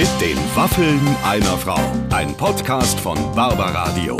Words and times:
Mit 0.00 0.08
den 0.18 0.38
Waffeln 0.54 0.98
einer 1.24 1.58
Frau. 1.58 1.78
Ein 2.08 2.34
Podcast 2.34 2.98
von 3.00 3.18
Barbaradio. 3.34 4.16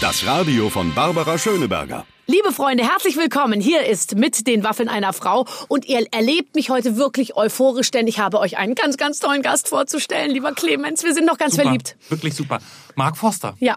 Das 0.00 0.24
Radio 0.24 0.70
von 0.70 0.94
Barbara 0.94 1.36
Schöneberger. 1.38 2.06
Liebe 2.28 2.52
Freunde, 2.52 2.84
herzlich 2.84 3.16
willkommen. 3.16 3.60
Hier 3.60 3.84
ist 3.84 4.14
mit 4.14 4.46
den 4.46 4.62
Waffeln 4.62 4.88
einer 4.88 5.12
Frau 5.12 5.44
und 5.66 5.86
ihr 5.86 6.06
erlebt 6.12 6.54
mich 6.54 6.70
heute 6.70 6.96
wirklich 6.96 7.34
euphorisch, 7.34 7.90
denn 7.90 8.06
ich 8.06 8.20
habe 8.20 8.38
euch 8.38 8.58
einen 8.58 8.76
ganz, 8.76 8.96
ganz 8.96 9.18
tollen 9.18 9.42
Gast 9.42 9.66
vorzustellen, 9.66 10.30
lieber 10.30 10.52
Clemens. 10.52 11.02
Wir 11.02 11.14
sind 11.14 11.26
noch 11.26 11.36
ganz 11.36 11.54
super, 11.54 11.64
verliebt. 11.64 11.96
Wirklich 12.08 12.36
super. 12.36 12.60
Mark 12.94 13.16
Forster. 13.16 13.56
Ja. 13.58 13.74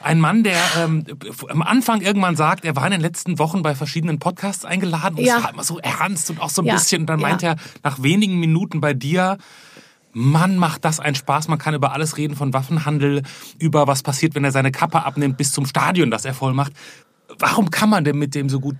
Ein 0.00 0.18
Mann, 0.18 0.44
der 0.44 0.58
ähm, 0.78 1.04
am 1.50 1.60
Anfang 1.60 2.00
irgendwann 2.00 2.36
sagt, 2.36 2.64
er 2.64 2.74
war 2.74 2.86
in 2.86 2.92
den 2.92 3.02
letzten 3.02 3.38
Wochen 3.38 3.60
bei 3.62 3.74
verschiedenen 3.74 4.18
Podcasts 4.18 4.64
eingeladen 4.64 5.18
und 5.18 5.24
Ja. 5.26 5.36
es 5.36 5.44
war 5.44 5.52
immer 5.52 5.64
so 5.64 5.78
ernst 5.78 6.30
und 6.30 6.40
auch 6.40 6.48
so 6.48 6.62
ein 6.62 6.66
Ja, 6.68 6.74
bisschen. 6.74 7.02
Und 7.02 7.06
dann 7.08 7.20
ja. 7.20 7.28
meint 7.28 7.42
er 7.42 7.56
nach 7.82 8.02
wenigen 8.02 8.40
Minuten 8.40 8.80
bei 8.80 8.94
dir, 8.94 9.36
Mann, 10.18 10.56
macht 10.56 10.86
das 10.86 10.98
einen 10.98 11.14
Spaß. 11.14 11.48
Man 11.48 11.58
kann 11.58 11.74
über 11.74 11.92
alles 11.92 12.16
reden, 12.16 12.36
von 12.36 12.54
Waffenhandel, 12.54 13.22
über 13.58 13.86
was 13.86 14.02
passiert, 14.02 14.34
wenn 14.34 14.44
er 14.44 14.50
seine 14.50 14.72
Kappe 14.72 15.04
abnimmt, 15.04 15.36
bis 15.36 15.52
zum 15.52 15.66
Stadion, 15.66 16.10
das 16.10 16.24
er 16.24 16.32
voll 16.32 16.54
macht. 16.54 16.72
Warum 17.38 17.70
kann 17.70 17.90
man 17.90 18.02
denn 18.02 18.16
mit 18.16 18.34
dem 18.34 18.48
so 18.48 18.58
gut 18.58 18.76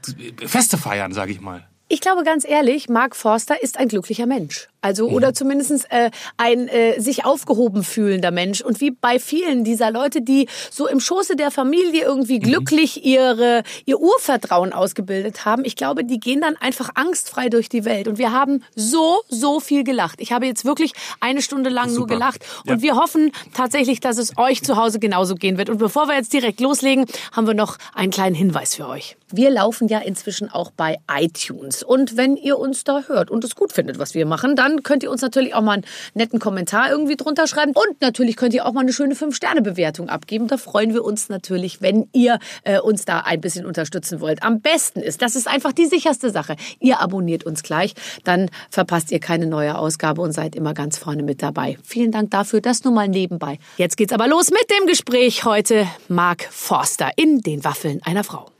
Feste 0.46 0.78
feiern, 0.78 1.12
sage 1.12 1.32
ich 1.32 1.42
mal? 1.42 1.68
Ich 1.88 2.00
glaube 2.00 2.24
ganz 2.24 2.48
ehrlich, 2.48 2.88
Mark 2.88 3.14
Forster 3.14 3.62
ist 3.62 3.78
ein 3.78 3.88
glücklicher 3.88 4.24
Mensch. 4.24 4.68
Also 4.80 5.08
oder 5.08 5.34
zumindest 5.34 5.86
äh, 5.90 6.10
ein 6.36 6.68
äh, 6.68 7.00
sich 7.00 7.24
aufgehoben 7.24 7.82
fühlender 7.82 8.30
Mensch. 8.30 8.60
Und 8.60 8.80
wie 8.80 8.90
bei 8.90 9.18
vielen 9.18 9.64
dieser 9.64 9.90
Leute, 9.90 10.22
die 10.22 10.48
so 10.70 10.86
im 10.86 11.00
Schoße 11.00 11.34
der 11.36 11.50
Familie 11.50 12.04
irgendwie 12.04 12.38
glücklich 12.38 13.04
ihre, 13.04 13.62
ihr 13.84 13.98
Urvertrauen 14.00 14.72
ausgebildet 14.72 15.44
haben, 15.44 15.64
ich 15.64 15.76
glaube, 15.76 16.04
die 16.04 16.20
gehen 16.20 16.40
dann 16.40 16.56
einfach 16.56 16.90
angstfrei 16.94 17.48
durch 17.48 17.68
die 17.68 17.84
Welt. 17.84 18.06
Und 18.08 18.18
wir 18.18 18.32
haben 18.32 18.62
so, 18.74 19.22
so 19.28 19.60
viel 19.60 19.82
gelacht. 19.84 20.20
Ich 20.20 20.32
habe 20.32 20.46
jetzt 20.46 20.64
wirklich 20.64 20.92
eine 21.20 21.42
Stunde 21.42 21.70
lang 21.70 21.86
nur 21.86 21.94
Super. 22.02 22.14
gelacht. 22.14 22.44
Und 22.66 22.76
Ja. 22.76 22.82
wir 22.82 22.96
hoffen 22.96 23.32
tatsächlich, 23.54 24.00
dass 24.00 24.18
es 24.18 24.36
euch 24.36 24.62
zu 24.62 24.76
Hause 24.76 24.98
genauso 24.98 25.34
gehen 25.34 25.58
wird. 25.58 25.70
Und 25.70 25.78
bevor 25.78 26.06
wir 26.08 26.14
jetzt 26.14 26.32
direkt 26.32 26.60
loslegen, 26.60 27.06
haben 27.32 27.46
wir 27.46 27.54
noch 27.54 27.78
einen 27.94 28.10
kleinen 28.12 28.34
Hinweis 28.34 28.74
für 28.74 28.86
euch. 28.88 29.16
Wir 29.32 29.50
laufen 29.50 29.88
ja 29.88 29.98
inzwischen 29.98 30.48
auch 30.50 30.70
bei 30.70 30.98
iTunes. 31.10 31.82
Und 31.82 32.16
wenn 32.16 32.36
ihr 32.36 32.58
uns 32.58 32.84
da 32.84 33.02
hört 33.08 33.30
und 33.30 33.42
es 33.42 33.54
gut 33.56 33.72
findet, 33.72 33.98
was 33.98 34.14
wir 34.14 34.26
machen, 34.26 34.54
dann 34.54 34.65
könnt 34.82 35.02
ihr 35.02 35.10
uns 35.10 35.22
natürlich 35.22 35.54
auch 35.54 35.62
mal 35.62 35.74
einen 35.74 35.84
netten 36.14 36.38
Kommentar 36.38 36.90
irgendwie 36.90 37.16
drunter 37.16 37.46
schreiben. 37.46 37.72
Und 37.72 38.00
natürlich 38.00 38.36
könnt 38.36 38.54
ihr 38.54 38.66
auch 38.66 38.72
mal 38.72 38.80
eine 38.80 38.92
schöne 38.92 39.14
5-Sterne-Bewertung 39.14 40.08
abgeben. 40.08 40.48
Da 40.48 40.56
freuen 40.56 40.94
wir 40.94 41.04
uns 41.04 41.28
natürlich, 41.28 41.82
wenn 41.82 42.08
ihr 42.12 42.38
äh, 42.64 42.78
uns 42.78 43.04
da 43.04 43.20
ein 43.20 43.40
bisschen 43.40 43.66
unterstützen 43.66 44.20
wollt. 44.20 44.42
Am 44.42 44.60
besten 44.60 45.00
ist, 45.00 45.22
das 45.22 45.36
ist 45.36 45.48
einfach 45.48 45.72
die 45.72 45.86
sicherste 45.86 46.30
Sache. 46.30 46.56
Ihr 46.80 47.00
abonniert 47.00 47.44
uns 47.44 47.62
gleich, 47.62 47.94
dann 48.24 48.50
verpasst 48.70 49.10
ihr 49.12 49.20
keine 49.20 49.46
neue 49.46 49.78
Ausgabe 49.78 50.22
und 50.22 50.32
seid 50.32 50.54
immer 50.56 50.74
ganz 50.74 50.98
vorne 50.98 51.22
mit 51.22 51.42
dabei. 51.42 51.78
Vielen 51.84 52.12
Dank 52.12 52.30
dafür, 52.30 52.60
das 52.60 52.84
nur 52.84 52.92
mal 52.92 53.08
nebenbei. 53.08 53.58
Jetzt 53.76 53.96
geht's 53.96 54.12
aber 54.12 54.28
los 54.28 54.50
mit 54.50 54.70
dem 54.70 54.86
Gespräch 54.86 55.44
heute. 55.44 55.86
Mark 56.08 56.48
Forster 56.50 57.10
in 57.16 57.40
den 57.40 57.64
Waffeln 57.64 58.00
einer 58.04 58.24
Frau. 58.24 58.55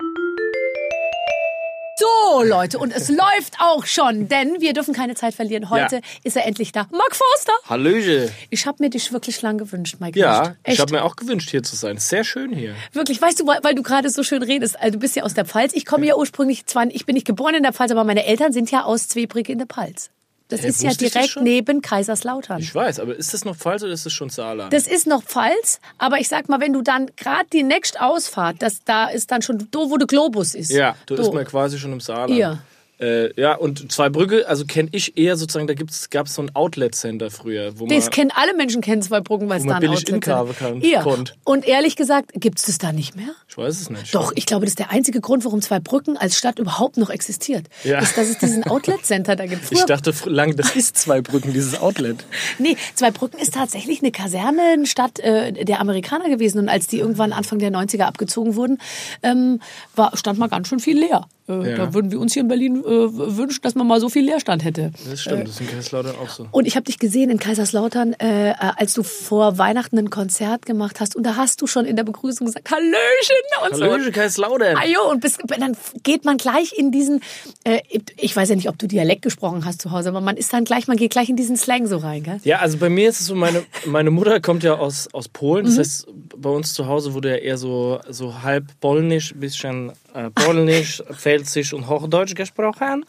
So, 1.99 2.43
Leute, 2.43 2.79
und 2.79 2.91
es 2.95 3.09
läuft 3.09 3.55
auch 3.59 3.87
schon, 3.87 4.29
denn 4.29 4.61
wir 4.61 4.75
dürfen 4.75 4.93
keine 4.93 5.15
Zeit 5.15 5.35
verlieren. 5.35 5.71
Heute 5.71 5.97
Ja. 5.97 6.01
ist 6.25 6.37
er 6.37 6.45
endlich 6.45 6.71
da. 6.71 6.87
Mark 6.91 7.17
Forster! 7.17 7.53
Hallöche. 7.71 8.31
Ich 8.51 8.67
habe 8.67 8.83
mir 8.83 8.91
dich 8.91 9.13
wirklich 9.15 9.41
lang 9.41 9.57
gewünscht, 9.57 9.97
Mike. 9.99 10.19
Ja, 10.19 10.57
ich 10.67 10.79
habe 10.79 10.93
mir 10.93 11.05
auch 11.05 11.17
gewünscht, 11.17 11.49
hier 11.49 11.63
zu 11.63 11.75
sein. 11.75 11.97
Sehr 11.97 12.23
schön 12.23 12.53
hier. 12.53 12.75
Wirklich, 12.93 13.23
weißt 13.23 13.41
du, 13.41 13.47
weil, 13.47 13.61
weil 13.63 13.75
du 13.75 13.83
gerade 13.83 14.11
so 14.11 14.23
schön 14.23 14.43
redest, 14.43 14.79
also 14.79 14.93
du 14.93 14.99
bist 14.99 15.17
ja 15.17 15.23
aus 15.23 15.33
der 15.33 15.47
Pfalz. 15.47 15.73
Ich 15.73 15.87
komme 15.87 16.05
ja 16.05 16.17
ursprünglich, 16.17 16.67
zwar, 16.67 16.85
ich 16.91 17.07
bin 17.07 17.15
nicht 17.15 17.27
geboren 17.27 17.55
in 17.55 17.63
der 17.63 17.73
Pfalz, 17.73 17.91
aber 17.93 18.05
meine 18.05 18.27
Eltern 18.27 18.53
sind 18.53 18.71
ja 18.71 18.85
aus 18.85 19.09
Zwebrück 19.09 19.49
in 19.49 19.57
der 19.57 19.67
Pfalz. 19.67 20.11
Das 20.49 20.63
Äh, 20.65 20.69
ist 20.69 20.83
ja 20.83 20.91
direkt 20.93 21.39
neben 21.43 21.83
Kaiserslautern. 21.83 22.61
Ich 22.61 22.75
weiß, 22.75 23.01
aber 23.01 23.17
ist 23.17 23.35
das 23.35 23.45
noch 23.45 23.57
Pfalz 23.57 23.83
oder 23.83 23.93
ist 23.93 24.07
das 24.07 24.13
schon 24.13 24.29
Saarland? 24.31 24.73
Das 24.73 24.87
ist 24.87 25.07
noch 25.07 25.23
Pfalz, 25.25 25.81
aber 25.99 26.19
ich 26.21 26.29
sag 26.29 26.49
mal, 26.49 26.61
wenn 26.61 26.73
du 26.73 26.83
dann 26.83 27.11
gerade 27.17 27.47
die 27.53 27.63
nächste 27.65 28.01
Ausfahrt, 28.01 28.57
das 28.61 28.85
da 28.85 29.07
ist 29.07 29.31
dann 29.33 29.43
schon, 29.43 29.67
do, 29.71 29.91
wo 29.91 29.97
der 29.97 30.07
Globus 30.07 30.55
ist. 30.55 30.71
ja, 30.71 30.95
da 31.07 31.15
ist 31.17 31.33
man 31.33 31.45
quasi 31.45 31.79
schon 31.79 31.93
im 31.93 32.01
Saarland. 32.01 32.39
Ja. 32.39 32.59
Äh, 32.99 33.39
ja, 33.39 33.55
und 33.55 33.93
Zweibrücke, 33.93 34.49
also 34.49 34.65
kenne 34.65 34.89
ich 34.93 35.19
eher 35.19 35.37
sozusagen, 35.37 35.67
da 35.67 35.75
gab 35.75 36.27
es 36.29 36.35
so 36.35 36.41
ein 36.41 36.55
Outlet-Center 36.57 37.31
früher, 37.31 37.79
wo 37.79 37.85
man... 37.85 37.95
Das 37.95 38.11
kennen 38.11 38.31
alle 38.35 38.55
Menschen 38.55 38.81
kennen 38.81 39.03
Zweibrücken, 39.03 39.51
weil 39.51 39.59
es 39.61 39.67
da 39.67 39.75
ein 39.75 39.81
billig 39.81 39.99
Outlet 39.99 40.15
inkaufen 40.15 40.55
sind. 40.55 40.81
kann- 40.81 40.91
Ja. 40.91 41.03
konnt. 41.03 41.35
Und 41.45 41.67
ehrlich 41.69 41.97
gesagt, 41.97 42.31
gibt 42.33 42.59
es 42.59 42.65
das 42.65 42.79
da 42.79 42.93
nicht 42.93 43.15
mehr? 43.15 43.35
Ich 43.57 43.63
weiß 43.65 43.81
es 43.81 43.91
nicht. 43.91 44.15
Doch, 44.15 44.33
ich 44.35 44.45
glaube, 44.45 44.67
das 44.67 44.73
ist 44.73 44.79
der 44.79 44.91
einzige 44.91 45.21
Grund, 45.21 45.45
warum 45.47 45.63
Zweibrücken 45.63 46.17
als 46.19 46.37
Stadt 46.37 46.59
überhaupt 46.59 46.99
noch 46.99 47.09
existiert. 47.09 47.67
Ja. 47.85 48.01
Ist, 48.01 48.17
dass 48.19 48.29
es 48.29 48.37
diesen 48.39 48.65
Outlet-Center 48.65 49.35
da 49.35 49.47
gibt. 49.47 49.73
Ich 49.73 49.85
dachte 49.85 50.13
lange, 50.27 50.55
das 50.55 50.77
ist 50.77 50.97
Zweibrücken, 50.99 51.53
dieses 51.53 51.81
Outlet. 51.81 52.25
Nee, 52.59 52.77
Zweibrücken 52.95 53.39
ist 53.41 53.55
tatsächlich 53.55 54.01
eine 54.03 54.11
Kasernenstadt 54.13 55.19
äh, 55.21 55.65
der 55.65 55.81
Amerikaner 55.81 56.29
gewesen. 56.29 56.59
Und 56.59 56.69
als 56.69 56.87
die 56.87 56.99
irgendwann 56.99 57.33
Anfang 57.33 57.59
der 57.59 57.71
90er 57.71 58.03
abgezogen 58.03 58.57
wurden, 58.57 58.79
ähm, 59.23 59.61
war, 59.95 60.17
stand 60.17 60.39
mal 60.39 60.49
ganz 60.49 60.69
schön 60.69 60.79
viel 60.81 60.99
leer. 60.99 61.27
Äh, 61.49 61.71
Ja. 61.71 61.77
Da 61.77 61.95
würden 61.95 62.11
wir 62.11 62.21
uns 62.21 62.33
hier 62.35 62.43
in 62.43 62.49
Berlin 62.49 62.77
äh, 62.85 62.87
wünschen, 62.87 63.61
dass 63.63 63.75
man 63.75 63.87
mal 63.87 64.01
so 64.01 64.09
viel 64.09 64.25
Leerstand 64.25 64.65
hätte. 64.65 64.93
Das 65.09 65.21
stimmt, 65.21 65.45
das 65.49 65.55
ist 65.55 65.61
in 65.61 65.69
Kaiserslautern 65.69 66.17
auch 66.17 66.29
so. 66.29 66.49
Und 66.51 66.67
ich 66.67 66.77
habe 66.77 66.85
dich 66.85 66.99
gesehen 66.99 67.31
in 67.31 67.39
Kaiserslautern, 67.39 68.15
äh, 68.15 68.51
äh, 68.51 68.55
als 68.59 68.95
du 68.95 69.03
vor 69.03 69.59
Weihnachten 69.59 69.99
ein 69.99 70.11
Konzert 70.11 70.67
gemacht 70.67 71.01
hast. 71.01 71.15
Und 71.17 71.23
da 71.25 71.37
hast 71.37 71.61
du 71.63 71.67
schon 71.67 71.85
in 71.85 71.97
der 71.97 72.05
Begrüßung 72.05 72.47
gesagt, 72.47 72.71
Hallöchen 72.71 73.46
und 73.65 73.77
so. 73.77 74.11
Kaiserslautern. 74.11 74.77
Ah, 74.77 74.87
jo, 74.87 75.11
und 75.11 75.21
bis, 75.21 75.39
dann 75.59 75.77
geht 76.03 76.25
man 76.25 76.37
gleich 76.37 76.73
in 76.77 76.91
diesen, 76.91 77.23
äh, 77.65 77.81
ich 78.17 78.35
weiß 78.35 78.49
ja 78.49 78.57
nicht, 78.57 78.69
ob 78.69 78.79
du 78.79 78.87
Dialekt 78.87 79.23
gesprochen 79.23 79.65
hast 79.65 79.83
zu 79.83 79.91
Hause, 79.91 80.09
aber 80.11 80.21
man 80.21 80.37
ist 80.37 80.53
dann 80.53 80.65
gleich, 80.65 80.89
man 80.89 80.97
geht 80.97 81.13
gleich 81.13 81.29
in 81.29 81.37
diesen 81.37 81.57
Slang 81.57 81.87
so 81.87 81.99
rein, 81.99 82.23
gell? 82.23 82.41
Ja, 82.45 82.59
also 82.59 82.79
bei 82.79 82.89
mir 82.89 83.09
ist 83.09 83.21
es 83.21 83.27
so, 83.27 83.35
meine, 83.35 83.65
meine 83.85 84.11
Mutter 84.11 84.41
kommt 84.41 84.63
ja 84.63 84.75
aus, 84.75 85.09
aus 85.13 85.29
Polen. 85.29 85.65
Mhm. 85.65 85.69
Das 85.71 85.79
heißt, 85.79 86.07
bei 86.37 86.51
uns 86.51 86.75
zu 86.75 86.87
Hause 86.87 87.15
wurde 87.15 87.31
ja 87.31 87.37
eher 87.37 87.59
so, 87.59 88.01
so 88.09 88.43
halb 88.43 88.65
polnisch, 88.81 89.35
bisschen 89.35 89.93
äh, 90.15 90.31
polnisch, 90.31 91.03
pfälzisch 91.13 91.73
und 91.73 91.89
hochdeutsch 91.89 92.35
gesprochen. 92.35 93.05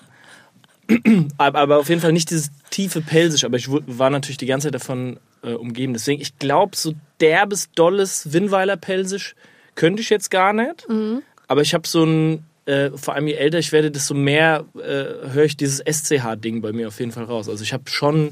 aber, 1.37 1.77
auf 1.77 1.89
jeden 1.89 2.01
Fall 2.01 2.13
nicht 2.13 2.29
dieses 2.29 2.49
tiefe 2.69 3.01
Pelsisch. 3.01 3.43
Aber 3.43 3.57
ich 3.57 3.67
war 3.69 4.09
natürlich 4.09 4.37
die 4.37 4.45
ganze 4.45 4.67
Zeit 4.67 4.75
davon 4.75 5.19
äh, 5.43 5.51
umgeben. 5.51 5.93
Deswegen, 5.93 6.21
ich 6.21 6.39
glaube, 6.39 6.75
so 6.75 6.93
derbes, 7.19 7.69
dolles 7.75 8.31
Winnweiler 8.31 8.77
Pelsisch 8.77 9.35
könnte 9.77 10.01
ich 10.01 10.09
jetzt 10.09 10.29
gar 10.29 10.51
nicht. 10.51 10.89
Mhm. 10.89 11.21
Aber 11.47 11.61
ich 11.61 11.73
habe 11.73 11.87
so 11.87 12.03
ein, 12.03 12.43
äh, 12.65 12.89
vor 12.89 13.13
allem 13.13 13.27
je 13.27 13.35
älter 13.35 13.59
ich 13.59 13.71
werde, 13.71 13.89
desto 13.89 14.13
mehr 14.13 14.65
äh, 14.75 15.29
höre 15.31 15.45
ich 15.45 15.55
dieses 15.55 15.79
SCH-Ding 15.79 16.61
bei 16.61 16.73
mir 16.73 16.89
auf 16.89 16.99
jeden 16.99 17.13
Fall 17.13 17.23
raus. 17.23 17.47
Also 17.47 17.63
ich 17.63 17.71
habe 17.71 17.83
schon, 17.89 18.31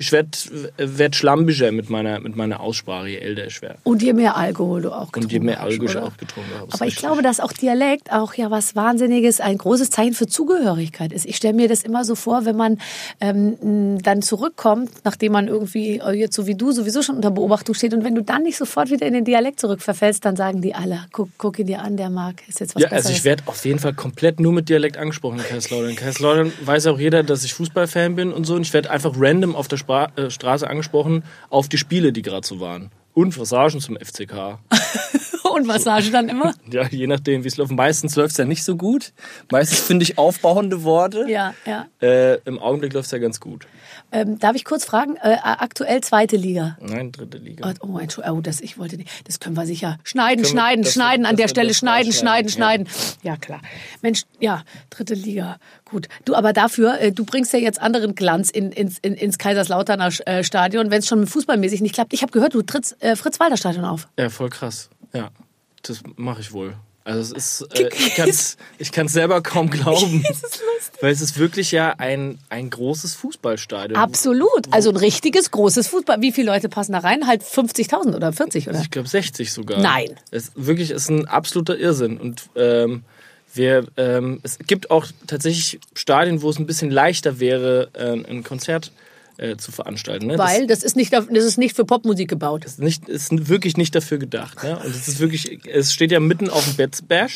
ich 0.00 0.12
werde 0.12 0.30
werd 0.78 1.14
schlampischer 1.14 1.72
mit 1.72 1.90
meiner, 1.90 2.20
mit 2.20 2.34
meiner 2.34 2.60
Aussprache, 2.60 3.08
je 3.08 3.18
älter 3.18 3.46
ich 3.46 3.60
werde. 3.60 3.76
Und 3.84 4.02
je 4.02 4.14
mehr 4.14 4.34
Alkohol 4.34 4.80
du 4.80 4.92
auch 4.92 5.12
getrunken 5.12 5.24
Und 5.26 5.32
je 5.32 5.40
mehr 5.40 5.56
hast, 5.58 5.64
Alkohol 5.64 5.90
ich 5.90 5.96
auch 5.98 6.16
getrunken 6.16 6.50
habe. 6.54 6.62
Aber 6.62 6.74
ich 6.74 6.80
richtig. 6.80 6.98
glaube, 7.00 7.20
dass 7.22 7.38
auch 7.38 7.52
Dialekt 7.52 8.10
auch 8.10 8.32
ja 8.32 8.50
was 8.50 8.74
Wahnsinniges, 8.74 9.42
ein 9.42 9.58
großes 9.58 9.90
Zeichen 9.90 10.14
für 10.14 10.26
Zugehörigkeit 10.26 11.12
ist. 11.12 11.26
Ich 11.26 11.36
stelle 11.36 11.52
mir 11.52 11.68
das 11.68 11.82
immer 11.82 12.06
so 12.06 12.14
vor, 12.14 12.46
wenn 12.46 12.56
man 12.56 12.78
ähm, 13.20 13.98
dann 14.02 14.22
zurückkommt, 14.22 14.90
nachdem 15.04 15.32
man 15.32 15.48
irgendwie 15.48 15.98
äh, 15.98 16.12
jetzt 16.12 16.34
so 16.34 16.46
wie 16.46 16.54
du 16.54 16.72
sowieso 16.72 17.02
schon 17.02 17.16
unter 17.16 17.30
Beobachtung 17.30 17.74
steht 17.74 17.92
und 17.92 18.02
wenn 18.02 18.14
du 18.14 18.22
dann 18.22 18.42
nicht 18.44 18.56
sofort 18.56 18.88
wieder 18.90 19.06
in 19.06 19.12
den 19.12 19.26
Dialekt 19.26 19.60
zurückverfällst, 19.60 20.24
dann 20.24 20.34
sagen 20.34 20.62
die 20.62 20.74
alle, 20.74 21.04
guck, 21.12 21.28
guck 21.36 21.58
ihn 21.58 21.66
dir 21.66 21.82
an, 21.82 21.98
der 21.98 22.08
mag, 22.08 22.36
ist 22.48 22.60
jetzt 22.60 22.74
was 22.74 22.82
Ja, 22.82 22.88
Besseres. 22.88 23.06
also 23.06 23.18
ich 23.18 23.24
werde 23.24 23.42
auf 23.44 23.62
jeden 23.66 23.78
Fall 23.78 23.92
komplett 23.92 24.40
nur 24.40 24.54
mit 24.54 24.70
Dialekt 24.70 24.96
angesprochen 24.96 25.40
in 25.40 25.44
Kaiserslautern. 25.44 25.90
In 25.90 25.96
Kaiserslautern 25.96 26.52
weiß 26.64 26.86
auch 26.86 26.98
jeder, 26.98 27.22
dass 27.22 27.44
ich 27.44 27.52
Fußballfan 27.52 28.14
bin 28.14 28.32
und 28.32 28.44
so. 28.46 28.54
Und 28.54 28.62
ich 28.62 28.72
werde 28.72 28.90
einfach 28.90 29.12
random 29.14 29.54
auf 29.54 29.68
der 29.68 29.76
Spra 29.76 29.89
äh, 29.89 29.89
Straße 30.28 30.68
angesprochen 30.68 31.24
auf 31.48 31.68
die 31.68 31.78
Spiele, 31.78 32.12
die 32.12 32.22
gerade 32.22 32.46
so 32.46 32.60
waren. 32.60 32.90
Und 33.14 33.36
Passagen 33.36 33.80
zum 33.80 33.96
FCK. 33.96 34.58
und 35.54 35.66
Massage 35.66 36.10
dann 36.10 36.28
immer? 36.28 36.54
Ja, 36.70 36.86
je 36.86 37.06
nachdem, 37.06 37.42
wie 37.42 37.48
es 37.48 37.56
läuft. 37.56 37.72
Meistens 37.72 38.14
läuft 38.14 38.32
es 38.32 38.36
ja 38.36 38.44
nicht 38.44 38.62
so 38.62 38.76
gut. 38.76 39.12
Meistens 39.50 39.80
finde 39.80 40.04
ich 40.04 40.18
aufbauende 40.18 40.84
Worte. 40.84 41.26
Ja, 41.28 41.54
ja. 41.66 41.86
Äh, 42.00 42.36
Im 42.44 42.60
Augenblick 42.60 42.92
läuft 42.92 43.06
es 43.06 43.10
ja 43.10 43.18
ganz 43.18 43.40
gut. 43.40 43.66
Ähm, 44.12 44.38
darf 44.38 44.56
ich 44.56 44.64
kurz 44.64 44.84
fragen, 44.84 45.16
äh, 45.16 45.36
aktuell 45.42 46.00
zweite 46.02 46.36
Liga? 46.36 46.76
Nein, 46.80 47.12
dritte 47.12 47.38
Liga. 47.38 47.72
Oh, 47.80 47.98
Entschuldigung, 47.98 48.38
oh, 48.38 48.40
das, 48.40 48.60
ich 48.60 48.78
wollte 48.78 48.96
nicht. 48.96 49.08
Das 49.28 49.38
können 49.40 49.56
wir 49.56 49.66
sicher. 49.66 49.98
Schneiden, 50.02 50.42
Können 50.42 50.54
wir- 50.56 50.60
schneiden, 50.60 50.84
das- 50.84 50.92
schneiden, 50.94 51.26
an 51.26 51.36
das 51.36 51.40
der 51.42 51.48
Stelle 51.48 51.74
schneiden, 51.74 52.12
schneiden, 52.12 52.50
schneiden. 52.50 52.88
Ja. 53.22 53.36
klar. 53.36 53.60
Mensch, 54.02 54.22
ja, 54.40 54.62
dritte 54.90 55.14
Liga. 55.14 55.58
Gut. 55.84 56.08
Du, 56.24 56.34
aber 56.34 56.52
dafür, 56.52 57.00
äh, 57.00 57.12
du 57.12 57.24
bringst 57.24 57.52
ja 57.52 57.58
jetzt 57.58 57.80
anderen 57.80 58.14
Glanz 58.14 58.50
in, 58.50 58.72
ins, 58.72 58.98
in, 58.98 59.14
ins 59.14 59.38
Kaiserslauterner 59.38 60.10
äh, 60.26 60.42
Stadion, 60.44 60.90
wenn 60.90 60.98
es 61.00 61.06
schon 61.06 61.26
fußballmäßig 61.26 61.80
nicht 61.80 61.94
klappt. 61.94 62.12
Ich 62.12 62.22
habe 62.22 62.32
gehört, 62.32 62.54
du 62.54 62.62
trittst 62.62 63.02
äh, 63.02 63.16
Fritz-Walter-Stadion 63.16 63.84
auf. 63.84 64.08
Ja, 64.18 64.28
voll 64.30 64.50
krass. 64.50 64.90
Ja, 65.12 65.30
das 65.82 66.02
mache 66.16 66.40
ich 66.40 66.52
wohl. 66.52 66.74
Also 67.04 67.34
es 67.34 67.60
ist, 67.62 67.78
äh, 67.78 67.88
ich 67.88 68.14
kann 68.14 68.28
es 68.28 68.56
ich 68.78 68.92
kann's 68.92 69.12
selber 69.12 69.42
kaum 69.42 69.70
glauben. 69.70 70.22
Weil 71.00 71.12
es 71.12 71.20
ist 71.20 71.38
wirklich 71.38 71.72
ja 71.72 71.94
ein, 71.96 72.38
ein 72.50 72.68
großes 72.68 73.14
Fußballstadion. 73.14 73.98
Absolut. 73.98 74.66
Also 74.70 74.90
ein 74.90 74.96
richtiges, 74.96 75.50
großes 75.50 75.88
Fußball. 75.88 76.20
Wie 76.20 76.32
viele 76.32 76.50
Leute 76.50 76.68
passen 76.68 76.92
da 76.92 76.98
rein? 76.98 77.26
Halt 77.26 77.42
50.000 77.42 78.14
oder 78.14 78.32
40, 78.32 78.68
oder? 78.68 78.80
Ich 78.80 78.90
glaube 78.90 79.08
60 79.08 79.52
sogar. 79.52 79.80
Nein. 79.80 80.16
Es 80.30 80.52
wirklich 80.54 80.90
ist 80.90 81.08
ein 81.08 81.26
absoluter 81.26 81.78
Irrsinn. 81.78 82.18
Und 82.18 82.50
ähm, 82.54 83.02
wir, 83.54 83.86
ähm, 83.96 84.40
es 84.42 84.58
gibt 84.58 84.90
auch 84.90 85.06
tatsächlich 85.26 85.80
Stadien, 85.94 86.42
wo 86.42 86.50
es 86.50 86.58
ein 86.58 86.66
bisschen 86.66 86.90
leichter 86.90 87.40
wäre, 87.40 87.88
äh, 87.94 88.30
ein 88.30 88.44
Konzert 88.44 88.92
äh, 89.40 89.56
zu 89.56 89.72
veranstalten. 89.72 90.26
Ne? 90.26 90.38
Weil 90.38 90.66
das 90.66 90.82
ist 90.82 90.96
nicht, 90.96 91.12
das 91.12 91.26
ist 91.28 91.56
nicht 91.56 91.74
für 91.74 91.84
Popmusik 91.84 92.28
gebaut. 92.28 92.64
Das 92.64 92.72
ist, 92.72 92.80
nicht, 92.80 93.08
ist 93.08 93.48
wirklich 93.48 93.76
nicht 93.76 93.94
dafür 93.94 94.18
gedacht. 94.18 94.62
Ne? 94.62 94.78
Und 94.78 94.90
es 94.90 95.08
ist 95.08 95.18
wirklich, 95.18 95.66
es 95.66 95.94
steht 95.94 96.12
ja 96.12 96.20
mitten 96.20 96.50
auf 96.50 96.64
dem 96.64 96.76
Betzberg, 96.76 97.30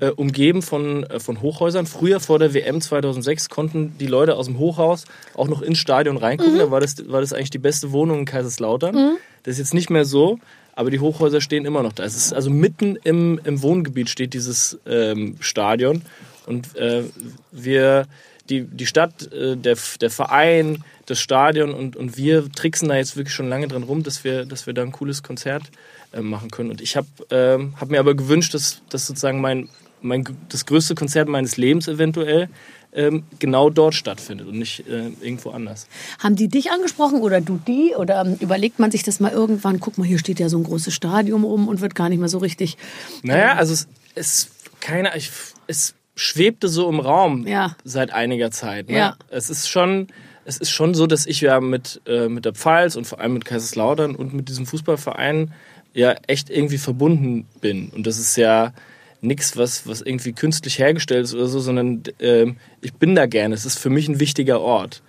äh, 0.00 0.08
umgeben 0.08 0.62
von, 0.62 1.04
äh, 1.04 1.20
von 1.20 1.42
Hochhäusern. 1.42 1.86
Früher 1.86 2.20
vor 2.20 2.38
der 2.38 2.54
WM 2.54 2.80
2006 2.80 3.50
konnten 3.50 3.98
die 3.98 4.06
Leute 4.06 4.36
aus 4.36 4.46
dem 4.46 4.58
Hochhaus 4.58 5.04
auch 5.34 5.48
noch 5.48 5.60
ins 5.60 5.78
Stadion 5.78 6.16
reingucken. 6.16 6.58
Da 6.58 6.70
war 6.70 6.80
das, 6.80 6.96
war 7.08 7.20
das 7.20 7.32
eigentlich 7.32 7.50
die 7.50 7.58
beste 7.58 7.92
Wohnung 7.92 8.20
in 8.20 8.24
Kaiserslautern. 8.24 9.18
Das 9.42 9.52
ist 9.52 9.58
jetzt 9.58 9.74
nicht 9.74 9.90
mehr 9.90 10.04
so. 10.04 10.38
Aber 10.76 10.90
die 10.90 10.98
Hochhäuser 10.98 11.40
stehen 11.40 11.66
immer 11.66 11.82
noch 11.82 11.92
da. 11.92 12.04
Es 12.04 12.16
ist 12.16 12.32
also 12.32 12.50
mitten 12.50 12.96
im, 13.04 13.38
im 13.44 13.62
Wohngebiet 13.62 14.08
steht 14.08 14.34
dieses 14.34 14.78
ähm, 14.86 15.36
Stadion. 15.40 16.02
Und 16.46 16.74
äh, 16.76 17.04
wir, 17.52 18.06
die, 18.50 18.62
die 18.62 18.86
Stadt, 18.86 19.32
äh, 19.32 19.56
der, 19.56 19.76
der 20.00 20.10
Verein, 20.10 20.84
das 21.06 21.20
Stadion 21.20 21.74
und, 21.74 21.96
und 21.96 22.16
wir 22.16 22.50
tricksen 22.50 22.88
da 22.88 22.96
jetzt 22.96 23.16
wirklich 23.16 23.34
schon 23.34 23.48
lange 23.48 23.68
dran 23.68 23.82
rum, 23.82 24.02
dass 24.02 24.24
wir, 24.24 24.46
dass 24.46 24.66
wir 24.66 24.74
da 24.74 24.82
ein 24.82 24.92
cooles 24.92 25.22
Konzert 25.22 25.64
äh, 26.12 26.20
machen 26.20 26.50
können. 26.50 26.70
Und 26.70 26.80
ich 26.80 26.96
habe 26.96 27.06
ähm, 27.30 27.74
hab 27.80 27.90
mir 27.90 28.00
aber 28.00 28.14
gewünscht, 28.14 28.54
dass, 28.54 28.80
dass 28.88 29.06
sozusagen 29.06 29.40
mein, 29.40 29.68
mein, 30.00 30.24
das 30.48 30.66
größte 30.66 30.94
Konzert 30.94 31.28
meines 31.28 31.56
Lebens 31.56 31.88
eventuell 31.88 32.48
ähm, 32.94 33.24
genau 33.38 33.70
dort 33.70 33.94
stattfindet 33.94 34.46
und 34.46 34.58
nicht 34.58 34.86
äh, 34.86 35.10
irgendwo 35.20 35.50
anders. 35.50 35.88
Haben 36.20 36.36
die 36.36 36.48
dich 36.48 36.70
angesprochen 36.70 37.20
oder 37.20 37.40
du 37.40 37.58
die? 37.66 37.94
Oder 37.96 38.24
ähm, 38.24 38.36
überlegt 38.40 38.78
man 38.78 38.90
sich 38.90 39.02
das 39.02 39.20
mal 39.20 39.32
irgendwann? 39.32 39.80
Guck 39.80 39.98
mal, 39.98 40.06
hier 40.06 40.18
steht 40.18 40.38
ja 40.38 40.48
so 40.48 40.58
ein 40.58 40.64
großes 40.64 40.94
Stadion 40.94 41.42
rum 41.42 41.68
und 41.68 41.80
wird 41.80 41.94
gar 41.94 42.08
nicht 42.08 42.20
mehr 42.20 42.28
so 42.28 42.38
richtig. 42.38 42.76
Naja, 43.22 43.54
also 43.54 43.72
es, 43.72 43.88
es 44.14 44.50
keine, 44.80 45.16
ich, 45.16 45.30
es 45.66 45.94
schwebte 46.14 46.68
so 46.68 46.88
im 46.88 47.00
Raum 47.00 47.46
Ja. 47.46 47.76
seit 47.84 48.12
einiger 48.12 48.50
Zeit. 48.50 48.88
Ne? 48.88 48.96
Ja. 48.98 49.16
Es 49.28 49.50
ist 49.50 49.68
schon, 49.68 50.08
es 50.44 50.58
ist 50.58 50.70
schon 50.70 50.94
so, 50.94 51.06
dass 51.06 51.26
ich 51.26 51.40
ja 51.40 51.60
mit, 51.60 52.00
äh, 52.06 52.28
mit 52.28 52.44
der 52.44 52.52
Pfalz 52.52 52.96
und 52.96 53.06
vor 53.06 53.20
allem 53.20 53.34
mit 53.34 53.44
Kaiserslautern 53.44 54.14
und 54.14 54.32
mit 54.34 54.48
diesem 54.48 54.66
Fußballverein 54.66 55.52
ja 55.92 56.14
echt 56.26 56.50
irgendwie 56.50 56.78
verbunden 56.78 57.46
bin. 57.60 57.88
Und 57.90 58.06
das 58.06 58.18
ist 58.18 58.36
ja 58.36 58.72
nichts, 59.20 59.56
was, 59.56 59.86
was 59.88 60.02
irgendwie 60.02 60.32
künstlich 60.32 60.78
hergestellt 60.78 61.24
ist 61.24 61.34
oder 61.34 61.46
so, 61.46 61.60
sondern 61.60 62.02
ähm, 62.20 62.56
ich 62.80 62.94
bin 62.94 63.14
da 63.14 63.26
gerne. 63.26 63.54
Es 63.54 63.64
ist 63.64 63.78
für 63.78 63.90
mich 63.90 64.08
ein 64.08 64.20
wichtiger 64.20 64.60
Ort. 64.60 65.02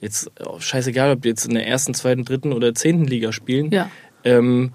Jetzt 0.00 0.30
oh, 0.44 0.58
scheißegal, 0.58 1.12
ob 1.12 1.22
die 1.22 1.28
jetzt 1.28 1.46
in 1.46 1.54
der 1.54 1.66
ersten, 1.66 1.94
zweiten, 1.94 2.24
dritten 2.24 2.52
oder 2.52 2.74
zehnten 2.74 3.04
Liga 3.04 3.32
spielen. 3.32 3.70
Ja. 3.70 3.90
Ähm, 4.24 4.72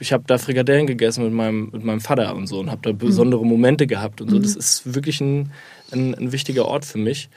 ich 0.00 0.12
habe 0.12 0.24
da 0.26 0.38
Frikadellen 0.38 0.86
gegessen 0.86 1.24
mit 1.24 1.32
meinem, 1.32 1.70
mit 1.72 1.84
meinem 1.84 2.00
Vater 2.00 2.34
und 2.34 2.46
so 2.46 2.58
und 2.60 2.70
habe 2.70 2.80
da 2.82 2.92
Mhm. 2.92 2.98
besondere 2.98 3.44
Momente 3.44 3.86
gehabt 3.86 4.20
und 4.20 4.30
so. 4.30 4.38
Das 4.38 4.56
ist 4.56 4.94
wirklich 4.94 5.20
ein, 5.20 5.50
ein, 5.92 6.14
ein 6.14 6.32
wichtiger 6.32 6.66
Ort 6.66 6.84
für 6.84 6.98
mich. 6.98 7.28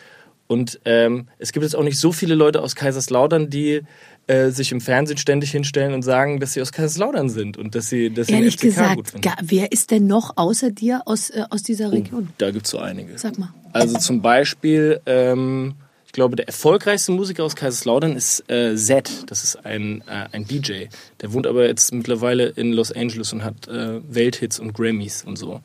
Und 0.48 0.80
ähm, 0.86 1.28
es 1.38 1.52
gibt 1.52 1.64
jetzt 1.64 1.76
auch 1.76 1.84
nicht 1.84 2.00
so 2.00 2.12
viele 2.12 2.34
Leute 2.34 2.62
aus 2.64 2.76
Kaiserslautern, 2.76 3.50
die 3.52 3.82
äh, 4.26 4.50
sich 4.50 4.72
im 4.72 4.82
Fernsehen 4.82 5.18
ständig 5.18 5.52
hinstellen 5.52 5.94
und 5.94 6.02
sagen, 6.02 6.40
dass 6.40 6.54
sie 6.54 6.62
aus 6.62 6.72
Kaiserslautern 6.72 7.30
sind 7.30 7.58
und 7.58 7.76
dass 7.76 7.90
sie, 7.90 8.10
dass 8.10 8.28
sie 8.28 8.34
den 8.34 8.44
Ehrlich 8.44 8.56
FCK 8.56 8.62
gut 8.64 8.70
gesagt, 8.72 9.10
finden. 9.12 9.22
ga- 9.22 9.38
wer 9.44 9.72
ist 9.72 9.92
denn 9.92 10.08
noch 10.08 10.38
außer 10.38 10.72
dir 10.72 11.02
aus, 11.06 11.30
äh, 11.30 11.44
aus 11.52 11.62
dieser 11.62 11.92
Region? 11.92 12.30
Da 12.40 12.50
gibt 12.50 12.66
es 12.66 12.72
so 12.72 12.80
einige. 12.80 13.16
Sag 13.18 13.38
mal. 13.38 13.50
Also 13.74 14.00
zum 14.00 14.22
Beispiel, 14.24 15.00
ähm, 15.06 15.76
ich 16.10 16.14
glaube, 16.14 16.36
der 16.36 16.48
erfolgreichste 16.48 17.12
Musiker 17.12 17.44
aus 17.44 17.56
Kaiserslautern 17.56 18.16
ist 18.16 18.50
äh, 18.50 18.76
Zed. 18.76 19.30
Das 19.30 19.44
ist 19.44 19.64
ein, 19.64 20.02
äh, 20.08 20.26
ein 20.32 20.44
DJ. 20.48 20.86
Der 21.22 21.34
wohnt 21.34 21.46
aber 21.46 21.68
jetzt 21.68 21.94
mittlerweile 21.94 22.48
in 22.48 22.74
Los 22.74 22.92
Angeles 22.92 23.32
und 23.32 23.44
hat 23.44 23.68
äh, 23.68 24.02
Welthits 24.12 24.60
und 24.60 24.74
Grammys 24.74 25.24
und 25.24 25.38
so. 25.38 25.62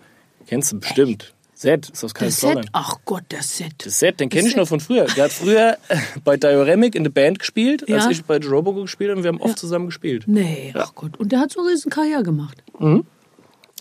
Kennst 0.47 0.71
du 0.73 0.81
bestimmt. 0.81 1.33
Zed 1.55 1.89
ist 1.89 2.05
aus 2.05 2.13
Der 2.13 2.19
Kaiserslautern. 2.27 2.69
Ach 2.73 2.97
Gott, 3.07 3.23
der 3.31 3.43
Set. 3.43 3.73
Das 3.87 3.99
Set, 3.99 4.21
den 4.21 4.29
kenne 4.29 4.47
ich 4.49 4.55
noch 4.55 4.69
von 4.69 4.81
früher. 4.81 5.07
Der 5.17 5.25
hat 5.25 5.33
früher 5.33 5.79
äh, 5.89 5.97
bei 6.23 6.37
Dioramic 6.37 6.95
in 6.95 7.05
der 7.05 7.11
Band 7.11 7.39
gespielt, 7.39 7.83
als 7.91 8.05
Ja. 8.05 8.11
ich 8.11 8.23
bei 8.25 8.37
Robo 8.37 8.75
gespielt 8.75 9.17
und 9.17 9.23
wir 9.23 9.29
haben 9.29 9.41
oft 9.41 9.59
zusammen 9.59 9.87
gespielt. 9.87 10.25
Nee, 10.27 10.75
ach 10.77 10.95
Gott. 10.95 11.17
Und 11.19 11.33
der 11.33 11.41
hat 11.41 11.53
so 11.53 11.61
eine 11.63 11.71
riesen 11.71 11.91
Karriere 11.91 12.23
gemacht. 12.23 12.63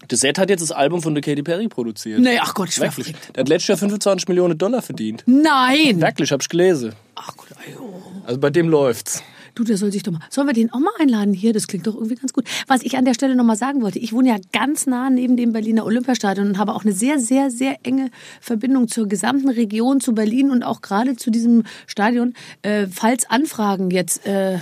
Das 0.07 0.19
Set 0.19 0.37
hat 0.37 0.49
jetzt 0.49 0.61
das 0.61 0.71
Album 0.71 1.01
von 1.01 1.13
der 1.13 1.23
Katy 1.23 1.43
Perry 1.43 1.67
produziert. 1.67 2.19
Nee, 2.19 2.39
ach 2.39 2.53
Gott, 2.53 2.69
ich 2.69 2.79
war 2.79 2.87
Wirklich. 2.95 3.15
Der 3.35 3.41
hat 3.41 3.49
letztes 3.49 3.67
Jahr 3.69 3.77
25 3.77 4.27
Millionen 4.27 4.57
Dollar 4.57 4.81
verdient. 4.81 5.23
Nein! 5.25 6.01
Wirklich, 6.01 6.31
hab 6.31 6.41
ich 6.41 6.49
gelesen. 6.49 6.93
Ach 7.15 7.35
Gott, 7.35 7.49
ayo. 7.65 8.03
Also 8.25 8.39
bei 8.39 8.49
dem 8.49 8.69
läuft's. 8.69 9.23
Du, 9.55 9.63
der 9.63 9.77
soll 9.77 9.91
sich 9.91 10.01
doch 10.01 10.11
mal. 10.11 10.21
Sollen 10.29 10.47
wir 10.47 10.53
den 10.53 10.73
auch 10.73 10.79
mal 10.79 10.91
einladen 10.99 11.33
hier? 11.33 11.53
Das 11.53 11.67
klingt 11.67 11.85
doch 11.85 11.93
irgendwie 11.93 12.15
ganz 12.15 12.33
gut. 12.33 12.45
Was 12.67 12.81
ich 12.81 12.97
an 12.97 13.05
der 13.05 13.13
Stelle 13.13 13.35
noch 13.35 13.43
mal 13.43 13.55
sagen 13.55 13.83
wollte, 13.83 13.99
ich 13.99 14.11
wohne 14.11 14.29
ja 14.29 14.37
ganz 14.51 14.87
nah 14.87 15.11
neben 15.11 15.37
dem 15.37 15.53
Berliner 15.53 15.85
Olympiastadion 15.85 16.47
und 16.47 16.57
habe 16.57 16.73
auch 16.73 16.83
eine 16.83 16.93
sehr, 16.93 17.19
sehr, 17.19 17.51
sehr 17.51 17.77
enge 17.83 18.09
Verbindung 18.41 18.87
zur 18.87 19.07
gesamten 19.07 19.49
Region, 19.49 20.01
zu 20.01 20.15
Berlin 20.15 20.49
und 20.49 20.63
auch 20.63 20.81
gerade 20.81 21.15
zu 21.15 21.29
diesem 21.29 21.63
Stadion. 21.85 22.33
Äh, 22.63 22.87
falls 22.87 23.29
Anfragen 23.29 23.91
jetzt 23.91 24.25
äh, 24.25 24.57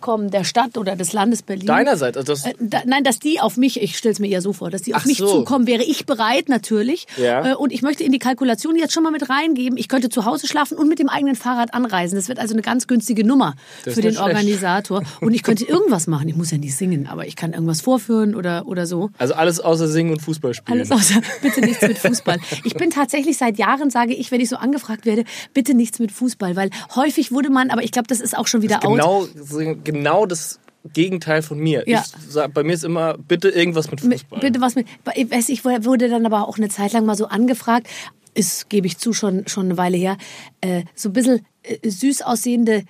kommen 0.00 0.30
der 0.30 0.44
Stadt 0.44 0.76
oder 0.78 0.96
des 0.96 1.12
Landes 1.12 1.42
Berlin. 1.42 1.66
Deinerseits, 1.66 2.16
also 2.16 2.32
das, 2.32 2.46
Äh, 2.46 2.54
da, 2.58 2.80
nein, 2.86 3.04
dass 3.04 3.18
die 3.18 3.40
auf 3.40 3.56
mich, 3.56 3.80
ich 3.82 3.96
stelle 3.96 4.12
es 4.12 4.18
mir 4.18 4.28
eher 4.28 4.42
so 4.42 4.52
vor, 4.52 4.70
dass 4.70 4.82
die 4.82 4.94
auf 4.94 5.02
Ach 5.02 5.06
mich 5.06 5.18
so. 5.18 5.26
zukommen, 5.28 5.66
wäre 5.66 5.82
ich 5.82 6.06
bereit 6.06 6.48
natürlich. 6.48 7.06
Ja. 7.16 7.52
Äh, 7.52 7.54
und 7.54 7.72
ich 7.72 7.82
möchte 7.82 8.04
in 8.04 8.12
die 8.12 8.18
Kalkulation 8.18 8.76
jetzt 8.76 8.92
schon 8.92 9.02
mal 9.02 9.10
mit 9.12 9.28
reingeben, 9.30 9.76
ich 9.78 9.88
könnte 9.88 10.08
zu 10.08 10.24
Hause 10.24 10.46
schlafen 10.46 10.76
und 10.78 10.88
mit 10.88 10.98
dem 10.98 11.08
eigenen 11.08 11.36
Fahrrad 11.36 11.74
anreisen. 11.74 12.16
Das 12.16 12.28
wird 12.28 12.38
also 12.38 12.54
eine 12.54 12.62
ganz 12.62 12.86
günstige 12.86 13.24
Nummer 13.24 13.54
Das 13.84 13.94
für 13.94 14.00
den 14.02 14.12
schlecht. 14.12 14.22
Organisator. 14.26 15.02
Und 15.20 15.34
ich 15.34 15.42
könnte 15.42 15.64
irgendwas 15.64 16.06
machen. 16.06 16.28
Ich 16.28 16.36
muss 16.36 16.50
ja 16.50 16.58
nicht 16.58 16.76
singen, 16.76 17.06
aber 17.06 17.26
ich 17.26 17.36
kann 17.36 17.52
irgendwas 17.52 17.80
vorführen 17.80 18.34
oder, 18.34 18.66
oder 18.66 18.86
so. 18.86 19.10
also 19.18 19.34
alles 19.34 19.60
außer 19.60 19.88
Singen 19.88 20.12
und 20.12 20.20
Fußball 20.22 20.54
spielen. 20.54 20.78
Alles 20.78 20.90
außer 20.90 21.20
bitte 21.42 21.60
nichts 21.60 21.82
mit 21.82 21.98
Fußball. 21.98 22.38
Ich 22.64 22.74
bin 22.74 22.90
tatsächlich 22.90 23.36
seit 23.38 23.58
Jahren, 23.58 23.90
sage 23.90 24.14
ich, 24.14 24.30
wenn 24.30 24.40
ich 24.40 24.48
so 24.48 24.56
angefragt 24.56 25.06
werde, 25.06 25.24
bitte 25.54 25.74
nichts 25.74 25.98
mit 25.98 26.12
Fußball, 26.12 26.56
weil 26.56 26.70
häufig 26.94 27.32
wurde 27.32 27.50
man, 27.50 27.70
aber 27.70 27.82
ich 27.82 27.92
glaube, 27.92 28.08
das 28.08 28.20
ist 28.20 28.36
auch 28.36 28.46
schon 28.46 28.62
wieder 28.62 28.84
out. 28.84 28.92
genau, 28.92 29.26
genau 29.92 30.26
das 30.26 30.60
Gegenteil 30.92 31.42
von 31.42 31.58
mir. 31.58 31.84
Ja. 31.86 32.00
Ich 32.00 32.32
sag, 32.32 32.54
bei 32.54 32.62
mir 32.62 32.72
ist 32.72 32.84
immer, 32.84 33.18
bitte 33.18 33.50
irgendwas 33.50 33.90
mit 33.90 34.00
Fußball. 34.00 34.40
Bitte 34.40 34.60
was 34.60 34.74
mit. 34.74 34.86
Ich 35.14 35.30
weiß, 35.30 35.48
ich 35.50 35.64
wurde 35.64 36.08
dann 36.08 36.24
aber 36.24 36.48
auch 36.48 36.56
eine 36.56 36.68
Zeit 36.68 36.92
lang 36.92 37.04
mal 37.04 37.16
so 37.16 37.26
angefragt, 37.26 37.86
ist, 38.34 38.70
gebe 38.70 38.86
ich 38.86 38.98
zu, 38.98 39.12
schon, 39.12 39.46
schon 39.46 39.66
eine 39.66 39.76
Weile 39.76 39.96
her, 39.96 40.16
äh, 40.60 40.84
so 40.94 41.10
ein 41.10 41.12
bisschen 41.12 41.46
äh, 41.62 41.88
süß 41.88 42.22
aussehende 42.22 42.84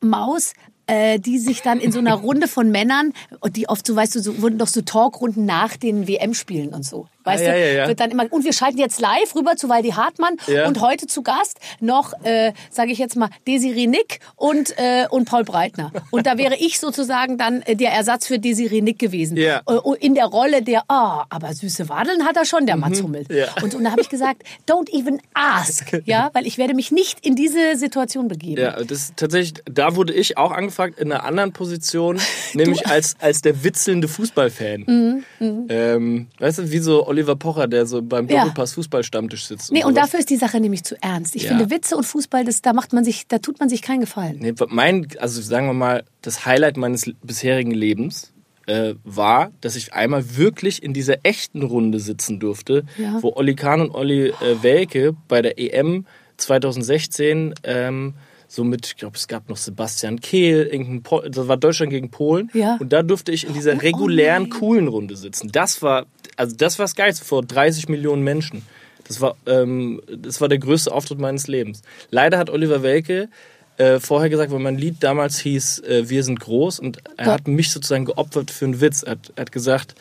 Maus, 0.00 0.52
äh, 0.86 1.18
die 1.18 1.38
sich 1.38 1.62
dann 1.62 1.80
in 1.80 1.92
so 1.92 2.00
einer 2.00 2.14
Runde 2.26 2.48
von 2.48 2.70
Männern, 2.70 3.12
und 3.40 3.56
die 3.56 3.68
oft 3.68 3.86
so, 3.86 3.96
weißt 3.96 4.16
du, 4.16 4.20
so, 4.20 4.42
wurden 4.42 4.58
doch 4.58 4.66
so 4.66 4.82
Talkrunden 4.82 5.46
nach 5.46 5.76
den 5.76 6.08
WM-Spielen 6.08 6.74
und 6.74 6.84
so. 6.84 7.06
Weißt 7.24 7.44
Ah, 7.44 7.46
ja, 7.48 7.52
du, 7.52 7.60
ja, 7.60 7.72
ja. 7.82 7.88
wird 7.88 8.00
dann 8.00 8.10
immer, 8.10 8.26
und 8.30 8.44
wir 8.44 8.52
schalten 8.52 8.78
jetzt 8.78 9.00
live 9.00 9.34
rüber 9.34 9.56
zu 9.56 9.68
Waldi 9.68 9.90
Hartmann 9.90 10.36
und 10.66 10.80
heute 10.80 11.06
zu 11.06 11.22
Gast 11.22 11.58
noch, 11.80 12.12
äh, 12.24 12.52
sage 12.70 12.92
ich 12.92 12.98
jetzt 12.98 13.16
mal, 13.16 13.28
Desiree 13.46 13.86
Nick 13.86 14.20
und, 14.36 14.74
äh, 14.78 15.06
und 15.10 15.26
Paul 15.28 15.44
Breitner. 15.44 15.92
Und 16.10 16.26
da 16.26 16.38
wäre 16.38 16.56
ich 16.56 16.80
sozusagen 16.80 17.36
dann 17.38 17.62
äh, 17.62 17.76
der 17.76 17.92
Ersatz 17.92 18.26
für 18.26 18.38
Desiree 18.38 18.80
Nick 18.80 18.98
gewesen. 18.98 19.36
Ja. 19.36 19.62
Äh, 19.68 19.78
in 20.00 20.14
der 20.14 20.26
Rolle 20.26 20.62
der, 20.62 20.82
ah, 20.88 21.24
aber 21.30 21.52
süße 21.52 21.88
Wadeln 21.88 22.24
hat 22.24 22.36
er 22.36 22.44
schon, 22.44 22.66
der 22.66 22.76
Mats 22.76 23.02
Hummel. 23.02 23.24
Mhm. 23.28 23.62
Und, 23.62 23.74
und 23.74 23.84
da 23.84 23.90
habe 23.90 24.00
ich 24.00 24.08
gesagt, 24.08 24.42
don't 24.68 24.90
even 24.90 25.20
ask, 25.34 26.00
ja, 26.04 26.30
weil 26.32 26.46
ich 26.46 26.58
werde 26.58 26.74
mich 26.74 26.90
nicht 26.90 27.24
in 27.24 27.36
diese 27.36 27.76
Situation 27.76 28.28
begeben. 28.28 28.60
Ja, 28.60 28.82
das 28.82 29.12
tatsächlich, 29.16 29.62
da 29.70 29.96
wurde 29.96 30.12
ich 30.12 30.38
auch 30.38 30.52
angefragt 30.52 30.98
in 30.98 31.12
einer 31.12 31.24
anderen 31.24 31.52
Position, 31.52 32.18
nämlich 32.54 32.86
als, 32.86 33.16
als 33.20 33.42
der 33.42 33.62
witzelnde 33.64 34.08
Fußballfan. 34.08 35.24
Ähm, 35.40 36.26
weißt 36.38 36.58
du, 36.58 36.70
wie 36.70 36.78
so 36.78 37.09
Oliver 37.10 37.36
Pocher, 37.36 37.66
der 37.68 37.84
so 37.86 38.00
beim 38.02 38.28
Ja. 38.28 38.38
Doppelpass 38.44 38.72
Fußballstammtisch 38.74 39.46
sitzt. 39.46 39.72
Nee, 39.72 39.84
und 39.84 39.94
sowas. 39.94 40.04
dafür 40.06 40.20
ist 40.20 40.30
die 40.30 40.36
Sache 40.36 40.60
nämlich 40.60 40.84
zu 40.84 40.94
ernst. 41.02 41.36
Ich 41.36 41.42
Ja. 41.42 41.48
finde 41.50 41.70
Witze 41.70 41.96
und 41.96 42.04
Fußball, 42.04 42.44
das, 42.44 42.62
da 42.62 42.72
macht 42.72 42.92
man 42.92 43.04
sich, 43.04 43.26
da 43.28 43.38
tut 43.38 43.60
man 43.60 43.68
sich 43.68 43.82
keinen 43.82 44.00
Gefallen. 44.00 44.38
Nee, 44.40 44.54
mein, 44.68 45.06
also 45.18 45.42
sagen 45.42 45.66
wir 45.66 45.74
mal, 45.74 46.04
das 46.22 46.46
Highlight 46.46 46.76
meines 46.76 47.10
bisherigen 47.22 47.72
Lebens 47.72 48.32
äh, 48.66 48.94
war, 49.04 49.50
dass 49.60 49.74
ich 49.74 49.92
einmal 49.94 50.36
wirklich 50.36 50.82
in 50.82 50.92
dieser 50.94 51.16
echten 51.24 51.62
Runde 51.62 51.98
sitzen 51.98 52.38
durfte, 52.38 52.84
Ja. 52.98 53.18
wo 53.20 53.32
Olli 53.34 53.54
Kahn 53.56 53.80
und 53.80 53.90
Olli 53.92 54.28
äh, 54.28 54.62
Welke 54.62 55.14
bei 55.28 55.42
der 55.42 55.58
EM 55.58 56.06
2016 56.36 57.54
ähm, 57.64 58.14
so 58.46 58.64
mit, 58.64 58.84
ich 58.86 58.96
glaube, 58.96 59.16
es 59.16 59.28
gab 59.28 59.48
noch 59.48 59.56
Sebastian 59.56 60.20
Kehl, 60.20 60.66
irgendein 60.66 61.02
Pol 61.04 61.30
das 61.30 61.46
war 61.46 61.56
Deutschland 61.56 61.90
gegen 61.90 62.10
Polen. 62.10 62.50
Ja. 62.52 62.76
Und 62.80 62.92
da 62.92 63.02
durfte 63.04 63.30
ich 63.30 63.46
in 63.46 63.54
dieser 63.54 63.80
regulären, 63.80 64.44
nein. 64.44 64.50
coolen 64.50 64.88
Runde 64.88 65.14
sitzen. 65.16 65.50
Das 65.52 65.82
war, 65.82 66.06
also 66.36 66.56
das 66.56 66.78
war 66.78 66.84
das 66.84 66.94
Geilste 66.94 67.24
vor 67.24 67.42
30 67.42 67.88
Millionen 67.88 68.22
Menschen. 68.22 68.62
Das 69.06 69.20
war, 69.20 69.36
ähm, 69.46 70.00
das 70.08 70.40
war 70.40 70.48
der 70.48 70.58
größte 70.58 70.92
Auftritt 70.92 71.18
meines 71.18 71.48
Lebens. 71.48 71.82
Leider 72.10 72.38
hat 72.38 72.48
Oliver 72.50 72.82
Welke 72.82 73.28
äh, 73.76 73.98
vorher 73.98 74.28
gesagt, 74.30 74.52
weil 74.52 74.58
mein 74.60 74.76
Lied 74.78 74.96
damals 75.00 75.38
hieß 75.40 75.80
äh, 75.80 76.08
Wir 76.08 76.22
sind 76.22 76.38
groß 76.38 76.78
und 76.80 76.98
er 77.16 77.26
Ja. 77.26 77.32
hat 77.32 77.48
mich 77.48 77.70
sozusagen 77.70 78.04
geopfert 78.04 78.50
für 78.50 78.66
einen 78.66 78.80
Witz. 78.80 79.02
Er 79.02 79.12
hat, 79.12 79.32
er 79.36 79.40
hat 79.42 79.52
gesagt, 79.52 79.94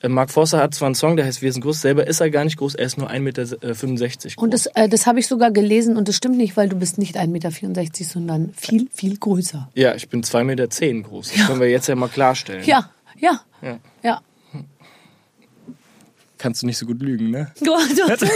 äh, 0.00 0.08
Mark 0.08 0.30
Forster 0.30 0.58
hat 0.58 0.74
zwar 0.74 0.86
einen 0.86 0.94
Song, 0.94 1.16
der 1.16 1.26
heißt 1.26 1.42
Wir 1.42 1.52
sind 1.52 1.62
groß, 1.62 1.80
selber 1.80 2.06
ist 2.06 2.20
er 2.20 2.30
gar 2.30 2.44
nicht 2.44 2.56
groß, 2.56 2.74
er 2.74 2.86
ist 2.86 2.98
nur 2.98 3.08
1,65 3.10 3.20
Meter 3.20 3.44
groß. 3.44 4.36
Und 4.38 4.52
das, 4.54 4.66
äh, 4.74 4.88
das 4.88 5.06
habe 5.06 5.20
ich 5.20 5.26
sogar 5.28 5.50
gelesen 5.52 5.96
und 5.96 6.08
das 6.08 6.16
stimmt 6.16 6.36
nicht, 6.38 6.56
weil 6.56 6.68
du 6.68 6.76
bist 6.76 6.98
nicht 6.98 7.16
1,64 7.16 7.26
Meter, 7.28 7.50
sondern 8.04 8.52
viel, 8.56 8.88
viel 8.92 9.16
größer. 9.16 9.68
ja, 9.74 9.94
ich 9.94 10.08
bin 10.08 10.22
2,10 10.24 10.44
Meter 10.44 10.66
groß. 11.08 11.32
Das 11.36 11.46
können 11.46 11.60
wir 11.60 11.68
jetzt 11.70 11.86
ja 11.88 11.94
mal 11.94 12.08
klarstellen. 12.08 12.64
Ja, 12.64 12.90
ja, 13.18 13.40
Ja. 13.62 13.78
ja. 14.02 14.20
Kannst 16.38 16.62
du 16.62 16.66
nicht 16.66 16.78
so 16.78 16.86
gut 16.86 17.02
lügen, 17.02 17.30
ne? 17.30 17.52
Du, 17.60 17.72
du, 17.72 18.26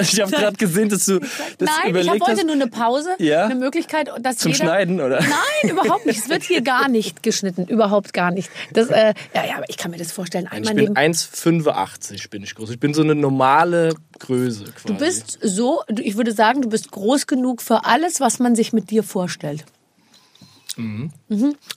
ich 0.00 0.20
habe 0.20 0.30
gerade 0.30 0.56
gesehen, 0.56 0.88
dass 0.88 1.06
du 1.06 1.18
das 1.18 1.28
Nein, 1.60 1.70
ich 1.84 1.90
überlegt 1.90 2.20
hab, 2.20 2.28
wollte 2.28 2.44
nur 2.44 2.54
eine 2.54 2.68
Pause, 2.68 3.10
Ja? 3.18 3.46
eine 3.46 3.54
Möglichkeit, 3.54 4.10
dass 4.20 4.38
Zum 4.38 4.52
jeder, 4.52 4.64
Schneiden, 4.64 5.00
oder? 5.00 5.20
Nein, 5.20 5.70
überhaupt 5.70 6.06
nicht. 6.06 6.18
Es 6.18 6.28
wird 6.28 6.42
hier 6.42 6.62
gar 6.62 6.88
nicht 6.88 7.22
geschnitten, 7.22 7.66
überhaupt 7.66 8.12
gar 8.12 8.30
nicht. 8.30 8.50
Das, 8.72 8.88
äh, 8.88 9.14
ja, 9.34 9.44
ja, 9.44 9.56
aber 9.56 9.68
ich 9.68 9.76
kann 9.76 9.90
mir 9.90 9.98
das 9.98 10.12
vorstellen. 10.12 10.46
Ich 10.46 10.52
Einmal 10.52 10.74
bin 10.74 10.94
neben, 10.94 10.96
1,85 10.96 12.30
bin 12.30 12.42
ich 12.42 12.54
groß. 12.54 12.70
Ich 12.70 12.80
bin 12.80 12.94
so 12.94 13.02
eine 13.02 13.14
normale 13.14 13.94
Größe 14.18 14.64
quasi. 14.64 14.86
du 14.86 14.94
bist 14.94 15.38
so, 15.42 15.82
ich 15.98 16.16
würde 16.16 16.32
sagen, 16.32 16.62
du 16.62 16.68
bist 16.68 16.90
groß 16.90 17.26
genug 17.26 17.62
für 17.62 17.84
alles, 17.84 18.20
was 18.20 18.38
man 18.38 18.54
sich 18.54 18.72
mit 18.72 18.90
dir 18.90 19.02
vorstellt. 19.02 19.64
Mhm. 20.76 21.10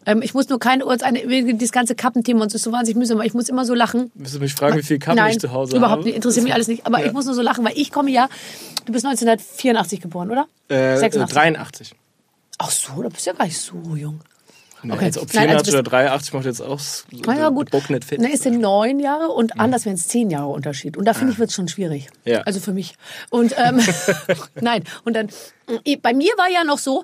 Ähm, 0.05 0.21
ich 0.21 0.33
muss 0.33 0.49
nur 0.49 0.59
keine 0.59 0.85
eine, 0.87 1.53
dieses 1.53 1.71
ganze 1.71 1.95
Kappenthema 1.95 2.43
und 2.43 2.49
so 2.51 2.55
ist 2.57 2.63
so 2.63 2.71
wahnsinnig 2.71 2.97
mühsam, 2.97 3.17
weil 3.17 3.27
ich 3.27 3.33
muss 3.33 3.47
immer 3.49 3.65
so 3.65 3.73
lachen. 3.73 4.11
Willst 4.13 4.35
du 4.35 4.39
mich 4.39 4.53
fragen, 4.53 4.77
wie 4.77 4.83
viel 4.83 4.99
Kappen 4.99 5.17
Nein, 5.17 5.31
ich 5.31 5.39
zu 5.39 5.51
Hause 5.51 5.77
überhaupt 5.77 5.99
habe? 5.99 6.05
nicht, 6.05 6.15
interessiert 6.15 6.43
mich 6.43 6.53
alles 6.55 6.67
nicht. 6.67 6.85
Aber 6.85 6.99
Ja. 6.99 7.05
ich 7.07 7.13
muss 7.13 7.25
nur 7.25 7.33
so 7.35 7.41
lachen, 7.41 7.63
weil 7.65 7.77
ich 7.77 7.91
komme 7.91 8.11
ja, 8.11 8.27
du 8.85 8.91
bist 8.91 9.05
1984 9.05 10.01
geboren, 10.01 10.29
oder? 10.31 10.47
Äh, 10.67 10.97
86. 10.97 11.33
83. 11.33 11.95
Ach 12.57 12.71
so, 12.71 13.01
da 13.01 13.09
bist 13.09 13.25
du 13.25 13.29
ja 13.31 13.35
gar 13.37 13.45
nicht 13.45 13.57
so 13.59 13.75
jung. 13.95 14.19
Nee, 14.81 14.93
Okay. 14.93 15.05
Als 15.05 15.17
ob 15.17 15.33
Nein, 15.33 15.49
84 15.49 15.67
also 15.73 15.79
oder 15.79 15.89
83 15.89 16.33
macht 16.33 16.45
jetzt 16.45 16.61
auch 16.61 16.79
so 16.79 17.03
Na 17.25 17.37
ja, 17.37 17.49
gut. 17.49 17.69
Bock 17.71 17.89
nicht 17.89 18.05
fit. 18.05 18.19
Na, 18.21 18.29
ist 18.29 18.45
denn 18.45 18.59
neun 18.59 18.99
Jahre 18.99 19.27
und 19.29 19.59
anders 19.59 19.85
wären 19.85 19.95
es 19.95 20.07
zehn 20.07 20.29
Jahre 20.29 20.47
Unterschied. 20.47 20.95
Und 20.95 21.03
da 21.03 21.13
finde 21.13 21.33
ich, 21.33 21.39
wird 21.39 21.49
es 21.49 21.55
schon 21.55 21.67
schwierig. 21.67 22.07
Ja. 22.23 22.41
Also 22.41 22.61
für 22.61 22.71
mich. 22.71 22.95
Und 23.29 23.53
ähm, 23.57 23.81
nein, 24.61 24.83
und 25.03 25.15
dann, 25.17 25.27
äh, 25.83 25.97
bei 25.97 26.13
mir 26.13 26.31
war 26.37 26.49
ja 26.49 26.63
noch 26.63 26.77
so, 26.77 27.03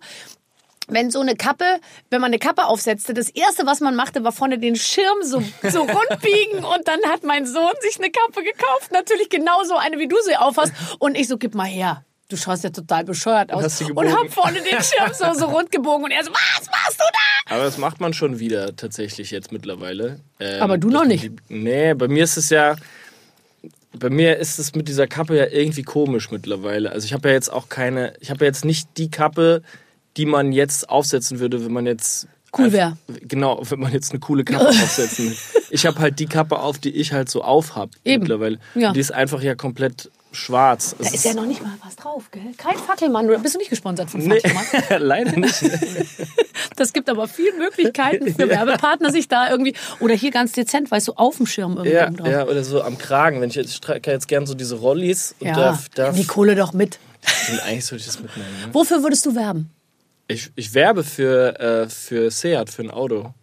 wenn 0.87 1.11
so 1.11 1.19
eine 1.19 1.35
Kappe, 1.35 1.65
wenn 2.09 2.21
man 2.21 2.29
eine 2.29 2.39
Kappe 2.39 2.65
aufsetzte, 2.65 3.13
das 3.13 3.29
erste, 3.29 3.65
was 3.65 3.79
man 3.79 3.95
machte, 3.95 4.23
war 4.23 4.31
vorne 4.31 4.59
den 4.59 4.75
Schirm 4.75 5.23
so, 5.23 5.43
so 5.63 5.79
rund 5.81 6.21
biegen 6.21 6.63
und 6.63 6.87
dann 6.87 6.99
hat 7.07 7.23
mein 7.23 7.45
Sohn 7.45 7.73
sich 7.81 7.97
eine 7.97 8.11
Kappe 8.11 8.43
gekauft, 8.43 8.91
natürlich 8.91 9.29
genauso 9.29 9.75
eine, 9.77 9.97
wie 9.97 10.07
du 10.07 10.15
sie 10.25 10.35
aufhast 10.35 10.73
und 10.99 11.15
ich 11.15 11.27
so, 11.27 11.37
gib 11.37 11.55
mal 11.55 11.65
her. 11.65 12.03
Du 12.27 12.37
schaust 12.37 12.63
ja 12.63 12.71
total 12.71 13.03
bescheuert 13.03 13.53
aus. 13.53 13.81
Und 13.81 13.87
gebogen. 13.87 14.11
hab 14.11 14.33
vorne 14.33 14.59
den 14.59 14.81
Schirm 14.81 15.11
so, 15.13 15.39
so 15.39 15.45
rund 15.45 15.71
gebogen 15.71 16.05
und 16.05 16.11
er 16.11 16.23
so, 16.23 16.31
was 16.31 16.65
machst 16.67 16.99
du 16.99 17.03
da? 17.11 17.53
Aber 17.53 17.63
das 17.63 17.77
macht 17.77 18.01
man 18.01 18.13
schon 18.13 18.39
wieder 18.39 18.75
tatsächlich 18.75 19.29
jetzt 19.29 19.51
mittlerweile. 19.51 20.19
Ähm, 20.39 20.61
Aber 20.61 20.79
du 20.79 20.89
noch 20.89 21.05
nicht. 21.05 21.25
Die, 21.25 21.35
nee, 21.49 21.93
bei 21.93 22.07
mir 22.07 22.23
ist 22.23 22.37
es 22.37 22.49
ja. 22.49 22.75
Bei 23.93 24.09
mir 24.09 24.37
ist 24.37 24.57
es 24.59 24.73
mit 24.73 24.87
dieser 24.87 25.07
Kappe 25.07 25.37
ja 25.37 25.45
irgendwie 25.45 25.83
komisch 25.83 26.31
mittlerweile. 26.31 26.91
Also 26.91 27.05
ich 27.05 27.13
habe 27.13 27.29
ja 27.29 27.35
jetzt 27.35 27.53
auch 27.53 27.69
keine. 27.69 28.13
Ich 28.19 28.31
habe 28.31 28.43
ja 28.43 28.47
jetzt 28.47 28.65
nicht 28.65 28.89
die 28.97 29.11
Kappe, 29.11 29.61
die 30.17 30.25
man 30.25 30.51
jetzt 30.51 30.89
aufsetzen 30.89 31.39
würde, 31.39 31.63
wenn 31.65 31.73
man 31.73 31.85
jetzt. 31.85 32.27
Cool 32.57 32.71
wär. 32.71 32.97
Genau, 33.21 33.61
wenn 33.69 33.79
man 33.81 33.91
jetzt 33.91 34.11
eine 34.11 34.19
coole 34.21 34.45
Kappe 34.45 34.67
aufsetzen 34.69 35.25
will. 35.31 35.37
Ich 35.71 35.85
habe 35.85 35.99
halt 35.99 36.19
die 36.19 36.25
Kappe 36.25 36.59
auf, 36.59 36.77
die 36.77 36.91
ich 36.91 37.11
halt 37.11 37.29
so 37.29 37.43
aufhab 37.43 37.89
Eben. 38.05 38.21
mittlerweile. 38.23 38.59
Ja. 38.75 38.93
Die 38.93 38.99
ist 39.01 39.11
einfach 39.11 39.41
ja 39.41 39.55
komplett 39.55 40.09
schwarz. 40.31 40.95
Da 40.97 41.09
ist 41.09 41.25
ja 41.25 41.33
noch 41.33 41.45
nicht 41.45 41.61
mal 41.61 41.73
was 41.83 41.97
drauf, 41.97 42.29
gell? 42.31 42.41
Kein 42.57 42.77
Fackelmann. 42.77 43.25
Oder 43.27 43.39
bist 43.39 43.55
du 43.55 43.59
nicht 43.59 43.69
gesponsert 43.69 44.09
von 44.09 44.21
Nee, 44.21 44.39
Fackelmann? 44.39 44.65
leider 45.01 45.37
nicht. 45.37 45.55
Das 46.77 46.91
gibt 46.91 47.09
aber 47.09 47.27
viele 47.29 47.53
Möglichkeiten 47.57 48.33
für 48.35 48.49
Werbepartner, 48.49 49.09
sich 49.11 49.29
da 49.29 49.49
irgendwie. 49.49 49.73
Oder 50.01 50.13
hier 50.13 50.31
ganz 50.31 50.51
dezent, 50.51 50.91
weißt 50.91 51.07
du, 51.07 51.13
auf 51.13 51.37
dem 51.37 51.45
Schirm 51.45 51.73
irgendwie 51.77 51.91
Ja, 51.95 52.09
drauf. 52.09 52.27
ja, 52.27 52.45
oder 52.45 52.63
so 52.65 52.81
am 52.81 52.97
Kragen. 52.97 53.39
Wenn 53.39 53.49
ich 53.49 53.55
jetzt 53.55 53.71
ich 53.71 53.79
trage 53.79 54.11
jetzt 54.11 54.27
gern 54.27 54.45
so 54.45 54.55
diese 54.55 54.75
Rollis 54.75 55.35
und 55.39 55.47
Ja, 55.47 55.53
darf, 55.55 55.87
darf 55.89 56.15
die 56.17 56.25
Kohle 56.25 56.55
doch 56.55 56.73
mit. 56.73 56.99
Und 57.49 57.59
eigentlich 57.61 57.85
sollte 57.85 58.01
ich 58.01 58.07
das 58.07 58.19
mitnehmen. 58.19 58.49
Ne? 58.65 58.73
Wofür 58.73 59.03
würdest 59.03 59.25
du 59.25 59.35
werben? 59.35 59.69
Ich, 60.27 60.51
ich 60.55 60.73
werbe 60.73 61.03
für, 61.03 61.59
äh, 61.59 61.89
für 61.89 62.31
Seat, 62.31 62.69
für 62.69 62.81
ein 62.83 62.91
Auto. 62.91 63.33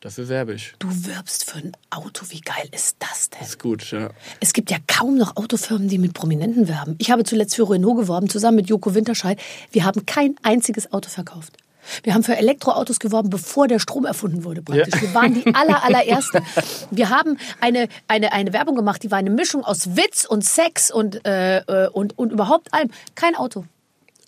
Dafür 0.00 0.28
werbe 0.28 0.54
ich. 0.54 0.74
Du 0.80 0.88
wirbst 0.88 1.48
für 1.48 1.58
ein 1.58 1.72
Auto. 1.90 2.26
Wie 2.30 2.40
geil 2.40 2.68
ist 2.72 2.96
das 2.98 3.30
denn? 3.30 3.42
Ist 3.42 3.60
gut, 3.60 3.88
ja. 3.92 4.10
Es 4.40 4.52
gibt 4.52 4.70
ja 4.70 4.78
kaum 4.88 5.16
noch 5.16 5.36
Autofirmen, 5.36 5.86
die 5.88 5.98
mit 5.98 6.12
Prominenten 6.12 6.66
werben. 6.66 6.96
Ich 6.98 7.12
habe 7.12 7.22
zuletzt 7.22 7.54
für 7.54 7.70
Renault 7.70 7.98
geworben, 7.98 8.28
zusammen 8.28 8.56
mit 8.56 8.68
Joko 8.68 8.94
Winterscheid. 8.94 9.38
Wir 9.70 9.84
haben 9.84 10.04
kein 10.04 10.34
einziges 10.42 10.92
Auto 10.92 11.08
verkauft. 11.08 11.56
Wir 12.02 12.14
haben 12.14 12.24
für 12.24 12.36
Elektroautos 12.36 12.98
geworben, 12.98 13.30
bevor 13.30 13.68
der 13.68 13.78
Strom 13.78 14.04
erfunden 14.04 14.44
wurde 14.44 14.62
praktisch. 14.62 14.94
Ja. 14.94 15.02
Wir 15.02 15.14
waren 15.14 15.34
die 15.34 15.46
aller, 15.54 15.84
allerersten. 15.84 16.44
Wir 16.90 17.10
haben 17.10 17.38
eine, 17.60 17.88
eine, 18.08 18.32
eine 18.32 18.52
Werbung 18.52 18.74
gemacht, 18.74 19.02
die 19.02 19.10
war 19.10 19.18
eine 19.18 19.30
Mischung 19.30 19.64
aus 19.64 19.96
Witz 19.96 20.24
und 20.24 20.44
Sex 20.44 20.90
und, 20.90 21.24
äh, 21.26 21.58
äh, 21.58 21.88
und, 21.88 22.18
und 22.18 22.32
überhaupt 22.32 22.72
allem. 22.72 22.90
Kein 23.14 23.36
Auto. 23.36 23.66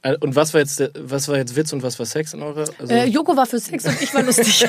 Äh, 0.05 0.17
Und 0.21 0.37
was 0.37 0.53
war 0.55 0.61
jetzt, 0.61 0.83
was 0.99 1.29
war 1.29 1.37
jetzt 1.39 1.57
Witz 1.57 1.73
und 1.73 1.83
was 1.83 1.99
war 1.99 2.07
Sex 2.07 2.35
in 2.35 2.43
eurer? 2.43 2.69
Also, 2.79 2.93
Äh, 2.95 3.07
Joko 3.07 3.37
war 3.37 3.47
für 3.47 3.59
Sex 3.59 3.87
und 3.87 4.01
ich 4.01 4.13
war 4.15 4.23
lustig. 4.23 4.67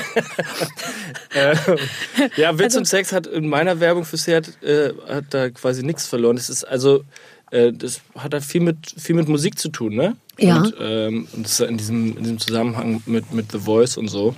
ja, 2.36 2.58
Witz 2.58 2.64
also- 2.64 2.78
und 2.78 2.84
Sex 2.86 3.12
hat 3.12 3.26
in 3.26 3.48
meiner 3.48 3.78
Werbung 3.78 4.04
für 4.04 4.16
Seat 4.16 4.62
äh, 4.62 4.92
hat 5.08 5.26
da 5.30 5.50
quasi 5.50 5.82
nichts 5.82 6.06
verloren. 6.06 6.36
Das 6.36 6.48
ist 6.48 6.64
also, 6.64 7.04
äh, 7.50 7.72
das 7.72 8.00
hat 8.16 8.32
da 8.32 8.40
viel 8.40 8.62
mit, 8.62 8.78
viel 8.96 9.14
mit 9.14 9.28
Musik 9.28 9.58
zu 9.58 9.68
tun, 9.68 9.94
ne? 9.94 10.16
Ja. 10.38 10.58
Und, 10.62 10.74
ähm, 10.80 11.28
und 11.34 11.44
das 11.44 11.60
ist 11.60 11.68
in 11.68 11.76
diesem, 11.76 12.16
in 12.16 12.22
diesem 12.24 12.38
Zusammenhang 12.38 13.02
mit, 13.06 13.32
mit 13.32 13.52
The 13.52 13.58
Voice 13.58 13.96
und 13.96 14.08
so. 14.08 14.34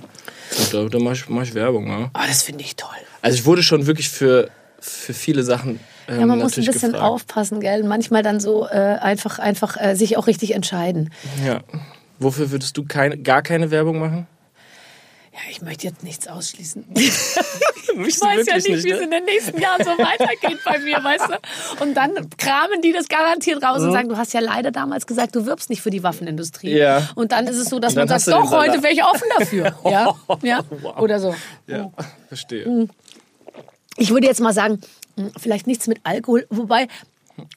Und 0.57 0.73
da, 0.73 0.83
da 0.85 0.99
mache 0.99 1.13
ich, 1.15 1.29
mach 1.29 1.43
ich 1.43 1.53
Werbung, 1.53 1.87
ja. 1.87 2.11
Oh, 2.13 2.19
das 2.27 2.43
finde 2.43 2.63
ich 2.63 2.75
toll. 2.75 2.89
Also 3.21 3.37
ich 3.37 3.45
wurde 3.45 3.63
schon 3.63 3.85
wirklich 3.85 4.09
für, 4.09 4.49
für 4.79 5.13
viele 5.13 5.43
Sachen 5.43 5.79
ähm, 6.09 6.19
Ja, 6.19 6.25
man 6.25 6.39
muss 6.39 6.57
ein 6.57 6.65
bisschen 6.65 6.91
gefragt. 6.91 7.09
aufpassen, 7.09 7.59
gell? 7.59 7.83
Manchmal 7.83 8.23
dann 8.23 8.39
so 8.39 8.67
äh, 8.67 8.97
einfach, 8.99 9.39
einfach 9.39 9.77
äh, 9.79 9.95
sich 9.95 10.17
auch 10.17 10.27
richtig 10.27 10.53
entscheiden. 10.55 11.11
Ja. 11.45 11.61
Wofür 12.19 12.51
würdest 12.51 12.75
du 12.77 12.85
keine, 12.85 13.17
gar 13.17 13.41
keine 13.41 13.71
Werbung 13.71 13.99
machen? 13.99 14.27
Ja, 15.31 15.39
ich 15.51 15.61
möchte 15.61 15.87
jetzt 15.87 16.03
nichts 16.03 16.27
ausschließen. 16.27 16.85
Ich 18.07 18.21
weiß 18.21 18.45
ja 18.45 18.55
nicht, 18.55 18.83
wie 18.83 18.89
ne? 18.91 18.95
es 18.95 19.01
in 19.01 19.11
den 19.11 19.25
nächsten 19.25 19.59
Jahren 19.59 19.83
so 19.83 19.89
weitergeht 19.91 20.59
bei 20.63 20.79
mir, 20.79 21.03
weißt 21.03 21.27
du? 21.29 21.83
Und 21.83 21.95
dann 21.95 22.29
kramen 22.37 22.81
die 22.81 22.91
das 22.93 23.07
garantiert 23.07 23.63
raus 23.63 23.81
und 23.81 23.91
sagen, 23.91 24.09
du 24.09 24.15
hast 24.17 24.33
ja 24.33 24.39
leider 24.39 24.71
damals 24.71 25.05
gesagt, 25.07 25.35
du 25.35 25.45
wirbst 25.45 25.69
nicht 25.69 25.81
für 25.81 25.89
die 25.89 26.03
Waffenindustrie. 26.03 26.73
Mhm. 26.73 26.77
Ja. 26.77 27.09
Und 27.15 27.31
dann 27.31 27.47
ist 27.47 27.57
es 27.57 27.69
so, 27.69 27.79
dass 27.79 27.95
man 27.95 28.07
sagt, 28.07 28.27
doch, 28.27 28.51
heute 28.51 28.81
wäre 28.83 28.93
ich 28.93 29.03
offen 29.03 29.27
dafür. 29.37 29.75
Ja, 29.89 30.15
ja. 30.43 30.63
oder 30.97 31.19
so. 31.19 31.35
Ja, 31.67 31.91
verstehe. 32.27 32.67
Mhm. 32.67 32.89
Ich 33.97 34.11
würde 34.11 34.27
jetzt 34.27 34.39
mal 34.39 34.53
sagen, 34.53 34.79
vielleicht 35.37 35.67
nichts 35.67 35.87
mit 35.87 35.99
Alkohol, 36.03 36.45
wobei 36.49 36.87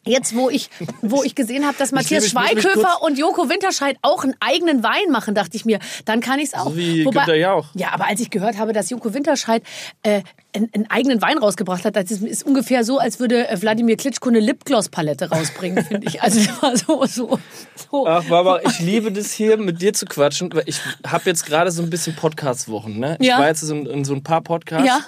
jetzt, 0.04 0.36
wo 0.36 0.50
ich, 0.50 0.70
wo 1.00 1.22
ich 1.22 1.34
gesehen 1.34 1.66
habe, 1.66 1.76
dass 1.78 1.92
Matthias 1.92 2.24
ich 2.24 2.30
Schweighöfer 2.30 3.02
und 3.02 3.18
Joko 3.18 3.48
Winterscheid 3.48 3.96
auch 4.02 4.24
einen 4.24 4.34
eigenen 4.40 4.82
Wein 4.82 5.10
machen, 5.10 5.34
dachte 5.34 5.56
ich 5.56 5.64
mir, 5.64 5.78
dann 6.04 6.20
kann 6.20 6.38
ich 6.38 6.46
es 6.48 6.54
auch. 6.54 6.74
Wie 6.74 7.04
Günter 7.04 7.34
Jauch. 7.34 7.66
Ja, 7.74 7.88
aber 7.92 8.06
als 8.06 8.20
ich 8.20 8.30
gehört 8.30 8.58
habe, 8.58 8.72
dass 8.72 8.90
Joko 8.90 9.14
Winterscheid 9.14 9.62
äh, 10.02 10.22
einen, 10.54 10.70
einen 10.74 10.90
eigenen 10.90 11.22
Wein 11.22 11.38
rausgebracht 11.38 11.84
hat, 11.84 11.96
das 11.96 12.10
ist, 12.10 12.22
ist 12.22 12.44
ungefähr 12.44 12.84
so, 12.84 12.98
als 12.98 13.20
würde 13.20 13.48
äh, 13.48 13.60
Wladimir 13.60 13.96
Klitschko 13.96 14.28
eine 14.28 14.40
Lipgloss-Palette 14.40 15.30
rausbringen, 15.30 15.84
finde 15.88 16.06
ich. 16.06 16.22
Also 16.22 16.40
das 16.40 16.62
war 16.62 16.76
so, 16.76 17.04
so, 17.06 17.38
so. 17.90 18.06
Ach, 18.06 18.24
Barbara, 18.24 18.60
ich 18.64 18.78
liebe 18.80 19.10
das 19.12 19.32
hier 19.32 19.56
mit 19.56 19.80
dir 19.82 19.92
zu 19.92 20.06
quatschen, 20.06 20.50
ich 20.66 20.80
habe 21.06 21.24
jetzt 21.26 21.46
gerade 21.46 21.70
so 21.70 21.82
ein 21.82 21.90
bisschen 21.90 22.14
Podcast-Wochen, 22.14 22.98
ne? 22.98 23.16
Ich 23.20 23.26
Ja. 23.26 23.38
war 23.38 23.48
jetzt 23.48 23.60
so 23.60 23.74
in, 23.74 23.86
in 23.86 24.04
so 24.04 24.14
ein 24.14 24.22
paar 24.22 24.42
Podcasts. 24.42 24.86
Ja. 24.86 25.00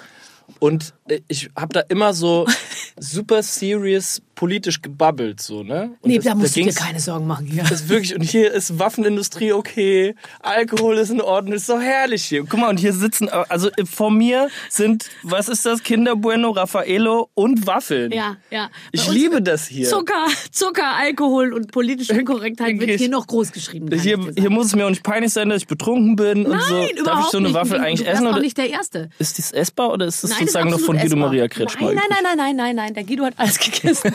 Und 0.59 0.93
äh, 1.07 1.21
ich 1.27 1.49
habe 1.55 1.73
da 1.73 1.81
immer 1.81 2.13
so 2.13 2.45
super 2.99 3.43
serious 3.43 4.21
politisch 4.35 4.81
gebabbelt, 4.81 5.41
so, 5.41 5.63
ne? 5.63 5.91
Und 6.01 6.09
nee, 6.09 6.17
das- 6.17 6.25
da 6.25 6.35
musst 6.35 6.55
du 6.55 6.61
dir 6.63 6.73
keine 6.73 6.99
Sorgen 6.99 7.25
machen 7.27 7.45
hier. 7.47 7.63
Das 7.63 7.71
ist 7.81 7.89
wirklich, 7.89 8.15
und 8.15 8.21
hier 8.21 8.51
ist 8.51 8.77
Waffenindustrie 8.79 9.53
okay, 9.53 10.15
Alkohol 10.41 10.97
ist 10.97 11.09
in 11.09 11.21
Ordnung, 11.21 11.53
ist 11.55 11.65
so 11.67 11.79
herrlich 11.79 12.23
hier. 12.25 12.43
Guck 12.45 12.59
mal, 12.59 12.69
und 12.69 12.77
hier 12.79 12.93
sitzen, 12.93 13.29
also 13.29 13.69
äh, 13.71 13.85
vor 13.85 14.11
mir 14.11 14.49
sind, 14.69 15.05
was 15.23 15.49
ist 15.49 15.65
das, 15.65 15.81
Kinder 15.83 16.15
Bueno, 16.15 16.51
Raffaello 16.51 17.29
und 17.33 17.65
Waffeln. 17.67 18.11
Ja, 18.11 18.37
ja. 18.51 18.67
Bei 18.67 18.71
Ich 18.91 19.07
liebe 19.09 19.41
das 19.41 19.67
hier. 19.67 19.87
Zucker, 19.89 20.27
Zucker, 20.51 20.95
Alkohol 20.97 21.53
und 21.53 21.71
politische 21.71 22.13
Unkorrektheit 22.13 22.79
wird 22.79 22.99
hier 22.99 23.09
noch 23.09 23.27
groß 23.27 23.51
geschrieben. 23.51 23.87
Hier, 23.99 24.19
hier 24.37 24.49
muss 24.49 24.67
es 24.67 24.75
mir 24.75 24.85
auch 24.85 24.89
nicht 24.89 25.03
peinlich 25.03 25.31
sein, 25.33 25.49
dass 25.49 25.61
ich 25.61 25.67
betrunken 25.67 26.15
bin 26.15 26.45
und 26.45 26.51
Nein, 26.51 26.61
so. 26.67 26.75
überhaupt 26.75 27.07
Darf 27.07 27.19
ich 27.25 27.31
so 27.31 27.37
eine 27.37 27.47
nicht. 27.47 27.55
Waffel 27.55 27.79
eigentlich 27.79 28.07
essen? 28.07 28.27
auch 28.27 28.31
Oder 28.33 28.41
nicht 28.41 28.57
der 28.57 28.69
Erste. 28.69 29.09
ist 29.19 29.37
das 29.39 29.51
essbar 29.51 29.91
oder 29.93 30.05
ist 30.07 30.23
das 30.23 30.31
Nein, 30.31 30.39
das 30.39 30.47
ist 30.47 30.53
sozusagen 30.53 30.69
noch 30.71 30.79
von 30.79 30.95
Guido 30.97 31.05
essbar. 31.07 31.19
Maria 31.19 31.47
Kretschmer? 31.47 31.87
Nein, 31.93 31.95
nein, 31.95 32.05
übrig? 32.09 32.23
nein, 32.23 32.37
nein, 32.37 32.55
nein, 32.55 32.75
nein. 32.75 32.93
Der 32.93 33.03
Guido 33.03 33.25
hat 33.25 33.33
alles 33.37 33.59
gegessen. 33.59 34.11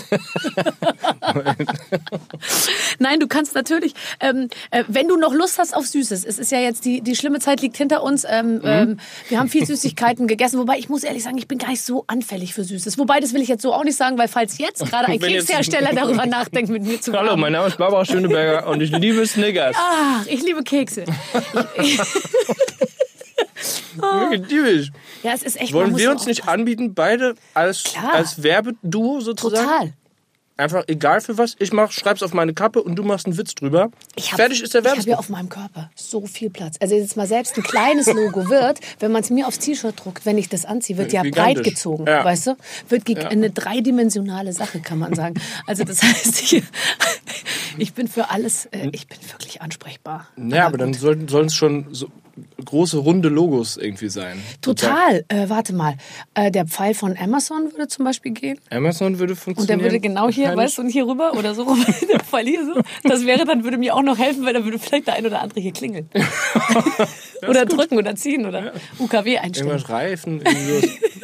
Nein, 2.99 3.21
du 3.21 3.27
kannst 3.29 3.55
natürlich, 3.55 3.95
ähm, 4.21 4.49
äh, 4.71 4.85
wenn 4.89 5.09
du 5.09 5.17
noch 5.17 5.33
Lust 5.33 5.59
hast 5.59 5.75
auf 5.75 5.87
Süßes, 5.87 6.25
es 6.25 6.39
ist 6.39 6.53
ja 6.53 6.59
jetzt 6.61 6.85
die, 6.85 7.01
die 7.01 7.17
schlimme 7.17 7.39
Zeit 7.41 7.61
liegt 7.63 7.77
hinter 7.77 8.03
uns. 8.03 8.25
Ähm, 8.29 8.51
Mhm. 8.57 8.61
ähm, 8.65 9.01
wir 9.29 9.39
haben 9.39 9.49
viel 9.49 9.65
Süßigkeiten 9.65 10.27
gegessen, 10.27 10.59
wobei 10.59 10.79
ich 10.79 10.89
muss 10.89 11.05
ehrlich 11.05 11.23
sagen, 11.23 11.39
ich 11.39 11.47
bin 11.49 11.59
gar 11.59 11.69
nicht 11.71 11.83
so 11.83 12.05
anfällig 12.09 12.55
für 12.55 12.65
Süßes. 12.65 12.99
Wobei, 12.99 13.21
das 13.21 13.33
will 13.33 13.41
ich 13.43 13.49
jetzt 13.49 13.63
so 13.63 13.73
auch 13.73 13.85
nicht 13.85 13.97
sagen, 13.97 14.19
weil 14.19 14.29
falls 14.29 14.59
jetzt 14.59 14.85
gerade 14.87 15.07
ein 15.09 15.19
Kekshersteller 15.21 15.91
darüber 15.95 16.27
nachdenkt, 16.27 16.71
mit 16.71 16.83
mir 16.83 17.01
zu 17.01 17.13
Hallo, 17.13 17.37
mein 17.37 17.53
Name 17.53 17.69
ist 17.69 17.79
Barbara 17.79 18.05
Schöneberger 18.05 18.67
und 18.71 18.81
ich 18.81 18.91
liebe 18.91 19.25
Snickers. 19.27 19.77
Ach, 19.79 20.27
ich 20.27 20.43
liebe 20.43 20.63
Kekse. 20.63 21.05
Wirklich 23.97 24.49
typisch. 24.49 24.91
Ja, 25.23 25.33
es 25.35 25.43
ist 25.43 25.61
echt. 25.61 25.73
Wollen 25.73 25.97
wir 25.99 26.11
uns 26.11 26.25
nicht 26.27 26.49
anbieten, 26.49 26.95
beide 26.95 27.35
als, 27.55 27.85
Klar. 27.85 28.15
als 28.15 28.43
Werbeduo 28.43 29.21
sozusagen? 29.21 29.67
Total. 29.67 29.93
Einfach 30.61 30.85
egal 30.89 31.21
für 31.21 31.39
was. 31.39 31.57
Ich 31.59 31.73
mach, 31.73 31.91
schreib's 31.91 32.23
auf 32.23 32.35
meine 32.35 32.53
Kappe 32.55 32.83
und 32.83 32.97
du 32.97 33.03
machst 33.03 33.27
einen 33.27 33.37
Witz 33.39 33.55
drüber. 33.55 33.91
Hab, 34.19 34.37
Fertig 34.37 34.63
ist 34.63 34.75
der 34.75 34.83
Ich 34.83 34.87
habe 34.89 34.99
ja 35.01 35.07
Werbespot. 35.07 35.19
auf 35.19 35.29
meinem 35.31 35.49
Körper 35.49 35.91
so 35.95 36.27
viel 36.27 36.51
Platz. 36.51 36.77
Also 36.81 36.95
jetzt 36.95 37.17
mal 37.17 37.27
selbst 37.27 37.57
ein 37.57 37.63
kleines 37.63 38.07
Logo 38.07 38.49
wird, 38.51 38.79
wenn 38.99 39.11
man 39.11 39.23
es 39.23 39.31
mir 39.31 39.47
aufs 39.49 39.59
T-Shirt 39.59 39.95
druckt, 40.05 40.27
wenn 40.27 40.37
ich 40.39 40.49
das 40.49 40.65
anziehe, 40.67 40.99
wird 40.99 41.13
ja 41.13 41.23
Gigantisch. 41.23 41.55
breit 41.55 41.65
gezogen, 41.65 42.07
Ja. 42.07 42.25
weißt 42.25 42.49
du? 42.49 42.57
Wird 42.89 43.05
geg- 43.07 43.27
eine 43.27 43.51
dreidimensionale 43.51 44.53
Sache, 44.53 44.81
kann 44.81 44.99
man 44.99 45.15
sagen. 45.15 45.41
Also 45.67 45.85
das 45.85 46.03
heißt, 46.03 46.43
ich, 46.53 46.63
ich 47.79 47.93
bin 47.95 48.09
für 48.09 48.31
alles, 48.31 48.67
äh, 48.67 48.89
ich 48.93 49.07
bin 49.09 49.19
wirklich 49.33 49.63
ansprechbar. 49.63 50.29
Ja, 50.37 50.67
aber 50.67 50.79
dann 50.79 50.93
gut. 50.93 51.01
sollten 51.01 51.29
sollen 51.29 51.47
es 51.47 51.55
schon 51.55 51.87
so 51.93 52.09
große 52.65 52.99
runde 52.99 53.29
Logos 53.29 53.77
irgendwie 53.77 54.09
sein. 54.09 54.41
Total. 54.61 55.25
Äh, 55.29 55.49
warte 55.49 55.75
mal. 55.75 55.95
Äh, 56.35 56.51
der 56.51 56.67
Pfeil 56.67 56.95
von 56.95 57.17
Amazon 57.19 57.73
würde 57.73 57.89
zum 57.89 58.05
Beispiel 58.05 58.33
gehen. 58.33 58.59
Amazon 58.71 59.19
würde 59.19 59.33
Und 59.33 59.39
funktionieren. 59.39 59.79
der 59.79 59.87
würde 59.87 60.01
genau 60.01 60.29
hier, 60.29 60.57
weißt 60.57 60.79
du, 60.79 60.83
und 60.83 60.89
hier 60.89 61.07
rüber 61.07 61.35
oder 61.35 61.55
so 61.55 61.63
rüber, 61.71 61.85
der 62.09 62.21
Pfeil 62.21 62.47
hier 62.47 62.65
so. 62.65 62.81
Das 63.05 63.27
wäre 63.27 63.45
dann, 63.45 63.65
würde 63.65 63.79
mir 63.79 63.95
auch 63.95 64.03
noch 64.03 64.19
helfen, 64.19 64.45
weil 64.45 64.55
dann 64.55 64.65
würde 64.65 64.79
vielleicht 64.79 65.07
der 65.07 65.15
ein 65.15 65.27
oder 65.27 65.41
andere 65.41 65.61
hier 65.61 65.73
klingeln. 65.73 66.09
oder 67.49 67.67
drücken 67.67 67.99
oder 67.99 68.15
ziehen 68.15 68.47
oder 68.47 68.73
UKW 68.99 69.39
einstellen. 69.39 69.69
Irgendwas 69.69 69.91
Reifen. 69.91 70.43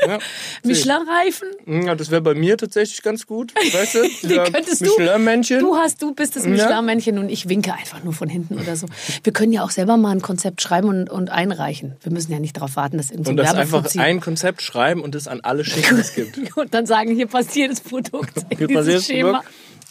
ja. 0.07 0.19
Michelin-Reifen? 0.65 1.49
ja, 1.85 1.95
das 1.95 2.11
wäre 2.11 2.21
bei 2.23 2.35
mir 2.35 2.57
tatsächlich 2.57 3.03
ganz 3.03 3.27
gut. 3.27 3.55
Weißt 3.55 3.95
du? 3.95 4.51
Könntest. 4.53 4.83
Michelin-Männchen. 4.83 5.61
Du 5.61 5.77
hast, 5.77 6.03
du 6.03 6.15
bist 6.15 6.37
das 6.37 6.45
Michelin-Männchen 6.45 7.19
und 7.19 7.29
ich 7.29 7.49
winke 7.49 7.73
einfach 7.73 8.03
nur 8.05 8.13
von 8.13 8.29
hinten 8.29 8.59
oder 8.59 8.77
so. 8.77 8.87
Wir 9.23 9.33
können 9.33 9.53
ja 9.53 9.63
auch 9.63 9.71
selber 9.71 9.97
mal 9.97 10.11
ein 10.11 10.23
Konzept 10.23 10.63
schreiben 10.63 10.89
und, 10.89 11.11
und 11.11 11.26
einreichen. 11.31 11.97
Wir 12.03 12.13
müssen 12.13 12.33
ja 12.33 12.39
nicht 12.39 12.57
darauf 12.57 12.77
warten, 12.77 12.97
dass 12.97 13.11
irgendein 13.11 13.33
Und 13.33 13.37
das 13.39 13.55
Werbeflug 13.55 13.85
einfach 13.85 14.01
ein 14.01 14.21
Konzept 14.21 14.63
schreiben 14.63 15.03
und 15.03 15.15
es 15.15 15.29
an 15.29 15.41
alle 15.41 15.65
schicken, 15.65 15.99
es 15.99 16.15
gibt. 16.15 16.57
Und 16.57 16.75
dann 16.75 16.87
sagen, 16.87 17.15
hier 17.15 17.27
passt 17.27 17.55
jedes 17.55 17.81
Produkt 17.81 18.37
in 18.51 18.59
Hier 18.59 18.67
dieses 18.69 18.85
passiert 18.85 19.05
Schema. 19.05 19.45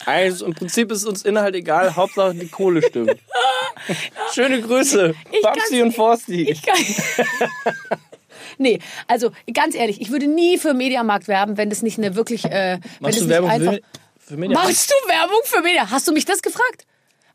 Also 0.04 0.44
im 0.46 0.54
Prinzip 0.54 0.92
ist 0.92 1.04
uns 1.04 1.22
Inhalt 1.22 1.54
egal, 1.54 1.96
Hauptsache 1.96 2.34
die 2.34 2.48
Kohle 2.48 2.82
stimmt. 2.82 3.16
Schöne 4.34 4.60
Grüße, 4.60 5.14
Ich 5.32 5.42
Babsi 5.42 5.82
und 5.82 5.92
Forsti. 5.94 6.50
Ich 6.50 6.62
kann. 6.62 6.76
Nee, 8.58 8.78
also 9.06 9.30
ganz 9.52 9.74
ehrlich, 9.74 10.00
ich 10.00 10.10
würde 10.10 10.26
nie 10.26 10.58
für 10.58 10.74
Mediamarkt 10.74 11.28
werben, 11.28 11.56
wenn 11.56 11.70
das 11.70 11.82
nicht 11.82 11.98
eine 11.98 12.14
wirklich. 12.14 12.44
Äh, 12.44 12.78
Machst 13.00 13.20
du 13.20 13.28
Werbung 13.28 13.50
für, 13.50 13.80
für 14.18 14.36
Media? 14.36 14.58
Machst 14.58 14.90
du 14.90 15.08
Werbung 15.08 15.40
für 15.44 15.62
Media? 15.62 15.90
Hast 15.90 16.06
du 16.08 16.12
mich 16.12 16.24
das 16.24 16.42
gefragt? 16.42 16.86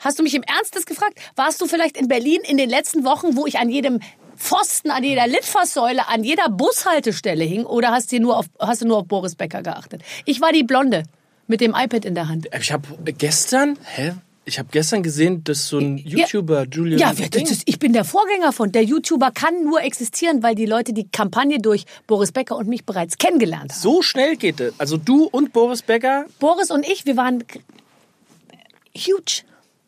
Hast 0.01 0.20
du 0.20 0.24
mich 0.24 0.34
im 0.36 0.43
Ernst 0.43 0.75
das 0.75 0.86
gefragt? 0.86 1.17
Warst 1.36 1.62
du 1.62 1.67
vielleicht 1.67 1.96
in 1.98 2.08
Berlin 2.08 2.41
in 2.48 2.58
den 2.58 2.70
letzten 2.70 3.03
Wochen, 3.05 3.36
wo 3.36 3.46
ich 3.48 3.58
an 3.60 3.70
jedem 3.70 4.00
Pfosten, 4.36 4.89
an 4.91 5.03
jeder 5.03 5.27
Litfaßsäule, 5.27 6.08
an 6.08 6.24
jeder 6.24 6.50
Bushaltestelle 6.50 7.43
hing? 7.43 7.65
Oder 7.65 7.91
hast 7.91 8.12
du 8.12 8.20
nur 8.20 8.38
auf, 8.38 8.46
hast 8.60 8.81
du 8.81 8.88
nur 8.88 8.98
auf 8.98 9.05
Boris 9.08 9.36
Becker 9.36 9.62
geachtet? 9.62 10.01
Ich 10.25 10.41
war 10.41 10.51
die 10.51 10.63
Blonde 10.63 11.03
mit 11.48 11.62
dem 11.62 11.75
iPad 11.77 12.05
in 12.05 12.15
der 12.15 12.27
Hand. 12.27 12.48
Ich 12.60 12.72
habe 12.72 12.88
gestern, 13.13 13.77
hä? 13.96 14.13
Ich 14.43 14.58
habe 14.58 14.70
gestern 14.72 15.03
gesehen, 15.03 15.43
dass 15.43 15.67
so 15.67 15.77
ein 15.77 16.00
YouTuber, 16.00 16.65
Julian 16.72 17.00
Ja, 17.00 17.12
wer- 17.15 17.29
das 17.29 17.51
ist, 17.51 17.62
ich 17.67 17.77
bin 17.77 17.93
der 17.93 18.03
Vorgänger 18.03 18.51
von. 18.51 18.72
Der 18.72 18.84
YouTuber 18.84 19.29
kann 19.29 19.63
nur 19.63 19.81
existieren, 19.84 20.41
weil 20.41 20.55
die 20.55 20.65
Leute 20.65 20.93
die 20.93 21.08
Kampagne 21.08 21.60
durch 21.60 21.86
Boris 22.08 22.31
Becker 22.31 22.58
und 22.58 22.67
mich 22.67 22.84
bereits 22.84 23.20
kennengelernt 23.20 23.72
haben. 23.72 23.79
so 23.79 24.01
schnell 24.01 24.36
geht 24.38 24.60
es. 24.60 24.74
Also 24.79 24.98
du 24.98 25.25
und 25.25 25.53
Boris 25.53 25.84
Becker, 25.84 26.25
Boris 26.39 26.72
und 26.72 26.88
ich, 26.88 27.05
wir 27.05 27.17
waren 27.17 27.43
huge. 28.98 29.43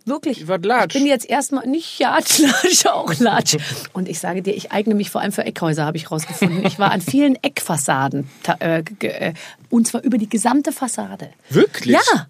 Wirklich. 0.06 0.46
Latsch. 0.48 0.96
Ich 0.96 1.02
bin 1.02 1.08
jetzt 1.08 1.30
erstmal 1.30 1.68
nicht 1.68 2.00
ja, 2.00 2.18
Latsch, 2.18 2.86
auch 2.88 3.14
Latsch. 3.20 3.58
Und 3.94 4.10
ich 4.10 4.20
sage 4.20 4.42
dir, 4.42 4.54
ich 4.54 4.72
eigne 4.72 4.96
mich 4.96 5.10
vor 5.10 5.22
allem 5.22 5.32
für 5.32 5.46
Eckhäuser, 5.46 5.86
habe 5.86 5.98
ich 5.98 6.12
rausgefunden. 6.12 6.66
Ich 6.66 6.80
war 6.80 6.92
an 6.92 7.02
vielen 7.02 7.42
Eckfassaden. 7.42 8.30
Äh, 8.60 8.84
äh, 9.00 9.34
und 9.70 9.88
zwar 9.88 10.04
über 10.04 10.18
die 10.18 10.30
gesamte 10.30 10.72
Fassade. 10.72 11.30
Wirklich? 11.50 11.94
Ja. 11.96 12.28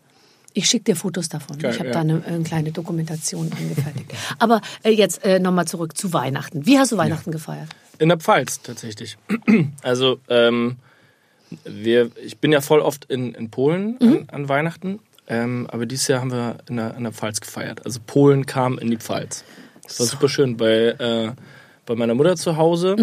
Ich 0.56 0.70
schicke 0.70 0.84
dir 0.84 0.96
Fotos 0.96 1.30
davon. 1.30 1.58
Geil, 1.58 1.72
ich 1.72 1.80
habe 1.80 1.90
ja. 1.90 1.94
da 1.94 2.02
eine, 2.02 2.24
eine 2.26 2.44
kleine 2.44 2.72
Dokumentation 2.72 3.52
angefertigt. 3.52 4.12
Aber 4.38 4.62
äh, 4.84 4.92
jetzt 4.92 5.26
äh, 5.26 5.40
nochmal 5.40 5.66
zurück 5.66 5.98
zu 5.98 6.14
Weihnachten. 6.14 6.68
Wie 6.68 6.78
hast 6.78 6.92
du 6.92 6.98
Weihnachten 6.98 7.32
gefeiert? 7.32 7.70
in 8.00 8.10
der 8.10 8.20
Pfalz 8.20 8.62
tatsächlich. 8.62 9.18
Also 9.82 10.20
ähm, 10.30 10.78
wir, 11.64 12.12
ich 12.24 12.38
bin 12.38 12.52
ja 12.52 12.62
voll 12.62 12.80
oft 12.80 13.06
in, 13.06 13.36
in 13.36 13.50
Polen 13.50 13.98
an, 14.02 14.26
an 14.30 14.50
Weihnachten, 14.50 15.00
ähm, 15.28 15.68
aber 15.70 15.86
dieses 15.86 16.08
Jahr 16.08 16.22
haben 16.22 16.32
wir 16.32 16.58
in 16.68 16.78
der, 16.78 16.96
in 16.96 17.04
der 17.04 17.14
Pfalz 17.14 17.40
gefeiert. 17.42 17.86
Also 17.86 18.00
Polen 18.06 18.46
kam 18.46 18.78
in 18.78 18.90
die 18.90 18.98
Pfalz. 18.98 19.44
Das 19.84 20.00
war 20.00 20.08
super 20.08 20.30
schön 20.30 20.58
bei, 20.58 20.70
äh, 20.70 21.32
bei 21.86 21.96
meiner 21.96 22.16
Mutter 22.16 22.36
zu 22.36 22.58
Hause. 22.58 22.96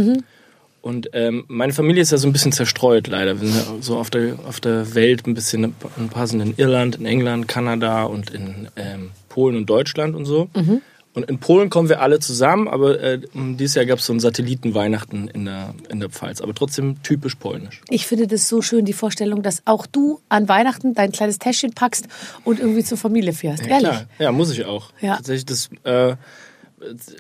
Und 0.83 1.11
ähm, 1.13 1.45
meine 1.49 1.75
Familie 1.75 2.03
ist 2.03 2.11
ja 2.11 2.17
so 2.19 2.27
ein 2.27 2.33
bisschen 2.33 2.53
zerstreut, 2.53 3.07
leider. 3.07 3.41
Wir 3.41 3.49
sind 3.49 3.67
ja 3.67 3.83
so 3.83 3.99
auf 3.99 4.09
der, 4.09 4.39
auf 4.47 4.61
der 4.61 4.95
Welt 4.95 5.27
ein 5.27 5.35
bisschen, 5.35 5.75
ein 5.99 6.09
paar 6.09 6.27
sind 6.27 6.41
in 6.41 6.55
Irland, 6.57 6.97
in 6.97 7.05
England, 7.05 7.49
Kanada 7.49 8.05
und 8.05 8.31
in 8.31 8.69
ähm, 8.77 9.11
Polen 9.29 9.57
und 9.57 9.67
Deutschland 9.67 10.15
und 10.15 10.25
so. 10.25 10.49
Und 11.13 11.29
in 11.29 11.41
Polen 11.41 11.71
kommen 11.71 11.89
wir 11.89 12.01
alle 12.03 12.21
zusammen, 12.21 12.69
aber 12.69 13.01
äh, 13.01 13.21
dieses 13.35 13.75
Jahr 13.75 13.85
gab 13.85 13.99
es 13.99 14.07
so 14.07 14.13
ein 14.13 14.21
Satellitenweihnachten 14.21 15.27
in 15.27 15.45
der, 15.45 15.75
in 15.89 15.99
der 15.99 16.09
Pfalz, 16.09 16.41
aber 16.41 16.55
trotzdem 16.55 17.03
typisch 17.03 17.35
polnisch. 17.35 17.81
Ich 17.89 18.07
finde 18.07 18.29
das 18.29 18.49
so 18.49 18.63
schön, 18.63 18.85
die 18.85 18.93
Vorstellung, 18.93 19.43
dass 19.43 19.63
auch 19.65 19.87
du 19.87 20.21
an 20.29 20.49
Weihnachten 20.49 20.95
dein 20.95 21.11
kleines 21.11 21.41
Täschchen 21.41 21.73
packst 21.73 22.07
und 22.45 22.61
irgendwie 22.61 22.85
zur 22.85 22.97
Familie 22.97 23.33
fährst. 23.33 23.67
Ehrlich. 23.67 23.89
Klar. 23.89 24.07
Ja, 24.21 24.31
muss 24.31 24.53
ich 24.53 24.65
auch. 24.65 24.93
Ja. 25.01 25.17
Tatsächlich, 25.17 25.47
das, 25.47 25.71
äh, 25.83 26.15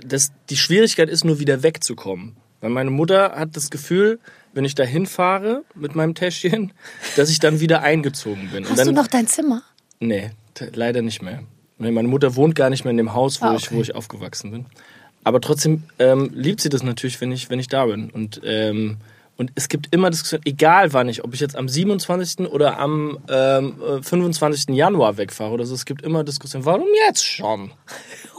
das, 0.06 0.30
die 0.50 0.56
Schwierigkeit 0.56 1.08
ist 1.08 1.24
nur 1.24 1.40
wieder 1.40 1.64
wegzukommen. 1.64 2.36
Weil 2.60 2.70
meine 2.70 2.90
Mutter 2.90 3.32
hat 3.34 3.56
das 3.56 3.70
Gefühl, 3.70 4.20
wenn 4.52 4.64
ich 4.64 4.74
da 4.74 4.84
hinfahre 4.84 5.64
mit 5.74 5.96
meinem 5.96 6.14
Täschchen, 6.14 6.72
dass 7.16 7.28
ich 7.30 7.40
dann 7.40 7.58
wieder 7.58 7.82
eingezogen 7.82 8.50
bin. 8.50 8.64
Und 8.64 8.70
Hast 8.70 8.78
dann, 8.78 8.88
du 8.88 8.92
noch 8.92 9.08
dein 9.08 9.26
Zimmer? 9.26 9.62
Nee, 9.98 10.30
leider 10.74 11.02
nicht 11.02 11.22
mehr. 11.22 11.42
Meine 11.80 12.08
Mutter 12.08 12.36
wohnt 12.36 12.54
gar 12.54 12.70
nicht 12.70 12.84
mehr 12.84 12.90
in 12.92 12.96
dem 12.98 13.14
Haus, 13.14 13.40
wo, 13.40 13.46
Ah, 13.46 13.54
ich, 13.56 13.66
okay. 13.66 13.76
wo 13.76 13.80
ich 13.80 13.94
aufgewachsen 13.94 14.50
bin. 14.52 14.66
Aber 15.24 15.40
trotzdem 15.40 15.82
ähm, 15.98 16.30
liebt 16.34 16.60
sie 16.60 16.68
das 16.68 16.82
natürlich, 16.82 17.20
wenn 17.20 17.32
ich, 17.32 17.50
wenn 17.50 17.58
ich 17.58 17.68
da 17.68 17.86
bin. 17.86 18.10
Und, 18.10 18.40
ähm, 18.44 18.98
und 19.40 19.52
es 19.54 19.70
gibt 19.70 19.94
immer 19.94 20.10
Diskussionen, 20.10 20.42
egal 20.44 20.92
wann 20.92 21.08
ich, 21.08 21.24
ob 21.24 21.32
ich 21.32 21.40
jetzt 21.40 21.56
am 21.56 21.66
27. 21.66 22.40
oder 22.40 22.78
am 22.78 23.16
ähm, 23.30 23.74
äh, 23.80 24.02
25. 24.02 24.76
Januar 24.76 25.16
wegfahre 25.16 25.52
oder 25.52 25.64
so, 25.64 25.74
es 25.74 25.86
gibt 25.86 26.02
immer 26.02 26.24
Diskussionen, 26.24 26.66
warum 26.66 26.86
jetzt 27.06 27.24
schon? 27.24 27.70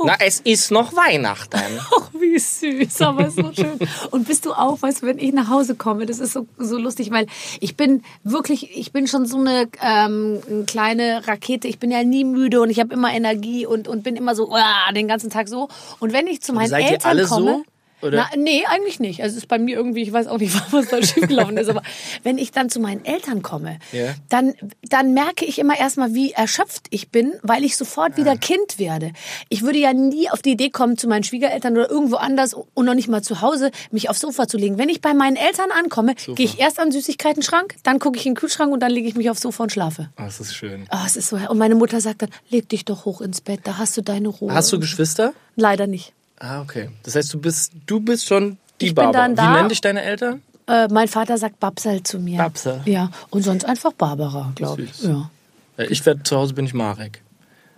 Na, 0.06 0.14
es 0.20 0.42
ist 0.42 0.70
noch 0.70 0.96
Weihnachten. 0.96 1.60
Ach, 1.80 2.12
wie 2.20 2.38
süß, 2.38 3.02
aber 3.02 3.32
so 3.32 3.52
schön. 3.52 3.80
Und 4.12 4.28
bist 4.28 4.46
du 4.46 4.54
auch, 4.54 4.80
weißt 4.80 5.02
du, 5.02 5.08
wenn 5.08 5.18
ich 5.18 5.34
nach 5.34 5.50
Hause 5.50 5.74
komme, 5.74 6.06
das 6.06 6.20
ist 6.20 6.34
so, 6.34 6.46
so 6.60 6.78
lustig, 6.78 7.10
weil 7.10 7.26
ich 7.60 7.76
bin 7.76 8.04
wirklich, 8.24 8.78
ich 8.78 8.92
bin 8.92 9.08
schon 9.08 9.26
so 9.26 9.40
eine 9.40 9.70
ähm, 9.82 10.40
eine 10.48 10.66
kleine 10.66 11.28
Rakete. 11.28 11.68
Ich 11.68 11.80
bin 11.80 11.90
ja 11.90 12.04
nie 12.04 12.26
müde 12.26 12.62
und 12.62 12.70
ich 12.70 12.80
habe 12.80 12.94
immer 12.94 13.12
Energie 13.12 13.66
und, 13.66 13.88
und 13.88 14.04
bin 14.04 14.16
immer 14.16 14.36
so 14.36 14.52
uah, 14.52 14.94
den 14.96 15.08
ganzen 15.08 15.32
Tag 15.32 15.50
so. 15.50 15.68
Und 16.00 16.14
wenn 16.14 16.28
ich 16.28 16.44
zu 16.44 16.54
meinen 16.54 16.70
seid 16.70 16.84
ihr 16.84 16.92
Eltern 16.92 17.10
alle 17.10 17.26
komme, 17.26 17.64
so? 17.66 17.72
Oder? 18.02 18.28
Na, 18.32 18.38
nee, 18.38 18.64
eigentlich 18.68 19.00
nicht. 19.00 19.22
Also 19.24 19.34
es 19.38 19.44
ist 19.44 19.48
bei 19.48 19.60
mir 19.60 19.76
irgendwie, 19.76 20.02
ich 20.02 20.12
weiß 20.14 20.28
auch 20.28 20.38
nicht, 20.40 20.54
was 20.72 20.88
da 20.90 21.02
schiefgelaufen 21.02 21.58
ist, 21.58 21.70
aber 21.70 21.82
wenn 22.24 22.38
ich 22.38 22.52
dann 22.52 22.70
zu 22.70 22.80
meinen 22.80 23.06
Eltern 23.06 23.42
komme, 23.42 23.80
Ja. 23.92 24.14
dann, 24.30 24.54
dann 24.90 25.14
merke 25.14 25.46
ich 25.46 25.60
immer 25.60 25.78
erstmal, 25.78 26.14
wie 26.14 26.32
erschöpft 26.32 26.88
ich 26.90 27.10
bin, 27.10 27.34
weil 27.44 27.64
ich 27.64 27.78
sofort 27.78 28.14
Ah. 28.14 28.18
wieder 28.18 28.36
Kind 28.38 28.80
werde. 28.80 29.12
Ich 29.50 29.62
würde 29.64 29.80
ja 29.80 29.94
nie 29.94 30.30
auf 30.30 30.42
die 30.42 30.52
Idee 30.52 30.70
kommen, 30.70 30.98
zu 30.98 31.08
meinen 31.08 31.24
Schwiegereltern 31.24 31.74
oder 31.74 31.90
irgendwo 31.90 32.16
anders 32.18 32.54
und 32.54 32.86
noch 32.86 32.94
nicht 32.96 33.08
mal 33.08 33.22
zu 33.22 33.42
Hause, 33.42 33.72
mich 33.92 34.10
aufs 34.10 34.20
Sofa 34.22 34.48
zu 34.48 34.58
legen. 34.58 34.78
Wenn 34.78 34.90
ich 34.90 35.02
bei 35.02 35.14
meinen 35.14 35.36
Eltern 35.36 35.70
ankomme, 35.72 36.16
gehe 36.36 36.46
ich 36.46 36.60
erst 36.60 36.80
an 36.80 36.88
den 36.90 36.94
Süßigkeiten-Schrank, 36.94 37.76
dann 37.84 38.00
gucke 38.00 38.18
ich 38.18 38.26
in 38.26 38.32
den 38.34 38.38
Kühlschrank 38.40 38.72
und 38.74 38.80
dann 38.82 38.92
lege 38.92 39.08
ich 39.08 39.16
mich 39.16 39.30
aufs 39.30 39.42
Sofa 39.42 39.64
und 39.64 39.72
schlafe. 39.72 40.10
Oh, 40.18 40.24
das 40.24 40.40
ist 40.40 40.54
schön. 40.56 40.86
Oh, 40.92 40.98
es 41.06 41.16
ist 41.16 41.30
so, 41.30 41.36
und 41.38 41.58
meine 41.58 41.76
Mutter 41.76 42.02
sagt 42.02 42.22
dann, 42.24 42.30
leg 42.50 42.68
dich 42.70 42.86
doch 42.86 43.06
hoch 43.06 43.22
ins 43.22 43.42
Bett, 43.42 43.62
da 43.64 43.78
hast 43.78 43.96
du 43.98 44.02
deine 44.02 44.28
Ruhe. 44.30 44.54
Hast 44.54 44.72
du 44.72 44.80
Geschwister? 44.80 45.34
Leider 45.56 45.88
nicht. 45.88 46.14
Ah, 46.44 46.62
okay. 46.62 46.90
Das 47.04 47.16
heißt, 47.16 47.32
du 47.34 47.40
bist, 47.40 47.72
du 47.86 48.00
bist 48.00 48.26
schon 48.28 48.58
die 48.82 48.88
Ich 48.88 48.96
Barbara. 48.96 49.30
Wie 49.30 49.56
nennen 49.56 49.70
dich 49.70 49.80
deine 49.80 50.02
Eltern? 50.02 50.42
Äh, 50.68 50.88
mein 50.88 51.08
Vater 51.08 51.38
sagt 51.38 51.60
Babsal 51.60 52.02
zu 52.02 52.18
mir. 52.20 52.38
Babsal. 52.40 52.82
Ja, 52.86 53.12
und 53.30 53.44
sonst 53.44 53.64
einfach 53.66 53.94
Barbara, 53.94 54.52
glaube 54.56 54.84
ich. 54.84 55.04
Ja. 55.04 55.30
Ich 55.78 56.04
werde 56.06 56.24
zu 56.24 56.36
Hause 56.38 56.54
bin 56.56 56.66
ich 56.66 56.74
Marek. 56.74 57.22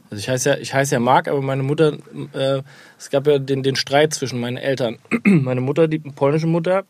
Also 0.09 0.19
ich 0.19 0.29
heiße 0.29 0.49
ja, 0.49 0.57
ich 0.57 0.73
heiße 0.73 0.93
ja 0.95 0.99
Mark, 0.99 1.27
aber 1.27 1.41
meine 1.41 1.63
Mutter, 1.63 1.97
äh, 2.33 2.61
es 2.97 3.09
gab 3.09 3.27
ja 3.27 3.37
den, 3.39 3.63
den 3.63 3.75
Streit 3.75 4.13
zwischen 4.13 4.39
meinen 4.39 4.57
Eltern. 4.57 4.97
meine 5.23 5.59
Mutter, 5.59 5.87
die 5.89 5.99
polnische 5.99 6.47
Mutter, 6.47 6.83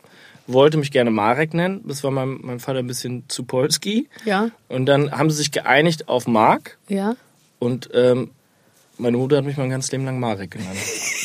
wollte 0.45 0.77
mich 0.77 0.91
gerne 0.91 1.09
Marek 1.09 1.53
nennen. 1.53 1.81
Das 1.87 2.03
war 2.03 2.11
meinem, 2.11 2.39
meinem 2.43 2.59
Vater 2.59 2.79
ein 2.79 2.87
bisschen 2.87 3.23
zu 3.29 3.45
polski. 3.45 4.09
Ja, 4.25 4.49
Und 4.67 4.85
dann 4.85 5.11
haben 5.11 5.29
sie 5.31 5.37
sich 5.37 5.51
geeinigt 5.51 6.07
auf 6.07 6.27
Mark. 6.27 6.77
ja. 6.87 7.15
Und 7.59 7.89
ähm, 7.93 8.31
meine 8.97 9.15
Mutter 9.17 9.37
hat 9.37 9.45
mich 9.45 9.55
mein 9.55 9.69
ganzes 9.69 9.91
Leben 9.93 10.03
lang 10.05 10.19
Marek 10.19 10.51
genannt. 10.51 10.77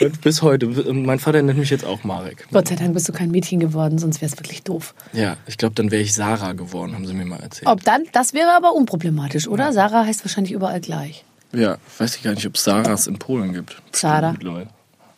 Und 0.00 0.20
bis 0.22 0.40
heute. 0.40 0.66
Mein 0.66 1.18
Vater 1.18 1.42
nennt 1.42 1.58
mich 1.58 1.70
jetzt 1.70 1.84
auch 1.84 2.04
Marek. 2.04 2.46
Gott 2.52 2.68
sei 2.68 2.76
Dank 2.76 2.94
bist 2.94 3.08
du 3.08 3.12
kein 3.12 3.30
Mädchen 3.30 3.60
geworden, 3.60 3.98
sonst 3.98 4.22
wäre 4.22 4.32
es 4.32 4.38
wirklich 4.38 4.62
doof. 4.62 4.94
Ja, 5.12 5.36
ich 5.46 5.58
glaube, 5.58 5.74
dann 5.74 5.90
wäre 5.90 6.02
ich 6.02 6.14
Sarah 6.14 6.52
geworden, 6.52 6.94
haben 6.94 7.06
sie 7.06 7.12
mir 7.12 7.26
mal 7.26 7.40
erzählt. 7.40 7.68
Ob 7.68 7.84
dann, 7.84 8.04
das 8.12 8.32
wäre 8.32 8.52
aber 8.56 8.72
unproblematisch, 8.74 9.46
oder? 9.46 9.72
Sarah 9.72 10.06
heißt 10.06 10.24
wahrscheinlich 10.24 10.52
überall 10.52 10.80
gleich. 10.80 11.24
Ja, 11.52 11.76
weiß 11.98 12.16
ich 12.16 12.22
gar 12.22 12.32
nicht, 12.32 12.46
ob 12.46 12.54
es 12.54 12.64
Sarahs 12.64 13.06
in 13.06 13.18
Polen 13.18 13.52
gibt. 13.52 13.76
Zara. 13.92 14.32
Mittlerweile. 14.32 14.68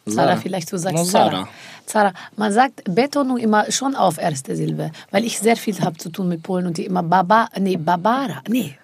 Zara 0.09 0.37
vielleicht, 0.37 0.73
du 0.73 0.79
sagst. 0.79 1.07
Zara. 1.07 1.49
Zara. 1.87 2.13
Man 2.37 2.53
sagt 2.53 2.83
Betonung 2.93 3.39
immer 3.39 3.71
schon 3.71 3.95
auf 3.95 4.19
erste 4.19 4.57
Silbe, 4.57 4.91
weil 5.11 5.25
ich 5.25 5.39
sehr 5.39 5.57
viel 5.57 5.79
habe 5.81 5.97
zu 5.99 6.11
tun 6.11 6.29
mit 6.29 6.43
Polen 6.43 6.67
und 6.67 6.77
die 6.77 6.87
immer 6.87 7.03
Baba, 7.03 7.49
nee, 7.61 7.77
Barbara, 7.77 8.43
nee. 8.49 8.77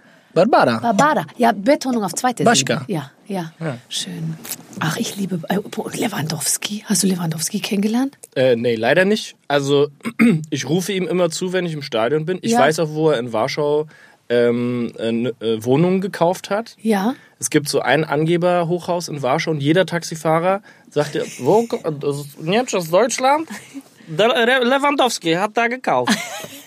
Barbara. 0.46 0.79
Barbara. 0.79 1.27
Ja, 1.37 1.53
Betonung 1.53 2.05
auf 2.05 2.14
zweite 2.14 2.44
Baschka. 2.44 2.79
Silbe. 2.87 2.92
Ja, 2.92 3.11
ja, 3.27 3.53
Schön. 3.88 4.37
Ach, 4.81 4.96
ich 4.96 5.16
liebe 5.16 5.40
äh, 5.48 5.57
Lewandowski. 5.96 6.85
Hast 6.87 7.03
du 7.03 7.07
Lewandowski 7.09 7.61
kennengelernt? 7.61 8.16
Äh, 8.37 8.57
nee, 8.57 8.74
leider 8.77 9.05
nicht. 9.05 9.37
Also, 9.48 9.88
ich 10.51 10.68
rufe 10.68 10.92
ihm 10.92 11.07
immer 11.09 11.31
zu, 11.31 11.53
wenn 11.53 11.66
ich 11.66 11.72
im 11.72 11.83
Stadion 11.83 12.24
bin. 12.24 12.38
Ich 12.42 12.53
Ja. 12.53 12.61
weiß 12.61 12.79
auch, 12.81 12.90
wo 12.90 13.11
er 13.11 13.18
in 13.18 13.33
Warschau 13.33 13.87
ähm, 14.31 14.92
äh, 14.98 15.11
ne- 15.11 15.35
äh, 15.40 15.64
Wohnungen 15.64 16.01
gekauft 16.01 16.51
hat. 16.51 16.77
Ja. 16.83 17.14
Es 17.40 17.48
gibt 17.51 17.68
so 17.68 17.81
ein 17.81 18.05
Angeber-Hochhaus 18.05 19.09
in 19.09 19.22
Warschau 19.22 19.51
und 19.53 19.61
jeder 19.61 19.87
Taxifahrer 19.87 20.61
sagt 20.90 21.14
dir, 21.14 21.24
wo, 21.38 21.66
das 22.01 22.18
ist 22.85 22.92
Deutschland? 22.92 23.48
Der 24.07 24.29
Re- 24.31 24.64
Lewandowski 24.64 25.35
hat 25.35 25.57
da 25.57 25.66
gekauft. 25.68 26.12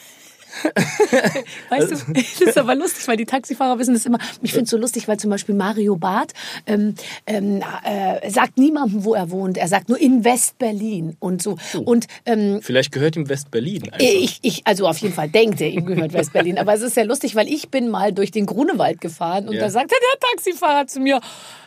Weißt 1.70 1.92
du, 1.92 1.96
das 2.14 2.42
ist 2.42 2.58
aber 2.58 2.76
lustig, 2.76 3.08
weil 3.08 3.18
die 3.18 3.26
Taxifahrer 3.26 3.78
wissen 3.80 3.94
das 3.94 4.06
immer. 4.06 4.20
Ich 4.42 4.52
finde 4.52 4.66
es 4.66 4.70
so 4.70 4.78
lustig, 4.78 5.08
weil 5.08 5.18
zum 5.18 5.30
Beispiel 5.30 5.56
Mario 5.56 5.96
Barth 5.96 6.34
ähm, 6.66 6.96
ähm, 7.26 7.62
äh, 7.84 8.30
sagt 8.30 8.58
niemandem, 8.58 9.04
wo 9.04 9.14
er 9.14 9.32
wohnt. 9.32 9.58
Er 9.58 9.68
sagt 9.68 9.90
nur 9.90 10.00
in 10.00 10.24
West-Berlin 10.24 11.16
und 11.20 11.42
so. 11.42 11.58
Und 11.86 12.08
ähm, 12.26 12.60
Vielleicht 12.62 12.92
gehört 12.92 13.16
ihm 13.16 13.30
West-Berlin 13.30 13.84
einfach. 13.86 14.00
ich, 14.00 14.40
ich, 14.42 14.68
also 14.68 14.88
auf 14.88 14.98
jeden 14.98 15.14
Fall 15.14 15.30
denkt 15.30 15.62
er, 15.62 15.70
ihm 15.70 15.86
gehört 15.86 16.14
West-Berlin. 16.14 16.58
Aber 16.58 16.74
es 16.74 16.82
ist 16.82 16.96
sehr 16.96 17.06
lustig, 17.06 17.36
weil 17.36 17.48
ich 17.48 17.70
bin 17.70 17.90
mal 17.90 18.12
durch 18.14 18.32
den 18.32 18.46
Grunewald 18.46 19.02
gefahren 19.02 19.48
und 19.48 19.56
Ja. 19.56 19.62
da 19.62 19.70
sagte 19.70 19.96
der 19.96 20.30
Taxifahrer 20.30 20.88
zu 20.88 21.00
mir, 21.00 21.20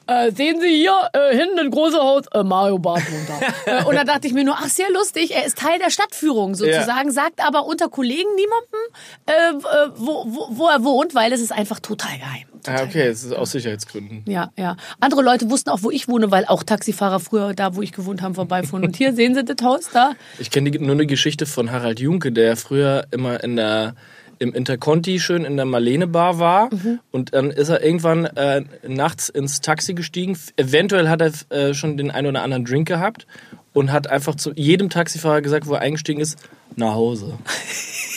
äh, 0.07 0.31
sehen 0.33 0.61
Sie 0.61 0.69
hier 0.69 0.95
äh, 1.15 1.35
hinten 1.35 1.59
ein 1.59 1.71
großes 1.71 1.99
Haus, 1.99 2.25
äh, 2.35 2.43
Mario 2.43 2.79
Barth 2.79 3.05
wohnt 3.11 3.27
da. 3.67 3.81
äh, 3.81 3.85
und 3.85 3.95
da 3.95 4.05
dachte 4.05 4.27
ich 4.27 4.35
mir 4.35 4.45
nur, 4.45 4.55
ach 4.59 4.69
sehr 4.69 4.91
lustig, 4.91 5.35
er 5.35 5.47
ist 5.47 5.57
Teil 5.59 5.79
der 5.79 5.91
Stadtführung 5.91 6.55
sozusagen, 6.55 7.11
sagt 7.11 7.43
aber 7.43 7.65
unter 7.65 7.89
Kollegen 7.89 8.29
niemandem, 8.37 8.81
äh, 9.27 9.33
äh, 9.33 9.91
wo, 9.97 10.25
wo, 10.27 10.49
wo 10.51 10.69
er 10.69 10.85
wohnt, 10.85 11.15
weil 11.15 11.33
es 11.33 11.41
ist 11.41 11.53
einfach 11.53 11.81
total 11.81 12.19
geheim. 12.19 12.45
Total 12.63 12.81
Ah, 12.81 12.85
okay, 12.85 13.03
es 13.09 13.25
ist 13.25 13.33
aus 13.33 13.51
Sicherheitsgründen. 13.53 14.23
ja, 14.27 14.51
ja. 14.57 14.77
Andere 15.01 15.23
Leute 15.23 15.51
wussten 15.51 15.71
auch, 15.71 15.83
wo 15.83 15.91
ich 15.91 16.09
wohne, 16.09 16.31
weil 16.31 16.47
auch 16.47 16.63
Taxifahrer 16.63 17.21
früher 17.21 17.53
da, 17.55 17.77
wo 17.77 17.83
ich 17.83 17.93
gewohnt 17.93 18.23
habe, 18.23 18.35
vorbeifuhren. 18.35 18.85
Und 18.85 18.97
hier 18.97 19.13
sehen 19.15 19.35
Sie 19.35 19.45
das 19.45 19.57
Haus 19.63 19.91
da. 19.93 20.13
Ich 20.39 20.51
kenne 20.51 20.71
nur 20.71 20.93
eine 20.93 21.07
Geschichte 21.07 21.45
von 21.47 21.71
Harald 21.71 22.01
Junke, 22.01 22.33
der 22.33 22.57
früher 22.57 23.07
immer 23.11 23.43
in 23.45 23.57
der 23.57 23.95
im 24.39 24.53
Interconti 24.53 25.21
schön 25.21 25.45
in 25.45 25.57
der 25.57 25.65
Marlene 25.65 26.07
Bar 26.07 26.39
war 26.39 26.69
und 27.13 27.35
dann 27.35 27.51
ist 27.53 27.69
er 27.69 27.85
irgendwann 27.85 28.25
äh, 28.25 28.65
nachts 28.87 29.29
ins 29.29 29.61
Taxi 29.61 29.95
gestiegen. 29.95 30.37
Eventuell 30.57 31.09
hat 31.09 31.23
er 31.23 31.33
äh, 31.57 31.73
schon 31.73 31.97
den 31.97 32.11
einen 32.11 32.27
oder 32.29 32.43
anderen 32.43 32.65
Drink 32.65 32.89
gehabt 32.89 33.27
und 33.73 33.93
hat 33.93 34.09
einfach 34.09 34.35
zu 34.35 34.53
jedem 34.55 34.91
Taxifahrer 34.91 35.41
gesagt, 35.41 35.67
wo 35.67 35.75
er 35.75 35.81
eingestiegen 35.81 36.21
ist, 36.21 36.37
nach 36.77 36.95
Hause. 36.95 37.39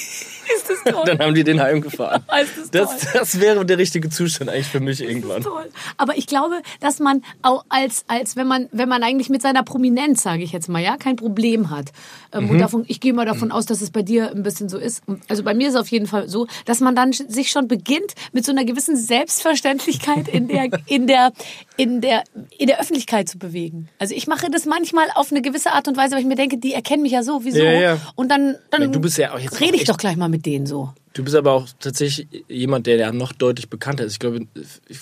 Ist 0.55 0.69
das 0.69 0.93
toll? 0.93 1.03
Dann 1.05 1.19
haben 1.19 1.35
die 1.35 1.43
den 1.43 1.61
heimgefahren. 1.61 2.23
Ist 2.41 2.73
das 2.73 2.99
Das, 2.99 3.13
das 3.13 3.39
wäre 3.39 3.65
der 3.65 3.77
richtige 3.77 4.09
Zustand 4.09 4.49
eigentlich 4.49 4.67
für 4.67 4.79
mich 4.79 5.01
irgendwann. 5.01 5.39
ist 5.39 5.45
toll. 5.45 5.69
Aber 5.97 6.17
ich 6.17 6.25
glaube, 6.25 6.61
dass 6.79 6.99
man 6.99 7.21
auch 7.43 7.65
als, 7.69 8.03
als 8.07 8.35
wenn 8.35 8.47
man, 8.47 8.67
wenn 8.71 8.89
man 8.89 9.03
eigentlich 9.03 9.29
mit 9.29 9.41
seiner 9.41 9.63
Prominenz, 9.63 10.23
sage 10.23 10.43
ich 10.43 10.51
jetzt 10.51 10.69
mal, 10.69 10.81
ja, 10.81 10.97
kein 10.97 11.15
Problem 11.15 11.69
hat. 11.69 11.91
Ähm, 12.33 12.47
Mhm. 12.47 12.51
Und 12.51 12.59
davon, 12.59 12.85
ich 12.87 12.99
gehe 12.99 13.13
mal 13.13 13.25
davon 13.25 13.51
aus, 13.51 13.65
dass 13.65 13.81
es 13.81 13.91
bei 13.91 14.01
dir 14.01 14.31
ein 14.31 14.43
bisschen 14.43 14.69
so 14.69 14.77
ist. 14.77 15.03
Also 15.27 15.43
bei 15.43 15.53
mir 15.53 15.67
ist 15.67 15.73
es 15.75 15.79
auf 15.79 15.89
jeden 15.89 16.07
Fall 16.07 16.29
so, 16.29 16.47
dass 16.65 16.79
man 16.79 16.95
dann 16.95 17.11
sich 17.11 17.49
schon 17.51 17.67
beginnt, 17.67 18.13
mit 18.31 18.45
so 18.45 18.51
einer 18.51 18.63
gewissen 18.65 18.95
Selbstverständlichkeit 18.95 20.27
in 20.27 20.47
der, 20.47 20.69
in 20.85 21.07
der, 21.07 21.31
in 21.77 22.01
der, 22.01 22.23
in 22.57 22.67
der 22.67 22.79
Öffentlichkeit 22.79 23.29
zu 23.29 23.37
bewegen. 23.37 23.89
Also 23.99 24.15
ich 24.15 24.27
mache 24.27 24.49
das 24.49 24.65
manchmal 24.65 25.07
auf 25.15 25.31
eine 25.31 25.41
gewisse 25.41 25.71
Art 25.71 25.87
und 25.87 25.97
Weise, 25.97 26.13
weil 26.13 26.21
ich 26.21 26.27
mir 26.27 26.35
denke, 26.35 26.57
die 26.57 26.73
erkennen 26.73 27.03
mich 27.03 27.11
ja 27.11 27.23
sowieso. 27.23 27.59
Ja, 27.59 27.71
ja. 27.71 27.97
Und 28.15 28.29
dann, 28.29 28.55
dann 28.71 28.91
du 28.91 28.99
bist 28.99 29.17
ja 29.17 29.33
auch 29.33 29.39
jetzt 29.39 29.59
rede 29.59 29.75
ich 29.75 29.85
doch 29.85 29.97
gleich 29.97 30.15
mal 30.15 30.29
mit 30.29 30.36
denen 30.45 30.65
so. 30.65 30.93
Du 31.13 31.23
bist 31.23 31.35
aber 31.35 31.53
auch 31.53 31.67
tatsächlich 31.79 32.27
jemand, 32.47 32.85
der 32.85 32.97
ja 32.97 33.11
noch 33.11 33.33
deutlich 33.33 33.69
bekannter 33.69 34.03
ist. 34.03 34.13
Ich 34.13 34.19
glaube, 34.19 34.47
ich 34.87 34.99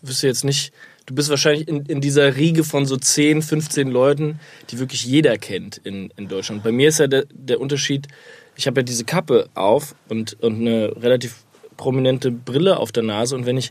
wüsste 0.00 0.26
jetzt 0.26 0.44
nicht, 0.44 0.72
du 1.06 1.14
bist 1.14 1.28
wahrscheinlich 1.28 1.68
in, 1.68 1.84
in 1.86 2.00
dieser 2.00 2.36
Riege 2.36 2.64
von 2.64 2.86
so 2.86 2.96
10, 2.96 3.42
15 3.42 3.88
Leuten, 3.88 4.40
die 4.70 4.78
wirklich 4.78 5.04
jeder 5.04 5.36
kennt 5.36 5.78
in, 5.78 6.12
in 6.16 6.28
Deutschland. 6.28 6.62
Bei 6.62 6.72
mir 6.72 6.88
ist 6.88 6.98
ja 6.98 7.08
der, 7.08 7.24
der 7.32 7.60
Unterschied, 7.60 8.08
ich 8.56 8.66
habe 8.66 8.80
ja 8.80 8.84
diese 8.84 9.04
Kappe 9.04 9.48
auf 9.54 9.94
und, 10.08 10.40
und 10.42 10.60
eine 10.60 10.94
relativ 10.96 11.44
prominente 11.76 12.30
Brille 12.30 12.78
auf 12.78 12.92
der 12.92 13.02
Nase 13.02 13.34
und 13.34 13.46
wenn 13.46 13.56
ich 13.56 13.70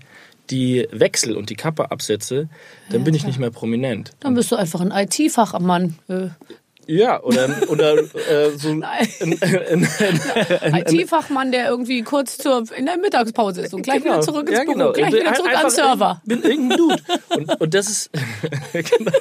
die 0.49 0.87
wechsel 0.91 1.37
und 1.37 1.49
die 1.49 1.55
Kappe 1.55 1.91
absetze, 1.91 2.49
dann 2.91 3.03
bin 3.03 3.13
ich 3.13 3.25
nicht 3.25 3.39
mehr 3.39 3.51
prominent. 3.51 4.11
Dann 4.19 4.33
bist 4.33 4.51
du 4.51 4.55
einfach 4.55 4.81
ein 4.81 4.91
IT-Fachmann. 4.91 5.95
Äh, 6.07 6.29
Ja, 6.91 7.21
oder, 7.21 7.49
oder 7.67 7.97
äh, 7.99 8.49
so 8.57 8.69
ein, 8.69 8.83
IT-Fachmann, 10.73 11.51
der 11.51 11.69
irgendwie 11.69 12.01
kurz 12.01 12.37
zur, 12.37 12.63
in 12.75 12.85
der 12.85 12.97
Mittagspause 12.97 13.61
ist 13.61 13.73
und 13.73 13.83
gleich 13.83 14.03
wieder 14.03 14.21
zurück 14.21 14.49
ins 14.49 14.57
Ja, 14.57 14.63
Büro, 14.63 14.73
genau. 14.73 14.91
gleich 14.93 15.13
wieder 15.13 15.33
zurück 15.33 15.51
am 15.63 15.69
Server. 15.69 16.21
Bin 16.25 16.41
irgendein 16.43 16.77
Dude. 16.77 16.97
Und, 17.35 17.61
und 17.61 17.73
das 17.73 17.89
ist. 17.89 18.09
genau. 18.73 19.11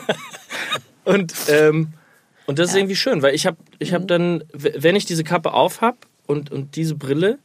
Und, 1.05 1.35
ähm, 1.49 1.89
und 2.47 2.59
das 2.59 2.71
ist 2.71 2.77
irgendwie 2.77 2.97
schön, 2.97 3.23
weil 3.23 3.35
ich 3.35 3.47
habe 3.47 3.57
ich 3.79 3.91
Mhm. 3.91 3.95
hab 3.95 4.09
dann, 4.09 4.45
w- 4.53 4.73
wenn 4.77 4.97
ich 4.97 5.05
diese 5.05 5.25
Kappe 5.25 5.53
auf 5.53 5.81
habe 5.81 5.99
und, 6.27 6.51
und 6.51 6.77
diese 6.77 6.95
Brille, 6.95 7.39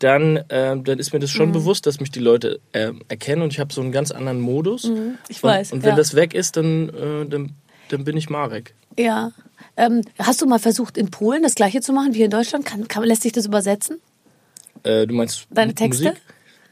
dann, 0.00 0.42
ähm, 0.48 0.82
dann 0.84 0.98
ist 0.98 1.12
mir 1.12 1.20
das 1.20 1.30
schon 1.30 1.48
Mhm. 1.48 1.52
bewusst, 1.52 1.86
dass 1.86 2.00
mich 2.00 2.10
die 2.10 2.20
Leute 2.20 2.60
ähm, 2.72 3.02
erkennen 3.08 3.42
und 3.42 3.52
ich 3.52 3.60
habe 3.60 3.72
so 3.72 3.80
einen 3.80 3.92
ganz 3.92 4.10
anderen 4.10 4.40
Modus. 4.40 4.84
Mhm. 4.84 5.18
Ich 5.28 5.42
und, 5.42 5.50
weiß, 5.50 5.72
Und 5.72 5.82
wenn 5.82 5.90
ja. 5.90 5.96
das 5.96 6.14
weg 6.14 6.34
ist, 6.34 6.56
dann, 6.56 6.88
äh, 6.88 7.26
dann, 7.26 7.52
dann 7.90 8.04
bin 8.04 8.16
ich 8.16 8.30
Marek. 8.30 8.74
Ja. 8.98 9.30
Ähm, 9.76 10.02
hast 10.18 10.42
du 10.42 10.46
mal 10.46 10.58
versucht, 10.58 10.96
in 10.96 11.10
Polen 11.10 11.42
das 11.42 11.54
Gleiche 11.54 11.80
zu 11.80 11.92
machen 11.92 12.14
wie 12.14 12.22
in 12.22 12.30
Deutschland? 12.30 12.64
Kann, 12.64 12.88
kann, 12.88 13.04
lässt 13.04 13.22
sich 13.22 13.32
das 13.32 13.46
übersetzen? 13.46 13.98
Äh, 14.82 15.06
du 15.06 15.14
meinst 15.14 15.46
Deine 15.50 15.74
Texte? 15.74 16.04
Musik? 16.04 16.22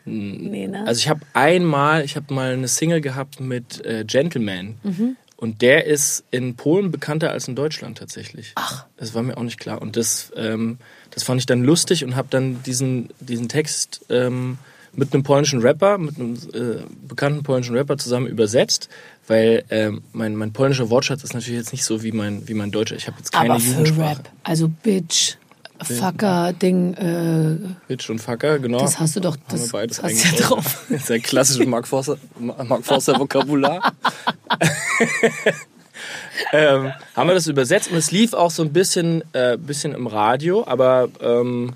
Nee, 0.04 0.68
ne? 0.68 0.86
Also 0.86 0.98
ich 0.98 1.08
habe 1.08 1.20
einmal, 1.34 2.04
ich 2.04 2.16
habe 2.16 2.32
mal 2.32 2.52
eine 2.52 2.68
Single 2.68 3.00
gehabt 3.00 3.40
mit 3.40 3.84
äh, 3.84 4.04
Gentleman. 4.06 4.76
Mhm. 4.82 5.16
Und 5.36 5.62
der 5.62 5.86
ist 5.86 6.24
in 6.32 6.56
Polen 6.56 6.90
bekannter 6.90 7.30
als 7.30 7.46
in 7.46 7.54
Deutschland 7.54 7.98
tatsächlich. 7.98 8.52
Ach. 8.56 8.86
Das 8.96 9.14
war 9.14 9.22
mir 9.22 9.36
auch 9.36 9.42
nicht 9.42 9.60
klar. 9.60 9.80
Und 9.80 9.96
das, 9.96 10.32
ähm, 10.34 10.78
das 11.10 11.22
fand 11.22 11.40
ich 11.40 11.46
dann 11.46 11.62
lustig 11.62 12.04
und 12.04 12.16
habe 12.16 12.26
dann 12.28 12.62
diesen, 12.64 13.10
diesen 13.20 13.48
Text 13.48 14.04
ähm, 14.08 14.58
mit 14.94 15.14
einem 15.14 15.22
polnischen 15.22 15.60
Rapper, 15.60 15.98
mit 15.98 16.16
einem 16.18 16.34
äh, 16.52 16.82
bekannten 17.06 17.42
polnischen 17.42 17.76
Rapper 17.76 17.98
zusammen 17.98 18.26
übersetzt, 18.26 18.88
weil 19.26 19.64
ähm, 19.70 20.02
mein, 20.12 20.36
mein 20.36 20.52
polnischer 20.52 20.90
Wortschatz 20.90 21.22
ist 21.22 21.34
natürlich 21.34 21.58
jetzt 21.58 21.72
nicht 21.72 21.84
so 21.84 22.02
wie 22.02 22.12
mein, 22.12 22.48
wie 22.48 22.54
mein 22.54 22.70
deutscher. 22.70 22.96
Ich 22.96 23.06
habe 23.06 23.18
jetzt 23.18 23.32
keine 23.32 23.54
Aber 23.54 23.62
Jugendsprache. 23.62 24.18
Rap, 24.18 24.30
also 24.42 24.68
Bitch, 24.68 25.36
Fucker, 25.82 26.52
Ding, 26.52 26.94
äh, 26.94 27.56
Bitch 27.86 28.10
und 28.10 28.18
Fucker, 28.18 28.58
genau. 28.58 28.80
das 28.80 28.98
hast 28.98 29.16
du 29.16 29.20
doch, 29.20 29.36
Haben 29.36 29.52
wir 29.52 29.58
das, 29.58 29.68
beides 29.70 29.96
das 29.98 30.04
hast 30.04 30.24
ja 30.24 30.46
drauf. 30.46 30.86
Das 30.90 31.02
ist 31.02 31.10
ein 31.10 31.22
klassisches 31.22 31.66
Mark 31.66 31.86
Forster, 31.86 32.18
Mark 32.38 32.84
Forster 32.84 33.18
Vokabular. 33.18 33.92
ähm, 36.52 36.92
haben 37.14 37.28
wir 37.28 37.34
das 37.34 37.46
übersetzt 37.46 37.90
und 37.90 37.96
es 37.96 38.10
lief 38.10 38.34
auch 38.34 38.50
so 38.50 38.62
ein 38.62 38.72
bisschen, 38.72 39.22
äh, 39.34 39.56
bisschen 39.56 39.94
im 39.94 40.06
Radio, 40.06 40.66
aber 40.66 41.08
ähm, 41.20 41.74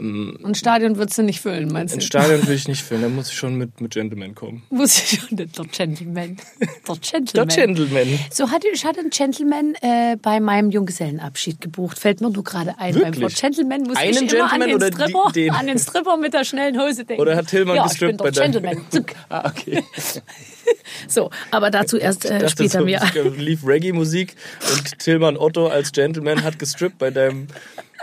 Und 0.00 0.56
Stadion 0.56 0.96
würdest 0.96 1.18
du 1.18 1.22
nicht 1.22 1.40
füllen, 1.40 1.68
meinst 1.72 1.94
ins 1.94 2.04
du? 2.04 2.06
Stadion 2.18 2.46
will 2.46 2.54
ich 2.54 2.68
nicht 2.68 2.82
führen, 2.82 3.02
da 3.02 3.08
muss 3.08 3.30
ich 3.30 3.36
schon 3.36 3.56
mit, 3.56 3.80
mit 3.80 3.92
Gentleman 3.94 4.34
kommen. 4.34 4.62
Muss 4.70 4.96
ich 4.98 5.20
schon, 5.20 5.36
der 5.36 5.46
Gentleman. 5.46 6.36
Der 6.60 6.68
Der 6.86 6.96
Gentleman. 6.96 7.48
Gentleman. 7.48 8.18
So 8.30 8.50
hatte 8.50 8.68
ich 8.72 8.84
hatte 8.84 9.00
einen 9.00 9.10
Gentleman 9.10 9.74
äh, 9.82 10.16
bei 10.22 10.38
meinem 10.40 10.70
Junggesellenabschied 10.70 11.60
gebucht. 11.60 11.98
Fällt 11.98 12.20
mir 12.20 12.30
nur 12.30 12.44
gerade 12.44 12.78
ein. 12.78 12.94
Beim 12.94 13.04
Wirklich? 13.06 13.22
Wort 13.22 13.36
Gentleman 13.40 13.82
muss 13.82 13.96
Einen 13.96 14.10
ich 14.24 14.32
immer 14.32 14.52
an 14.52 14.60
Gentleman 14.60 14.68
den, 14.68 14.76
oder 14.76 14.90
die- 14.90 14.96
Stripper, 14.96 15.32
den? 15.32 15.50
an 15.50 15.66
den 15.66 15.78
Stripper 15.78 16.16
mit 16.16 16.34
der 16.34 16.44
schnellen 16.44 16.80
Hose 16.80 17.04
denken. 17.04 17.20
Oder 17.22 17.36
hat 17.36 17.46
Tillmann 17.48 17.76
ja, 17.76 17.86
gestrippt 17.86 18.18
bei 18.18 18.30
deinem- 18.30 18.52
Gentleman. 18.52 18.86
Ah, 19.28 19.48
okay. 19.50 19.82
So, 21.06 21.30
aber 21.50 21.70
dazu 21.70 21.96
erst 21.96 22.24
äh, 22.24 22.38
dachte, 22.38 22.50
später 22.50 22.78
so, 22.80 22.84
mehr. 22.84 23.02
lief 23.36 23.66
Reggae-Musik 23.66 24.34
und 24.74 24.98
Tillmann 24.98 25.36
Otto 25.36 25.66
als 25.66 25.92
Gentleman 25.92 26.42
hat 26.42 26.58
gestrippt 26.58 26.98
bei 26.98 27.10
deinem. 27.10 27.48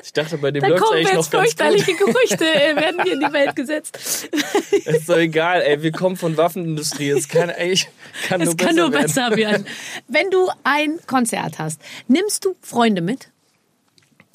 Ich 0.05 0.13
dachte, 0.13 0.37
bei 0.37 0.51
dem 0.51 0.61
Da 0.61 0.67
läuft 0.67 0.83
eigentlich 0.93 1.13
noch 1.13 1.31
ganz 1.31 1.53
fürchterliche 1.55 1.93
Gerüchte, 1.95 2.45
äh, 2.45 2.75
werden 2.75 3.01
hier 3.03 3.13
in 3.13 3.21
die 3.21 3.33
Welt 3.33 3.55
gesetzt. 3.55 4.29
Ist 4.85 5.09
doch 5.09 5.17
egal, 5.17 5.63
ey. 5.63 5.81
Wir 5.81 5.91
kommen 5.91 6.15
von 6.15 6.37
Waffenindustrie. 6.37 7.09
Es 7.09 7.27
kann 7.27 7.49
eigentlich 7.49 7.89
kann 8.27 8.39
Es 8.39 8.49
nur 8.49 8.55
kann 8.55 8.75
besser 8.75 8.81
nur 8.81 8.93
werden. 8.93 9.03
besser 9.07 9.35
werden. 9.35 9.65
Wenn 10.07 10.29
du 10.29 10.47
ein 10.63 10.99
Konzert 11.07 11.57
hast, 11.57 11.81
nimmst 12.07 12.45
du 12.45 12.55
Freunde 12.61 13.01
mit? 13.01 13.29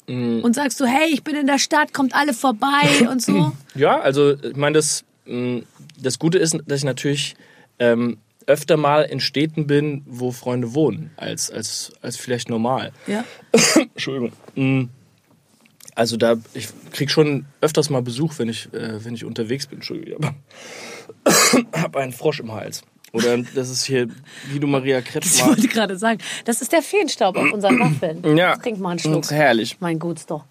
Mm. 0.07 0.41
Und 0.41 0.55
sagst 0.55 0.77
du, 0.81 0.85
hey, 0.85 1.09
ich 1.09 1.23
bin 1.23 1.35
in 1.35 1.47
der 1.47 1.57
Stadt, 1.57 1.93
kommt 1.93 2.13
alle 2.15 2.33
vorbei 2.33 3.07
und 3.09 3.21
so? 3.21 3.53
Ja, 3.73 4.01
also 4.01 4.33
ich 4.33 4.57
meine, 4.57 4.73
das, 4.73 5.05
mh, 5.23 5.61
das 5.97 6.19
Gute 6.19 6.37
ist, 6.37 6.57
dass 6.65 6.79
ich 6.79 6.85
natürlich 6.85 7.35
ähm, 7.79 8.17
öfter 8.45 8.75
mal 8.75 9.03
in 9.03 9.21
Städten 9.21 9.67
bin, 9.67 10.03
wo 10.05 10.31
Freunde 10.31 10.73
wohnen, 10.73 11.11
als, 11.15 11.49
als, 11.49 11.93
als 12.01 12.17
vielleicht 12.17 12.49
normal. 12.49 12.91
Ja. 13.07 13.23
Entschuldigung. 13.95 14.33
Also 15.95 16.17
da, 16.17 16.35
ich 16.53 16.67
krieg 16.91 17.11
schon 17.11 17.45
öfters 17.61 17.89
mal 17.89 18.01
Besuch, 18.01 18.33
wenn 18.37 18.49
ich, 18.49 18.73
äh, 18.73 19.03
wenn 19.03 19.13
ich 19.13 19.25
unterwegs 19.25 19.67
bin. 19.67 19.79
Entschuldigung, 19.79 20.23
aber 20.23 20.35
habe 21.81 21.99
einen 21.99 22.13
Frosch 22.13 22.39
im 22.39 22.51
Hals. 22.51 22.83
Oder 23.13 23.37
das 23.39 23.69
ist 23.69 23.83
hier 23.83 24.07
Guido 24.51 24.67
Maria 24.67 24.99
Ich 24.99 25.05
Kretschmer. 25.05 25.47
wollte 25.47 25.67
gerade 25.67 25.97
sagen, 25.97 26.19
das 26.45 26.61
ist 26.61 26.71
der 26.71 26.81
Feenstaub 26.81 27.35
auf 27.35 27.51
unseren 27.51 27.77
Waffeln. 27.79 28.23
Ja. 28.37 28.55
Trink 28.55 28.79
mal 28.79 28.91
einen 28.91 28.97
Das 28.99 29.03
Schluck. 29.03 29.23
ist 29.23 29.31
herrlich. 29.31 29.77
Mein 29.81 29.99
Gut's 29.99 30.25
doch. 30.25 30.45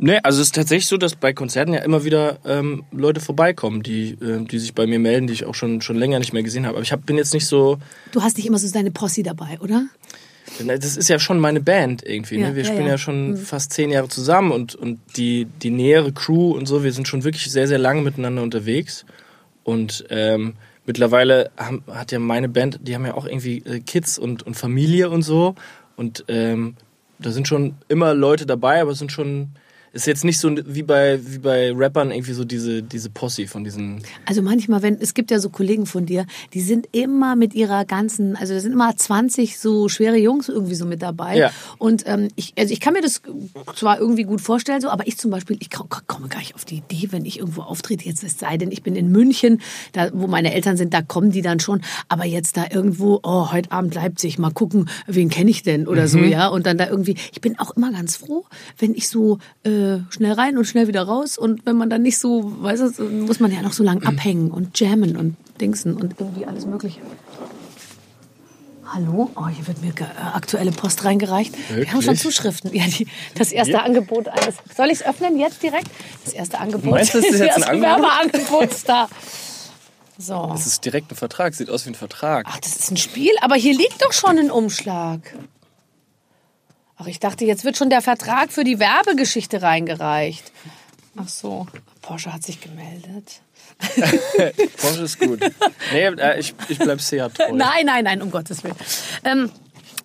Nee, 0.00 0.18
also 0.22 0.40
es 0.40 0.48
ist 0.48 0.54
tatsächlich 0.54 0.86
so, 0.86 0.96
dass 0.96 1.16
bei 1.16 1.32
Konzerten 1.32 1.72
ja 1.72 1.80
immer 1.80 2.04
wieder 2.04 2.38
ähm, 2.44 2.84
Leute 2.92 3.20
vorbeikommen, 3.20 3.82
die, 3.82 4.10
äh, 4.12 4.44
die 4.44 4.58
sich 4.60 4.72
bei 4.74 4.86
mir 4.86 5.00
melden, 5.00 5.26
die 5.26 5.32
ich 5.32 5.44
auch 5.44 5.54
schon, 5.54 5.80
schon 5.80 5.96
länger 5.96 6.20
nicht 6.20 6.32
mehr 6.32 6.44
gesehen 6.44 6.66
habe. 6.66 6.76
Aber 6.76 6.82
ich 6.84 6.92
hab, 6.92 7.04
bin 7.04 7.16
jetzt 7.16 7.34
nicht 7.34 7.46
so. 7.46 7.78
Du 8.12 8.22
hast 8.22 8.36
nicht 8.36 8.46
immer 8.46 8.58
so 8.58 8.70
deine 8.72 8.92
Posse 8.92 9.24
dabei, 9.24 9.58
oder? 9.60 9.86
Das 10.66 10.96
ist 10.96 11.08
ja 11.08 11.18
schon 11.18 11.38
meine 11.38 11.60
Band 11.60 12.04
irgendwie. 12.04 12.38
Ja, 12.38 12.48
ne? 12.48 12.56
Wir 12.56 12.62
ja, 12.64 12.68
spielen 12.68 12.86
ja, 12.86 12.92
ja. 12.92 12.98
schon 12.98 13.36
fast 13.36 13.72
zehn 13.72 13.90
Jahre 13.90 14.08
zusammen 14.08 14.50
und, 14.50 14.74
und 14.74 14.98
die, 15.16 15.46
die 15.62 15.70
nähere 15.70 16.12
Crew 16.12 16.52
und 16.52 16.66
so, 16.66 16.82
wir 16.82 16.92
sind 16.92 17.06
schon 17.08 17.24
wirklich 17.24 17.50
sehr, 17.50 17.68
sehr 17.68 17.78
lange 17.78 18.02
miteinander 18.02 18.42
unterwegs. 18.42 19.04
Und 19.64 20.04
ähm, 20.10 20.54
mittlerweile 20.86 21.50
haben, 21.56 21.82
hat 21.88 22.12
ja 22.12 22.18
meine 22.18 22.48
Band, 22.48 22.80
die 22.82 22.94
haben 22.94 23.06
ja 23.06 23.14
auch 23.14 23.26
irgendwie 23.26 23.58
äh, 23.58 23.80
Kids 23.80 24.18
und, 24.18 24.42
und 24.44 24.54
Familie 24.54 25.10
und 25.10 25.22
so. 25.22 25.54
Und 25.96 26.24
ähm, 26.28 26.74
da 27.18 27.30
sind 27.30 27.48
schon 27.48 27.74
immer 27.88 28.14
Leute 28.14 28.46
dabei, 28.46 28.80
aber 28.80 28.92
es 28.92 28.98
sind 28.98 29.12
schon. 29.12 29.50
Ist 29.92 30.06
jetzt 30.06 30.24
nicht 30.24 30.38
so 30.38 30.50
wie 30.66 30.82
bei, 30.82 31.18
wie 31.24 31.38
bei 31.38 31.72
Rappern 31.72 32.10
irgendwie 32.10 32.32
so 32.34 32.44
diese, 32.44 32.82
diese 32.82 33.08
Posse 33.10 33.46
von 33.46 33.64
diesen. 33.64 34.02
Also 34.26 34.42
manchmal, 34.42 34.82
wenn, 34.82 35.00
es 35.00 35.14
gibt 35.14 35.30
ja 35.30 35.38
so 35.38 35.48
Kollegen 35.48 35.86
von 35.86 36.04
dir, 36.06 36.26
die 36.52 36.60
sind 36.60 36.88
immer 36.92 37.36
mit 37.36 37.54
ihrer 37.54 37.84
ganzen, 37.84 38.36
also 38.36 38.52
da 38.54 38.60
sind 38.60 38.72
immer 38.72 38.94
20 38.94 39.58
so 39.58 39.88
schwere 39.88 40.16
Jungs 40.16 40.48
irgendwie 40.48 40.74
so 40.74 40.84
mit 40.84 41.00
dabei. 41.02 41.36
Ja. 41.38 41.50
Und 41.78 42.04
ähm, 42.06 42.28
ich, 42.36 42.52
also 42.58 42.72
ich 42.72 42.80
kann 42.80 42.92
mir 42.92 43.00
das 43.00 43.22
zwar 43.76 43.98
irgendwie 43.98 44.24
gut 44.24 44.40
vorstellen, 44.40 44.80
so, 44.80 44.88
aber 44.90 45.06
ich 45.06 45.16
zum 45.16 45.30
Beispiel, 45.30 45.56
ich 45.60 45.70
ko- 45.70 45.86
komme 46.06 46.28
gar 46.28 46.38
nicht 46.40 46.54
auf 46.54 46.64
die 46.64 46.76
Idee, 46.76 47.08
wenn 47.10 47.24
ich 47.24 47.38
irgendwo 47.38 47.62
auftrete, 47.62 48.04
jetzt 48.04 48.22
es 48.24 48.38
sei 48.38 48.58
denn, 48.58 48.70
ich 48.70 48.82
bin 48.82 48.94
in 48.94 49.10
München, 49.10 49.60
da, 49.92 50.10
wo 50.12 50.26
meine 50.26 50.52
Eltern 50.52 50.76
sind, 50.76 50.92
da 50.92 51.00
kommen 51.02 51.30
die 51.30 51.42
dann 51.42 51.60
schon, 51.60 51.80
aber 52.08 52.24
jetzt 52.26 52.56
da 52.56 52.66
irgendwo, 52.70 53.20
oh, 53.22 53.52
heute 53.52 53.72
Abend 53.72 53.94
Leipzig, 53.94 54.38
mal 54.38 54.50
gucken, 54.50 54.88
wen 55.06 55.30
kenne 55.30 55.50
ich 55.50 55.62
denn 55.62 55.86
oder 55.88 56.08
so, 56.08 56.18
ja. 56.18 56.48
Und 56.48 56.66
dann 56.66 56.76
da 56.78 56.88
irgendwie, 56.88 57.16
ich 57.32 57.40
bin 57.40 57.58
auch 57.58 57.70
immer 57.76 57.90
ganz 57.92 58.16
froh, 58.16 58.44
wenn 58.78 58.94
ich 58.94 59.08
so 59.08 59.38
äh, 59.64 59.77
schnell 60.10 60.32
rein 60.32 60.58
und 60.58 60.64
schnell 60.64 60.88
wieder 60.88 61.02
raus 61.02 61.38
und 61.38 61.64
wenn 61.66 61.76
man 61.76 61.90
dann 61.90 62.02
nicht 62.02 62.18
so, 62.18 62.52
weißt 62.62 62.98
du, 62.98 63.04
muss 63.04 63.40
man 63.40 63.52
ja 63.52 63.62
noch 63.62 63.72
so 63.72 63.82
lang 63.84 64.02
abhängen 64.04 64.50
und 64.50 64.78
jammen 64.78 65.16
und 65.16 65.36
dingsen 65.60 65.94
und 65.94 66.14
irgendwie 66.18 66.46
alles 66.46 66.66
mögliche. 66.66 67.00
Hallo? 68.90 69.30
Oh, 69.36 69.48
hier 69.48 69.66
wird 69.66 69.82
mir 69.82 69.90
äh, 70.00 70.04
aktuelle 70.32 70.72
Post 70.72 71.04
reingereicht. 71.04 71.54
Wir 71.68 71.86
haben 71.88 72.00
schon 72.00 72.16
Wirklich? 72.16 72.22
Zuschriften. 72.22 72.74
Ja, 72.74 72.84
die, 72.86 73.06
das 73.34 73.52
erste 73.52 73.72
Ja. 73.74 73.82
Angebot 73.82 74.28
eines. 74.28 74.54
Soll 74.74 74.86
ich 74.86 75.00
es 75.00 75.02
öffnen 75.02 75.38
jetzt 75.38 75.62
direkt? 75.62 75.88
Das 76.24 76.32
erste 76.32 76.58
Angebot. 76.58 76.90
Meinst 76.92 77.12
du, 77.12 77.18
das 77.20 77.30
ist 77.30 77.40
jetzt 77.40 77.42
ein 77.42 77.48
erste 77.48 77.68
Angebot? 77.68 78.00
Werbeangebot 78.02 78.70
ist 78.70 78.88
da. 78.88 79.08
So. 80.16 80.48
Das 80.50 80.66
ist 80.66 80.84
direkt 80.84 81.12
ein 81.12 81.16
Vertrag, 81.16 81.54
sieht 81.54 81.68
aus 81.70 81.84
wie 81.84 81.90
ein 81.90 81.94
Vertrag. 81.94 82.46
Ach, 82.48 82.58
das 82.58 82.76
ist 82.76 82.90
ein 82.90 82.96
Spiel, 82.96 83.30
aber 83.42 83.56
hier 83.56 83.76
liegt 83.76 84.02
doch 84.02 84.12
schon 84.12 84.38
ein 84.38 84.50
Umschlag. 84.50 85.20
Ach, 86.98 87.06
ich 87.06 87.20
dachte, 87.20 87.44
jetzt 87.44 87.64
wird 87.64 87.76
schon 87.76 87.90
der 87.90 88.02
Vertrag 88.02 88.52
für 88.52 88.64
die 88.64 88.78
Werbegeschichte 88.80 89.62
reingereicht. 89.62 90.50
Ach 91.16 91.28
so, 91.28 91.66
Porsche 92.02 92.32
hat 92.32 92.42
sich 92.42 92.60
gemeldet. 92.60 93.40
Porsche 94.78 95.02
ist 95.02 95.20
gut. 95.20 95.40
Nee, 95.92 96.06
äh, 96.06 96.40
ich, 96.40 96.54
ich 96.68 96.78
bleib 96.78 97.00
Seat 97.00 97.34
treu. 97.34 97.52
Nein, 97.52 97.86
nein, 97.86 98.04
nein, 98.04 98.22
um 98.22 98.30
Gottes 98.30 98.64
Willen. 98.64 98.74
Ähm, 99.24 99.50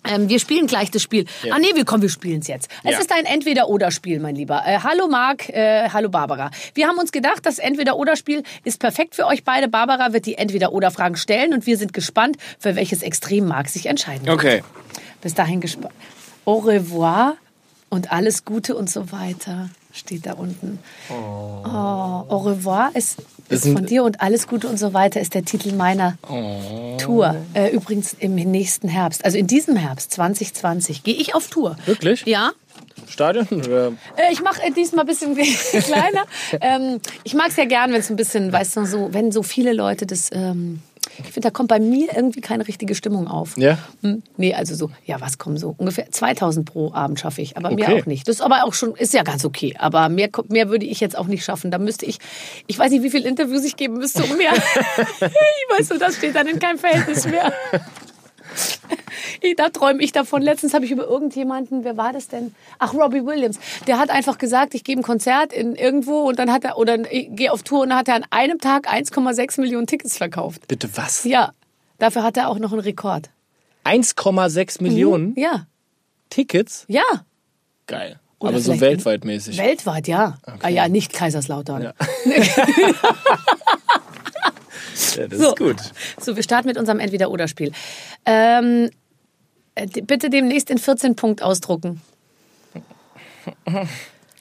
ähm, 0.06 0.28
wir 0.28 0.38
spielen 0.38 0.66
gleich 0.66 0.90
das 0.90 1.02
Spiel. 1.02 1.24
Ja. 1.42 1.54
Ah 1.54 1.58
nee, 1.58 1.74
wir 1.74 1.84
kommen, 1.84 2.02
wir 2.02 2.08
spielen 2.10 2.40
es 2.40 2.46
jetzt. 2.46 2.68
Es 2.84 2.92
Ja. 2.92 2.98
ist 2.98 3.12
ein 3.12 3.24
Entweder-Oder-Spiel, 3.24 4.20
mein 4.20 4.34
Lieber. 4.36 4.62
Äh, 4.66 4.78
hallo 4.80 5.08
Marc, 5.08 5.48
äh, 5.48 5.88
hallo 5.88 6.10
Barbara. 6.10 6.50
Wir 6.74 6.86
haben 6.88 6.98
uns 6.98 7.10
gedacht, 7.10 7.40
das 7.44 7.58
Entweder-Oder-Spiel 7.58 8.42
ist 8.64 8.78
perfekt 8.80 9.14
für 9.14 9.26
euch 9.26 9.44
beide. 9.44 9.66
Barbara 9.68 10.12
wird 10.12 10.26
die 10.26 10.34
Entweder-Oder-Fragen 10.36 11.16
stellen 11.16 11.54
und 11.54 11.66
wir 11.66 11.78
sind 11.78 11.92
gespannt, 11.92 12.36
für 12.58 12.76
welches 12.76 13.02
Extrem 13.02 13.46
Marc 13.48 13.68
sich 13.68 13.86
entscheiden 13.86 14.26
wird. 14.26 14.34
Okay. 14.36 14.62
Bis 15.22 15.34
dahin 15.34 15.60
gespannt. 15.60 15.94
Au 16.44 16.58
revoir 16.58 17.34
und 17.90 18.12
alles 18.12 18.44
Gute 18.44 18.76
und 18.76 18.90
so 18.90 19.12
weiter 19.12 19.70
steht 19.92 20.26
da 20.26 20.32
unten. 20.32 20.78
Oh, 21.08 21.14
au 21.64 22.38
revoir 22.38 22.90
ist, 22.94 23.18
ist 23.48 23.64
von 23.68 23.86
dir 23.86 24.02
und 24.02 24.20
alles 24.20 24.48
Gute 24.48 24.66
und 24.68 24.76
so 24.78 24.92
weiter 24.92 25.20
ist 25.20 25.34
der 25.34 25.44
Titel 25.44 25.72
meiner 25.74 26.18
Tour. 26.98 27.36
Äh, 27.54 27.70
übrigens 27.70 28.14
im 28.18 28.34
nächsten 28.34 28.88
Herbst, 28.88 29.24
also 29.24 29.38
in 29.38 29.46
diesem 29.46 29.76
Herbst 29.76 30.10
2020, 30.12 31.04
gehe 31.04 31.14
ich 31.14 31.34
auf 31.34 31.48
Tour. 31.48 31.76
Wirklich? 31.86 32.24
Ja. 32.26 32.50
Stadion? 33.08 33.46
Oder? 33.50 33.88
Äh, 34.16 34.32
Ich 34.32 34.42
mache 34.42 34.60
diesmal 34.76 35.04
ein 35.04 35.06
bisschen 35.06 35.34
kleiner. 35.82 36.24
ähm, 36.60 37.00
ich 37.22 37.34
mag 37.34 37.48
es 37.50 37.56
ja 37.56 37.64
gern, 37.64 37.92
wenn 37.92 38.00
es 38.00 38.10
ein 38.10 38.16
bisschen, 38.16 38.52
weißt 38.52 38.76
du, 38.78 38.86
so, 38.86 39.12
wenn 39.12 39.30
so 39.30 39.42
viele 39.44 39.72
Leute 39.72 40.06
das. 40.06 40.30
Ähm, 40.32 40.80
ich 41.18 41.24
finde, 41.32 41.42
da 41.42 41.50
kommt 41.50 41.68
bei 41.68 41.78
mir 41.80 42.08
irgendwie 42.14 42.40
keine 42.40 42.66
richtige 42.66 42.94
Stimmung 42.94 43.28
auf. 43.28 43.56
Ja? 43.56 43.78
Hm? 44.02 44.22
Nee, 44.36 44.54
also 44.54 44.74
so, 44.74 44.90
ja, 45.04 45.20
was 45.20 45.38
kommen 45.38 45.56
so? 45.56 45.74
Ungefähr 45.78 46.10
2000 46.10 46.70
pro 46.70 46.92
Abend 46.92 47.20
schaffe 47.20 47.40
ich, 47.42 47.56
aber 47.56 47.70
mehr 47.70 47.88
Okay. 47.88 48.02
auch 48.02 48.06
nicht. 48.06 48.26
Das 48.28 48.36
ist 48.36 48.40
aber 48.42 48.64
auch 48.64 48.74
schon, 48.74 48.94
ist 48.96 49.14
ja 49.14 49.22
ganz 49.22 49.44
okay. 49.44 49.74
Aber 49.78 50.08
mehr, 50.08 50.28
mehr 50.48 50.68
würde 50.70 50.86
ich 50.86 51.00
jetzt 51.00 51.16
auch 51.16 51.26
nicht 51.26 51.44
schaffen. 51.44 51.70
Da 51.70 51.78
müsste 51.78 52.06
ich, 52.06 52.18
ich 52.66 52.78
weiß 52.78 52.90
nicht, 52.90 53.02
wie 53.02 53.10
viele 53.10 53.28
Interviews 53.28 53.64
ich 53.64 53.76
geben 53.76 53.94
müsste, 53.98 54.24
um 54.24 54.36
mehr. 54.36 54.52
ich 55.20 55.78
weiß 55.78 55.88
so, 55.88 55.98
das 55.98 56.16
steht 56.16 56.34
dann 56.34 56.46
in 56.46 56.58
keinem 56.58 56.78
Verhältnis 56.78 57.26
mehr. 57.26 57.52
Da 59.56 59.68
träume 59.68 60.02
ich 60.02 60.12
davon. 60.12 60.42
Letztens 60.42 60.74
habe 60.74 60.84
ich 60.84 60.90
über 60.90 61.04
irgendjemanden, 61.04 61.84
wer 61.84 61.96
war 61.96 62.12
das 62.12 62.28
denn? 62.28 62.54
Ach, 62.78 62.94
Robbie 62.94 63.24
Williams. 63.24 63.58
Der 63.86 63.98
hat 63.98 64.10
einfach 64.10 64.38
gesagt, 64.38 64.74
ich 64.74 64.84
gebe 64.84 65.00
ein 65.00 65.04
Konzert 65.04 65.52
in 65.52 65.74
irgendwo 65.76 66.20
und 66.28 66.38
dann 66.38 66.50
hat 66.52 66.64
er, 66.64 66.78
oder 66.78 67.10
ich 67.12 67.28
gehe 67.30 67.52
auf 67.52 67.62
Tour 67.62 67.82
und 67.82 67.90
dann 67.90 67.98
hat 67.98 68.08
er 68.08 68.14
an 68.16 68.24
einem 68.30 68.58
Tag 68.58 68.92
1,6 68.92 69.60
Millionen 69.60 69.86
Tickets 69.86 70.16
verkauft. 70.16 70.66
Bitte 70.68 70.88
was? 70.96 71.24
Ja, 71.24 71.52
dafür 71.98 72.22
hat 72.22 72.36
er 72.36 72.48
auch 72.48 72.58
noch 72.58 72.72
einen 72.72 72.80
Rekord. 72.80 73.30
1,6 73.84 74.82
Millionen 74.82 75.34
Ja, 75.36 75.66
Tickets? 76.30 76.84
ja. 76.88 77.02
Geil. 77.86 78.18
Oder 78.40 78.50
Aber 78.54 78.60
so 78.60 78.80
weltweit 78.80 79.24
mäßig. 79.24 79.56
Weltweit, 79.58 80.08
ja. 80.08 80.38
Ah 80.62 80.68
ja, 80.68 80.88
nicht 80.88 81.12
Kaiserslautern. 81.12 81.82
Ja. 81.82 81.92
ja, 85.16 85.26
das 85.28 85.38
So. 85.38 85.48
ist 85.50 85.56
gut. 85.58 85.76
So, 86.20 86.36
wir 86.36 86.42
starten 86.42 86.68
mit 86.68 86.76
unserem 86.78 86.98
Entweder-Oder-Spiel. 87.00 87.72
Ähm, 88.26 88.90
äh, 89.74 89.86
bitte 89.86 90.30
demnächst 90.30 90.70
in 90.70 90.78
14 90.78 91.16
Punkt 91.16 91.42
ausdrucken. 91.42 92.00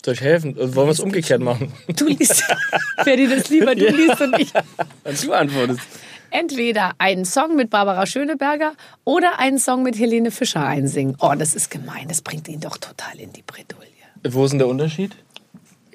Soll 0.06 0.14
ich 0.14 0.22
helfen? 0.22 0.58
Äh, 0.58 0.76
Wollen 0.76 0.88
wir 0.88 0.92
es 0.92 1.00
umgekehrt 1.00 1.42
machen? 1.42 1.72
Du 1.96 2.08
liest, 2.08 2.44
wer 3.04 3.16
dir 3.18 3.30
das 3.30 3.50
lieber, 3.50 3.76
du 3.76 3.88
liest 3.90 4.22
und 4.22 4.40
ich. 4.40 4.52
Und 5.04 5.24
du 5.24 5.34
antwortest. 5.34 5.82
Entweder 6.30 6.94
einen 6.98 7.26
Song 7.26 7.56
mit 7.56 7.70
Barbara 7.70 8.06
Schöneberger 8.08 8.74
oder 9.04 9.38
einen 9.40 9.60
Song 9.60 9.84
mit 9.84 9.98
Helene 10.00 10.32
Fischer 10.32 10.66
einsingen. 10.66 11.16
Oh, 11.20 11.34
das 11.38 11.54
ist 11.54 11.70
gemein. 11.70 12.08
Das 12.08 12.22
bringt 12.22 12.48
ihn 12.48 12.60
doch 12.60 12.78
total 12.78 13.20
in 13.20 13.32
die 13.34 13.44
Bredouille. 13.44 13.88
Wo 14.28 14.46
ist 14.46 14.52
denn 14.52 14.58
der 14.60 14.68
Unterschied? 14.68 15.16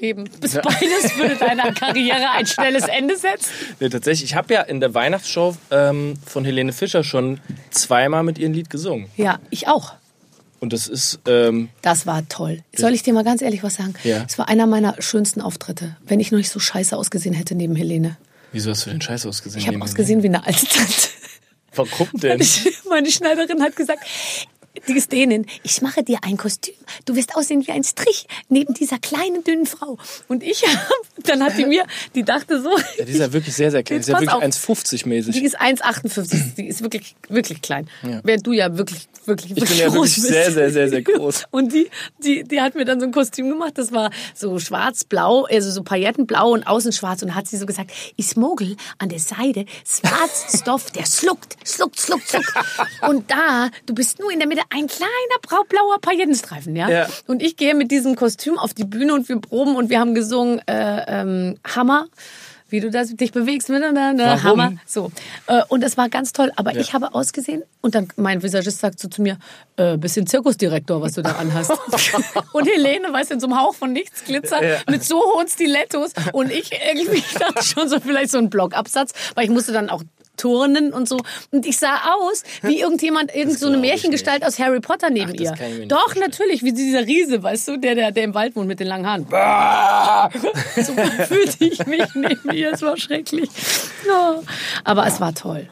Eben, 0.00 0.24
bis 0.40 0.54
beides 0.54 1.16
würde 1.16 1.36
deiner 1.36 1.72
Karriere 1.72 2.30
ein 2.32 2.46
schnelles 2.46 2.84
Ende 2.84 3.16
setzen. 3.16 3.50
Nee, 3.80 3.88
tatsächlich, 3.88 4.30
ich 4.30 4.36
habe 4.36 4.54
ja 4.54 4.62
in 4.62 4.80
der 4.80 4.94
Weihnachtsshow 4.94 5.56
ähm, 5.70 6.14
von 6.24 6.44
Helene 6.44 6.72
Fischer 6.72 7.02
schon 7.04 7.40
zweimal 7.70 8.22
mit 8.22 8.38
ihrem 8.38 8.52
Lied 8.52 8.70
gesungen. 8.70 9.08
Ja, 9.16 9.38
ich 9.50 9.68
auch. 9.68 9.94
Und 10.60 10.72
das 10.72 10.88
ist, 10.88 11.20
ähm, 11.26 11.68
Das 11.82 12.06
war 12.06 12.26
toll. 12.28 12.62
Soll 12.74 12.92
ich 12.92 13.02
dir 13.02 13.12
mal 13.12 13.22
ganz 13.24 13.42
ehrlich 13.42 13.62
was 13.62 13.76
sagen? 13.76 13.94
Ja. 14.02 14.24
Es 14.28 14.38
war 14.38 14.48
einer 14.48 14.66
meiner 14.66 15.00
schönsten 15.00 15.40
Auftritte, 15.40 15.96
wenn 16.06 16.18
ich 16.20 16.32
noch 16.32 16.38
nicht 16.38 16.50
so 16.50 16.58
scheiße 16.58 16.96
ausgesehen 16.96 17.34
hätte 17.34 17.54
neben 17.54 17.76
Helene. 17.76 18.16
wieso 18.52 18.70
hast 18.70 18.86
du 18.86 18.90
denn 18.90 19.00
scheiße 19.00 19.28
ausgesehen? 19.28 19.60
Ich 19.62 19.68
habe 19.68 19.80
ausgesehen 19.80 20.22
wie 20.22 20.28
eine 20.28 20.44
alte 20.46 20.66
Tante. 20.66 20.92
Warum 21.74 22.08
denn? 22.14 22.40
Meine 22.88 23.10
Schneiderin 23.10 23.62
hat 23.62 23.76
gesagt, 23.76 24.00
die 24.86 24.92
ist 24.92 25.12
Dänin, 25.12 25.46
ich 25.62 25.82
mache 25.82 26.02
dir 26.02 26.18
ein 26.22 26.36
Kostüm. 26.36 26.74
Du 27.04 27.16
wirst 27.16 27.36
aussehen 27.36 27.66
wie 27.66 27.72
ein 27.72 27.84
Strich 27.84 28.26
neben 28.48 28.74
dieser 28.74 28.98
kleinen, 28.98 29.44
dünnen 29.44 29.66
Frau. 29.66 29.98
Und 30.28 30.42
ich, 30.42 30.64
dann 31.24 31.42
hat 31.42 31.56
die 31.58 31.66
mir, 31.66 31.84
die 32.14 32.22
dachte 32.22 32.60
so, 32.62 32.70
Ja, 32.98 33.04
die 33.04 33.12
ist 33.12 33.18
ja 33.18 33.32
wirklich 33.32 33.54
sehr, 33.54 33.70
sehr 33.70 33.82
klein. 33.82 33.98
Die 33.98 34.00
ist 34.00 34.08
ja 34.08 34.14
wirklich 34.20 34.30
auf. 34.30 34.42
1,50 34.42 35.02
die 35.02 35.08
mäßig. 35.08 35.42
ist 35.42 35.60
1,58, 35.60 36.54
die 36.56 36.66
ist 36.66 36.82
wirklich, 36.82 37.16
wirklich 37.28 37.62
klein. 37.62 37.88
Ja. 38.02 38.20
Während 38.24 38.46
du 38.46 38.52
ja 38.52 38.76
wirklich, 38.76 39.08
wirklich, 39.26 39.52
Ich 39.52 39.56
wirklich 39.56 39.70
bin 39.70 39.78
ja 39.78 39.88
groß 39.88 39.94
wirklich 39.96 40.14
bist. 40.14 40.28
sehr, 40.28 40.52
sehr, 40.52 40.70
sehr, 40.70 40.88
sehr 40.88 41.02
groß. 41.02 41.44
Und 41.50 41.72
die, 41.72 41.88
die, 42.18 42.44
die 42.44 42.60
hat 42.60 42.74
mir 42.74 42.84
dann 42.84 43.00
so 43.00 43.06
ein 43.06 43.12
Kostüm 43.12 43.48
gemacht, 43.48 43.72
das 43.76 43.92
war 43.92 44.10
so 44.34 44.58
schwarz-blau, 44.58 45.44
also 45.44 45.70
so 45.70 45.82
paillettenblau 45.82 46.50
und 46.52 46.66
außen 46.66 46.92
schwarz. 46.92 47.22
Und 47.22 47.34
hat 47.34 47.46
sie 47.46 47.56
so 47.56 47.66
gesagt, 47.66 47.90
ich 48.16 48.36
mogel 48.36 48.76
an 48.98 49.08
der 49.08 49.18
Seite 49.18 49.64
schwarzen 49.86 50.58
Stoff, 50.58 50.90
der 50.90 51.06
schluckt, 51.06 51.56
schluckt, 51.66 52.00
schluckt, 52.00 52.28
schluckt. 52.28 52.52
Und 53.08 53.30
da, 53.30 53.70
du 53.86 53.94
bist 53.94 54.18
nur 54.18 54.30
in 54.32 54.38
der 54.38 54.48
Mitte 54.48 54.62
ein 54.70 54.86
kleiner 54.86 55.64
blauer 55.68 55.98
Paillettenstreifen, 56.00 56.76
ja? 56.76 56.88
Ja. 56.88 57.06
Und 57.26 57.42
ich 57.42 57.56
gehe 57.56 57.74
mit 57.74 57.90
diesem 57.90 58.16
Kostüm 58.16 58.58
auf 58.58 58.74
die 58.74 58.84
Bühne 58.84 59.14
und 59.14 59.28
wir 59.28 59.40
proben 59.40 59.76
und 59.76 59.90
wir 59.90 59.98
haben 60.00 60.14
gesungen 60.14 60.60
äh, 60.68 61.20
ähm, 61.20 61.58
Hammer. 61.64 62.06
Wie 62.70 62.80
du 62.80 62.90
das, 62.90 63.08
dich 63.16 63.32
bewegst 63.32 63.70
miteinander, 63.70 64.26
Warum? 64.42 64.42
Hammer. 64.60 64.72
So. 64.84 65.10
Äh, 65.46 65.62
und 65.68 65.82
das 65.82 65.96
war 65.96 66.10
ganz 66.10 66.34
toll. 66.34 66.52
Aber 66.56 66.76
ich 66.76 66.92
habe 66.92 67.14
ausgesehen 67.14 67.62
und 67.80 67.94
dann 67.94 68.08
mein 68.16 68.42
Visagist 68.42 68.80
sagt 68.80 69.00
so 69.00 69.08
zu 69.08 69.22
mir, 69.22 69.38
äh, 69.76 69.96
bisschen 69.96 70.26
Zirkusdirektor, 70.26 71.00
was 71.00 71.14
du 71.14 71.22
da 71.22 71.32
anhast. 71.32 71.70
und 72.52 72.68
Helene, 72.68 73.10
weißt 73.10 73.30
du, 73.30 73.34
in 73.34 73.40
so 73.40 73.46
einem 73.46 73.58
Hauch 73.58 73.74
von 73.74 73.94
nichts, 73.94 74.22
Glitzer, 74.24 74.62
Ja. 74.62 74.80
mit 74.86 75.02
so 75.02 75.16
hohen 75.16 75.48
Stilettos. 75.48 76.12
Und 76.32 76.52
ich 76.52 76.70
irgendwie 76.92 77.24
dachte 77.38 77.64
schon 77.64 77.88
so 77.88 78.00
vielleicht 78.00 78.32
so 78.32 78.36
ein 78.36 78.50
Blockabsatz, 78.50 79.12
weil 79.34 79.44
ich 79.44 79.50
musste 79.50 79.72
dann 79.72 79.88
auch 79.88 80.02
turnen 80.38 80.92
und 80.92 81.08
so. 81.08 81.18
Und 81.50 81.66
ich 81.66 81.76
sah 81.78 82.14
aus 82.14 82.42
wie 82.62 82.80
irgendjemand, 82.80 83.34
irgend 83.34 83.58
so 83.58 83.66
eine 83.66 83.76
Märchengestalt 83.76 84.44
aus 84.44 84.58
Harry 84.58 84.80
Potter 84.80 85.10
neben 85.10 85.32
Ach, 85.36 85.40
ihr. 85.40 85.86
Doch, 85.86 86.14
natürlich, 86.14 86.62
wie 86.62 86.72
dieser 86.72 87.06
Riese, 87.06 87.42
weißt 87.42 87.68
du, 87.68 87.76
der, 87.76 87.94
der, 87.94 88.12
der 88.12 88.24
im 88.24 88.34
Wald 88.34 88.56
wohnt 88.56 88.68
mit 88.68 88.80
den 88.80 88.86
langen 88.86 89.06
Haaren. 89.06 89.26
so 90.76 90.94
fühlte 91.26 91.64
ich 91.64 91.86
mich 91.86 92.14
neben 92.14 92.50
ihr. 92.52 92.72
Es 92.72 92.82
war 92.82 92.96
schrecklich. 92.96 93.50
Ja. 94.06 94.40
Aber 94.84 95.06
es 95.06 95.20
war 95.20 95.34
toll. 95.34 95.68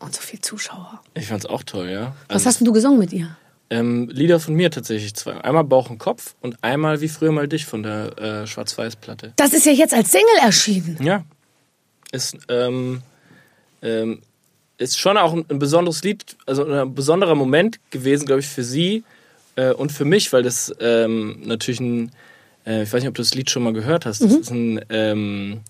Und 0.00 0.14
so 0.14 0.20
viel 0.20 0.40
Zuschauer. 0.40 1.00
Ich 1.14 1.26
fand's 1.26 1.46
auch 1.46 1.62
toll, 1.62 1.88
ja. 1.88 2.12
Was 2.28 2.36
Also, 2.36 2.46
hast 2.46 2.60
denn 2.60 2.66
du 2.66 2.72
gesungen 2.72 2.98
mit 2.98 3.12
ihr? 3.12 3.36
ähm, 3.70 4.08
Lieder 4.10 4.40
von 4.40 4.54
mir 4.54 4.70
tatsächlich 4.70 5.14
zwei. 5.14 5.40
Einmal 5.42 5.64
Bauch 5.64 5.90
und 5.90 5.98
Kopf 5.98 6.34
und 6.40 6.62
einmal 6.62 7.00
wie 7.00 7.08
früher 7.08 7.32
mal 7.32 7.48
dich 7.48 7.66
von 7.66 7.82
der 7.82 8.18
äh, 8.18 8.46
Schwarz-Weiß-Platte. 8.46 9.32
Das 9.36 9.52
ist 9.52 9.66
ja 9.66 9.72
jetzt 9.72 9.92
als 9.94 10.10
Single 10.10 10.26
erschienen. 10.40 10.96
Ja. 11.02 11.24
Ist, 12.12 12.36
ähm, 12.48 13.02
ähm, 13.82 14.20
ist 14.78 14.98
schon 14.98 15.16
auch 15.16 15.32
ein, 15.32 15.44
ein 15.48 15.58
besonderes 15.58 16.02
Lied, 16.04 16.36
also 16.46 16.64
ein 16.64 16.94
besonderer 16.94 17.34
Moment 17.34 17.78
gewesen, 17.90 18.26
glaube 18.26 18.40
ich, 18.40 18.46
für 18.46 18.62
sie 18.62 19.04
äh, 19.56 19.72
und 19.72 19.92
für 19.92 20.04
mich, 20.04 20.32
weil 20.32 20.42
das 20.42 20.72
ähm, 20.80 21.40
natürlich 21.44 21.80
ein, 21.80 22.12
äh, 22.64 22.84
ich 22.84 22.92
weiß 22.92 23.02
nicht, 23.02 23.08
ob 23.08 23.14
du 23.14 23.22
das 23.22 23.34
Lied 23.34 23.50
schon 23.50 23.64
mal 23.64 23.72
gehört 23.72 24.06
hast, 24.06 24.22
das 24.22 24.32
ist 24.32 24.50
ein, 24.50 24.80
ähm, 24.88 25.60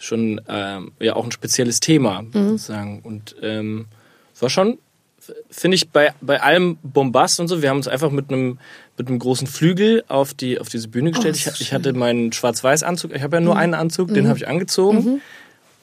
schon 0.00 0.40
ähm, 0.48 0.92
ja 0.98 1.14
auch 1.14 1.24
ein 1.24 1.32
spezielles 1.32 1.78
Thema, 1.80 2.24
sozusagen. 2.32 3.00
Und 3.02 3.36
ähm, 3.42 3.86
es 4.34 4.42
war 4.42 4.48
schon, 4.50 4.78
finde 5.50 5.76
ich, 5.76 5.90
bei, 5.90 6.12
bei 6.20 6.42
allem 6.42 6.78
Bombast 6.82 7.38
und 7.38 7.48
so, 7.48 7.62
wir 7.62 7.70
haben 7.70 7.76
uns 7.76 7.88
einfach 7.88 8.10
mit 8.10 8.30
einem 8.30 8.58
mit 8.96 9.08
einem 9.08 9.18
großen 9.18 9.46
Flügel 9.46 10.04
auf 10.08 10.34
die 10.34 10.58
auf 10.58 10.68
diese 10.68 10.88
Bühne 10.88 11.12
gestellt. 11.12 11.36
das 11.46 11.54
ich, 11.54 11.60
ich 11.68 11.72
hatte 11.72 11.92
meinen 11.92 12.32
Schwarz-Weiß-Anzug, 12.32 13.14
ich 13.14 13.22
habe 13.22 13.36
ja 13.36 13.40
nur 13.40 13.56
einen 13.56 13.74
Anzug, 13.74 14.12
den 14.12 14.28
habe 14.28 14.38
ich 14.38 14.48
angezogen 14.48 15.20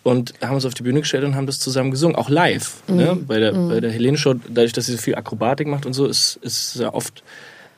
und 0.04 0.34
haben 0.42 0.56
uns 0.56 0.66
auf 0.66 0.74
die 0.74 0.84
Bühne 0.84 1.02
gestellt 1.02 1.24
und 1.24 1.36
haben 1.36 1.48
das 1.48 1.60
zusammen 1.60 1.92
gesungen, 1.92 2.16
auch 2.16 2.30
live. 2.30 2.82
Ne? 2.88 3.18
Bei 3.28 3.40
der, 3.40 3.52
bei 3.54 3.80
der 3.82 3.92
Helene 3.92 4.18
Show, 4.18 4.34
dadurch, 4.34 4.74
dass 4.74 4.86
sie 4.86 4.94
so 4.94 4.98
viel 4.98 5.16
Akrobatik 5.16 5.68
macht 5.68 5.86
und 5.86 5.94
so, 5.94 6.06
ist, 6.06 6.40
ist 6.42 6.76
ja 6.76 6.94
oft 6.94 7.24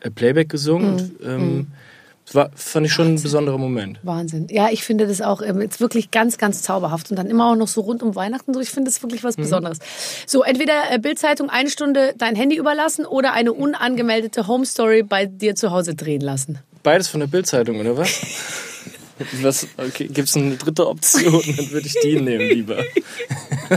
äh, 0.01 0.11
Playback 0.11 0.49
gesungen. 0.49 0.93
Und, 0.93 1.11
ähm, 1.25 1.67
das 2.25 2.35
war, 2.35 2.51
fand 2.53 2.85
ich 2.85 2.93
schon 2.93 3.15
ein 3.15 3.19
besonderer 3.23 3.57
Moment. 3.57 3.99
Wahnsinn. 4.03 4.45
Ja, 4.51 4.69
ich 4.69 4.83
finde 4.83 5.07
das 5.07 5.19
auch 5.19 5.41
ähm, 5.41 5.61
jetzt 5.61 5.79
wirklich 5.79 6.11
ganz, 6.11 6.37
ganz 6.37 6.61
zauberhaft. 6.61 7.09
Und 7.09 7.17
dann 7.17 7.25
immer 7.25 7.49
auch 7.51 7.55
noch 7.55 7.67
so 7.67 7.81
rund 7.81 8.03
um 8.03 8.13
Weihnachten 8.13 8.53
so. 8.53 8.59
Ich 8.59 8.69
finde 8.69 8.91
das 8.91 9.01
wirklich 9.01 9.23
was 9.23 9.35
Mhm. 9.35 9.41
Besonderes. 9.41 9.79
So, 10.27 10.43
entweder 10.43 10.73
äh, 10.91 10.99
Bildzeitung 10.99 11.49
eine 11.49 11.71
Stunde 11.71 12.13
dein 12.15 12.35
Handy 12.35 12.55
überlassen 12.55 13.07
oder 13.07 13.33
eine 13.33 13.51
unangemeldete 13.53 14.45
Home 14.45 14.67
Story 14.67 15.01
bei 15.01 15.25
dir 15.25 15.55
zu 15.55 15.71
Hause 15.71 15.95
drehen 15.95 16.21
lassen. 16.21 16.59
Beides 16.83 17.07
von 17.07 17.19
der 17.19 17.27
Bildzeitung 17.27 17.79
oder 17.79 17.97
was? 17.97 18.21
was 19.41 19.67
okay, 19.77 20.07
Gibt 20.07 20.29
es 20.29 20.35
eine 20.37 20.55
dritte 20.55 20.87
Option? 20.87 21.41
Dann 21.57 21.71
würde 21.71 21.87
ich 21.87 21.95
die 22.01 22.19
nehmen 22.19 22.47
lieber. 22.49 22.83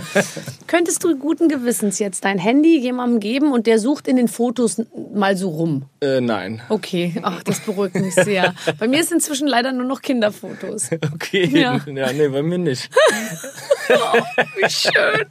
Könntest 0.66 1.05
du 1.05 1.16
guten 1.16 1.48
Gewissens 1.48 1.98
jetzt 1.98 2.24
dein 2.24 2.38
Handy 2.38 2.78
jemandem 2.78 3.20
geben 3.20 3.52
und 3.52 3.66
der 3.66 3.78
sucht 3.78 4.09
in 4.09 4.16
den 4.16 4.28
Fotos 4.28 4.83
mal 5.14 5.37
so 5.37 5.50
rum? 5.50 5.85
Äh, 6.00 6.20
nein. 6.20 6.62
Okay, 6.68 7.14
ach, 7.22 7.42
das 7.42 7.61
beruhigt 7.61 7.96
mich 7.96 8.14
sehr. 8.14 8.55
Bei 8.78 8.88
mir 8.88 9.02
sind 9.05 9.16
inzwischen 9.16 9.46
leider 9.46 9.72
nur 9.72 9.87
noch 9.87 10.02
Kinderfotos. 10.02 10.90
Okay. 11.14 11.46
Ja. 11.52 11.81
Ja. 11.87 12.12
nee, 12.12 12.28
bei 12.28 12.42
mir 12.42 12.59
nicht. 12.59 12.88
Wie 14.57 14.70
schön. 14.70 15.26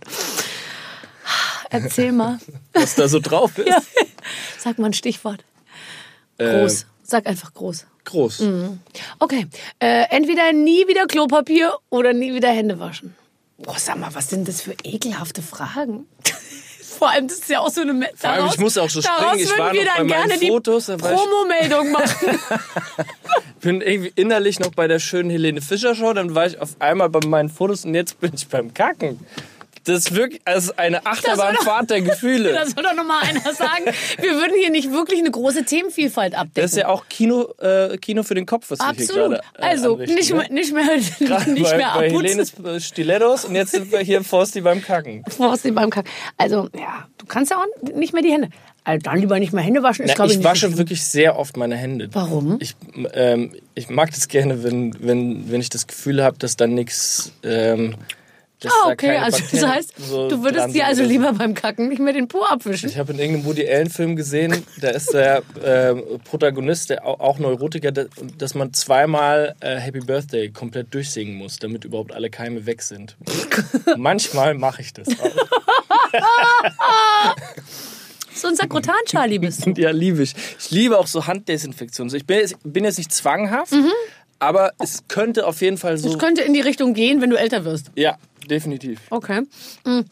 Erzähl 1.69 2.11
mal. 2.11 2.39
Was 2.73 2.95
da 2.95 3.07
so 3.07 3.19
drauf 3.19 3.57
ist. 3.57 3.67
Ja. 3.67 3.81
Sag 4.57 4.77
mal 4.79 4.87
ein 4.87 4.93
Stichwort. 4.93 5.43
Groß. 6.37 6.85
Sag 7.03 7.27
einfach 7.27 7.53
groß. 7.53 7.85
Groß. 8.05 8.39
Mhm. 8.39 8.79
Okay. 9.19 9.47
Äh, 9.79 10.05
entweder 10.09 10.51
nie 10.53 10.87
wieder 10.87 11.05
Klopapier 11.05 11.77
oder 11.89 12.13
nie 12.13 12.33
wieder 12.33 12.49
Hände 12.49 12.79
waschen. 12.79 13.15
Boah, 13.57 13.77
sag 13.77 13.97
mal, 13.97 14.13
was 14.13 14.29
sind 14.29 14.47
das 14.47 14.61
für 14.61 14.75
ekelhafte 14.83 15.41
Fragen? 15.41 16.07
Vor 16.81 17.09
allem, 17.09 17.27
das 17.27 17.39
ist 17.39 17.49
ja 17.49 17.59
auch 17.59 17.69
so 17.69 17.81
eine... 17.81 18.09
Vor 18.15 18.29
allem, 18.29 18.47
ich 18.47 18.59
muss 18.59 18.77
auch 18.77 18.89
so 18.89 19.01
daraus 19.01 19.31
springen. 19.31 19.43
Ich 19.43 19.57
war 19.57 19.73
wir 19.73 19.85
noch 19.85 19.95
dann 19.95 20.07
bei 20.07 20.17
meinen 20.17 20.29
gerne 20.29 20.47
Fotos, 20.47 20.85
die 20.85 20.97
Promomeldung 20.97 21.91
machen. 21.91 22.39
bin 23.59 23.81
irgendwie 23.81 24.13
innerlich 24.15 24.59
noch 24.59 24.69
bei 24.69 24.87
der 24.87 24.99
schönen 24.99 25.31
Helene 25.31 25.61
Fischer 25.61 25.95
Show, 25.95 26.13
dann 26.13 26.35
war 26.35 26.45
ich 26.45 26.59
auf 26.59 26.75
einmal 26.79 27.09
bei 27.09 27.25
meinen 27.25 27.49
Fotos 27.49 27.85
und 27.85 27.95
jetzt 27.95 28.19
bin 28.19 28.31
ich 28.35 28.47
beim 28.47 28.73
Kacken. 28.75 29.19
Das 29.83 29.97
ist 29.99 30.15
wirklich 30.15 30.41
das 30.45 30.65
ist 30.65 30.79
eine 30.79 31.05
Achterbahnfahrt 31.05 31.89
der 31.89 32.01
Gefühle. 32.01 32.53
da 32.53 32.65
soll 32.65 32.83
doch 32.83 32.93
noch 32.93 33.05
mal 33.05 33.21
einer 33.21 33.41
sagen, 33.53 33.85
wir 34.19 34.33
würden 34.33 34.53
hier 34.59 34.69
nicht 34.69 34.91
wirklich 34.91 35.19
eine 35.19 35.31
große 35.31 35.65
Themenvielfalt 35.65 36.35
abdecken. 36.35 36.61
Das 36.61 36.71
ist 36.71 36.77
ja 36.77 36.87
auch 36.87 37.05
Kino, 37.09 37.53
äh, 37.59 37.97
Kino 37.97 38.23
für 38.23 38.35
den 38.35 38.45
Kopf, 38.45 38.69
was 38.69 38.79
wir 38.79 38.91
hier 38.91 39.05
Absolut. 39.05 39.29
gerade 39.31 39.43
äh, 39.57 39.61
also, 39.61 39.93
anrichten, 39.93 40.15
nicht, 40.15 40.31
ne? 40.31 40.37
mehr, 40.37 40.49
nicht 40.49 40.73
mehr, 40.73 40.97
nicht 41.47 41.63
bei, 41.63 41.77
mehr 41.77 41.91
bei 41.95 42.07
abputzen. 42.07 42.21
Helenes 42.21 42.53
äh, 42.59 42.79
Stilettos 42.79 43.45
und 43.45 43.55
jetzt 43.55 43.71
sind 43.71 43.91
wir 43.91 43.99
hier 43.99 44.23
Forsti 44.23 44.61
beim 44.61 44.81
Kacken. 44.81 45.23
Du 45.61 45.73
beim 45.73 45.89
Kack. 45.89 46.05
Also, 46.37 46.69
ja, 46.77 47.07
du 47.17 47.25
kannst 47.25 47.51
ja 47.51 47.57
auch 47.57 47.93
nicht 47.93 48.13
mehr 48.13 48.23
die 48.23 48.31
Hände. 48.31 48.49
Also 48.83 49.03
dann 49.03 49.19
lieber 49.19 49.37
nicht 49.37 49.53
mehr 49.53 49.63
Hände 49.63 49.83
waschen. 49.83 50.05
Na, 50.07 50.13
ich, 50.13 50.31
ich 50.31 50.37
nicht 50.37 50.43
wasche 50.43 50.77
wirklich 50.77 51.03
sehr 51.03 51.37
oft 51.37 51.55
meine 51.57 51.75
Hände. 51.75 52.09
Warum? 52.13 52.57
Ich, 52.59 52.75
ähm, 53.13 53.53
ich 53.75 53.89
mag 53.89 54.09
das 54.09 54.27
gerne, 54.27 54.63
wenn, 54.63 54.95
wenn, 54.99 55.51
wenn 55.51 55.61
ich 55.61 55.69
das 55.69 55.85
Gefühl 55.87 56.23
habe, 56.23 56.37
dass 56.39 56.57
da 56.57 56.67
nichts. 56.67 57.31
Ähm, 57.43 57.95
Ah, 58.69 58.69
da 58.85 58.91
okay, 58.91 59.07
keine 59.07 59.23
also 59.23 59.43
das 59.51 59.65
heißt, 59.65 59.93
so 59.97 60.29
du 60.29 60.43
würdest 60.43 60.75
dir 60.75 60.85
also 60.85 61.03
lieber 61.03 61.33
beim 61.33 61.53
Kacken 61.55 61.89
nicht 61.89 61.99
mehr 61.99 62.13
den 62.13 62.27
Po 62.27 62.43
abwischen. 62.43 62.89
Ich 62.89 62.97
habe 62.97 63.11
in 63.13 63.19
irgendeinem 63.19 63.45
Woody 63.45 63.67
Allen-Film 63.67 64.15
gesehen, 64.15 64.63
da 64.79 64.89
ist 64.89 65.13
der 65.13 65.41
äh, 65.63 65.95
Protagonist, 66.23 66.89
der 66.91 67.05
au- 67.05 67.19
auch 67.19 67.39
Neurotiker, 67.39 67.91
da- 67.91 68.05
dass 68.37 68.53
man 68.53 68.73
zweimal 68.73 69.55
äh, 69.61 69.77
Happy 69.77 69.99
Birthday 70.01 70.49
komplett 70.51 70.93
durchsingen 70.93 71.35
muss, 71.35 71.57
damit 71.57 71.85
überhaupt 71.85 72.11
alle 72.13 72.29
Keime 72.29 72.65
weg 72.65 72.81
sind. 72.83 73.17
Manchmal 73.97 74.53
mache 74.53 74.81
ich 74.81 74.93
das 74.93 75.07
auch. 75.19 75.31
So 78.33 78.47
ein 78.47 78.55
Sakrotan-Charlie 78.55 79.39
bist 79.39 79.65
du. 79.65 79.71
Ja, 79.71 79.91
liebe 79.91 80.23
ich. 80.23 80.33
Ich 80.57 80.71
liebe 80.71 80.97
auch 80.97 81.05
so 81.05 81.27
Handdesinfektion. 81.27 82.13
Ich 82.15 82.25
bin 82.25 82.37
jetzt, 82.39 82.55
bin 82.63 82.85
jetzt 82.85 82.97
nicht 82.97 83.11
zwanghaft, 83.11 83.73
aber 84.41 84.71
es 84.79 85.03
könnte 85.07 85.45
auf 85.45 85.61
jeden 85.61 85.77
Fall 85.77 85.97
so. 85.97 86.09
Das 86.09 86.17
könnte 86.19 86.41
in 86.41 86.53
die 86.53 86.61
Richtung 86.61 86.93
gehen, 86.93 87.21
wenn 87.21 87.29
du 87.29 87.37
älter 87.37 87.63
wirst. 87.63 87.91
Ja, 87.95 88.17
definitiv. 88.49 88.99
Okay. 89.09 89.41
Mhm. 89.85 90.05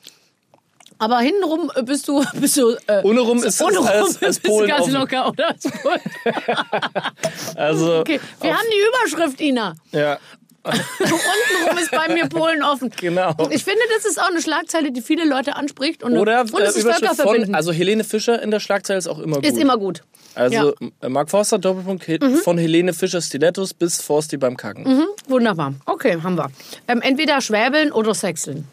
Aber 1.01 1.19
hintenrum 1.19 1.71
äh, 1.75 1.81
bist 1.83 2.07
du, 2.07 2.23
bist 2.39 2.57
du 2.57 2.75
äh, 2.87 3.01
Ohne 3.03 3.21
rum 3.21 3.41
ist 3.43 3.61
ohne 3.61 3.73
es 3.73 3.79
rum 3.79 3.87
als, 3.87 4.07
bist 4.17 4.23
als 4.23 4.41
du 4.41 4.49
Polen 4.49 4.67
ganz 4.67 4.81
offen. 4.81 4.93
locker, 4.93 5.29
oder? 5.29 5.47
Als 5.49 5.63
Polen. 5.63 6.01
Also, 7.55 7.99
Okay, 7.99 8.19
wir 8.41 8.53
haben 8.53 8.67
die 8.71 8.87
Überschrift, 9.17 9.41
Ina. 9.41 9.75
ja, 9.91 10.17
Untenrum 10.63 11.77
ist 11.81 11.91
bei 11.91 12.13
mir 12.13 12.27
Polen 12.27 12.61
offen. 12.63 12.91
Genau. 12.99 13.33
Ich 13.49 13.63
finde, 13.63 13.81
das 13.95 14.05
ist 14.05 14.19
auch 14.19 14.29
eine 14.29 14.41
Schlagzeile, 14.41 14.91
die 14.91 15.01
viele 15.01 15.25
Leute 15.25 15.55
anspricht. 15.55 16.03
Und, 16.03 16.17
oder 16.17 16.41
und 16.41 16.59
äh, 16.59 16.63
es 16.63 16.75
ist 16.75 16.83
Überschrift 16.83 17.21
von, 17.21 17.55
also 17.55 17.71
Helene 17.71 18.03
Fischer 18.03 18.41
in 18.41 18.51
der 18.51 18.59
Schlagzeile 18.59 18.99
ist 18.99 19.07
auch 19.07 19.19
immer 19.19 19.37
gut. 19.37 19.45
ist 19.45 19.57
immer 19.57 19.77
gut. 19.77 20.01
Also 20.35 20.73
äh, 21.01 21.09
Mark 21.09 21.29
Forster, 21.29 21.57
Doppelpunkt, 21.57 22.03
He- 22.05 22.19
von 22.43 22.57
Helene 22.57 22.93
Fischer 22.93 23.21
Stilettos 23.21 23.73
bis 23.73 24.01
Forsti 24.01 24.37
beim 24.37 24.57
Kacken. 24.57 24.83
Mhm, 24.83 25.05
wunderbar. 25.27 25.73
Okay, 25.85 26.17
haben 26.21 26.35
wir. 26.37 26.49
Ähm, 26.87 27.01
entweder 27.01 27.41
schwäbeln 27.41 27.91
oder 27.91 28.13
sechseln. 28.13 28.65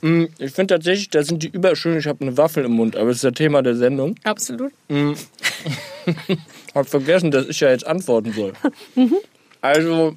Ich 0.00 0.52
finde 0.52 0.74
tatsächlich, 0.74 1.10
da 1.10 1.24
sind 1.24 1.42
die 1.42 1.48
überschön. 1.48 1.98
Ich 1.98 2.06
habe 2.06 2.20
eine 2.20 2.36
Waffel 2.36 2.64
im 2.64 2.70
Mund, 2.72 2.94
aber 2.94 3.06
das 3.08 3.16
ist 3.16 3.24
das 3.24 3.32
Thema 3.32 3.62
der 3.62 3.74
Sendung. 3.74 4.14
Absolut. 4.22 4.70
Hab 6.74 6.88
vergessen, 6.88 7.30
dass 7.32 7.46
ich 7.46 7.58
ja 7.60 7.70
jetzt 7.70 7.86
antworten 7.86 8.32
soll. 8.32 8.52
Also, 9.60 10.14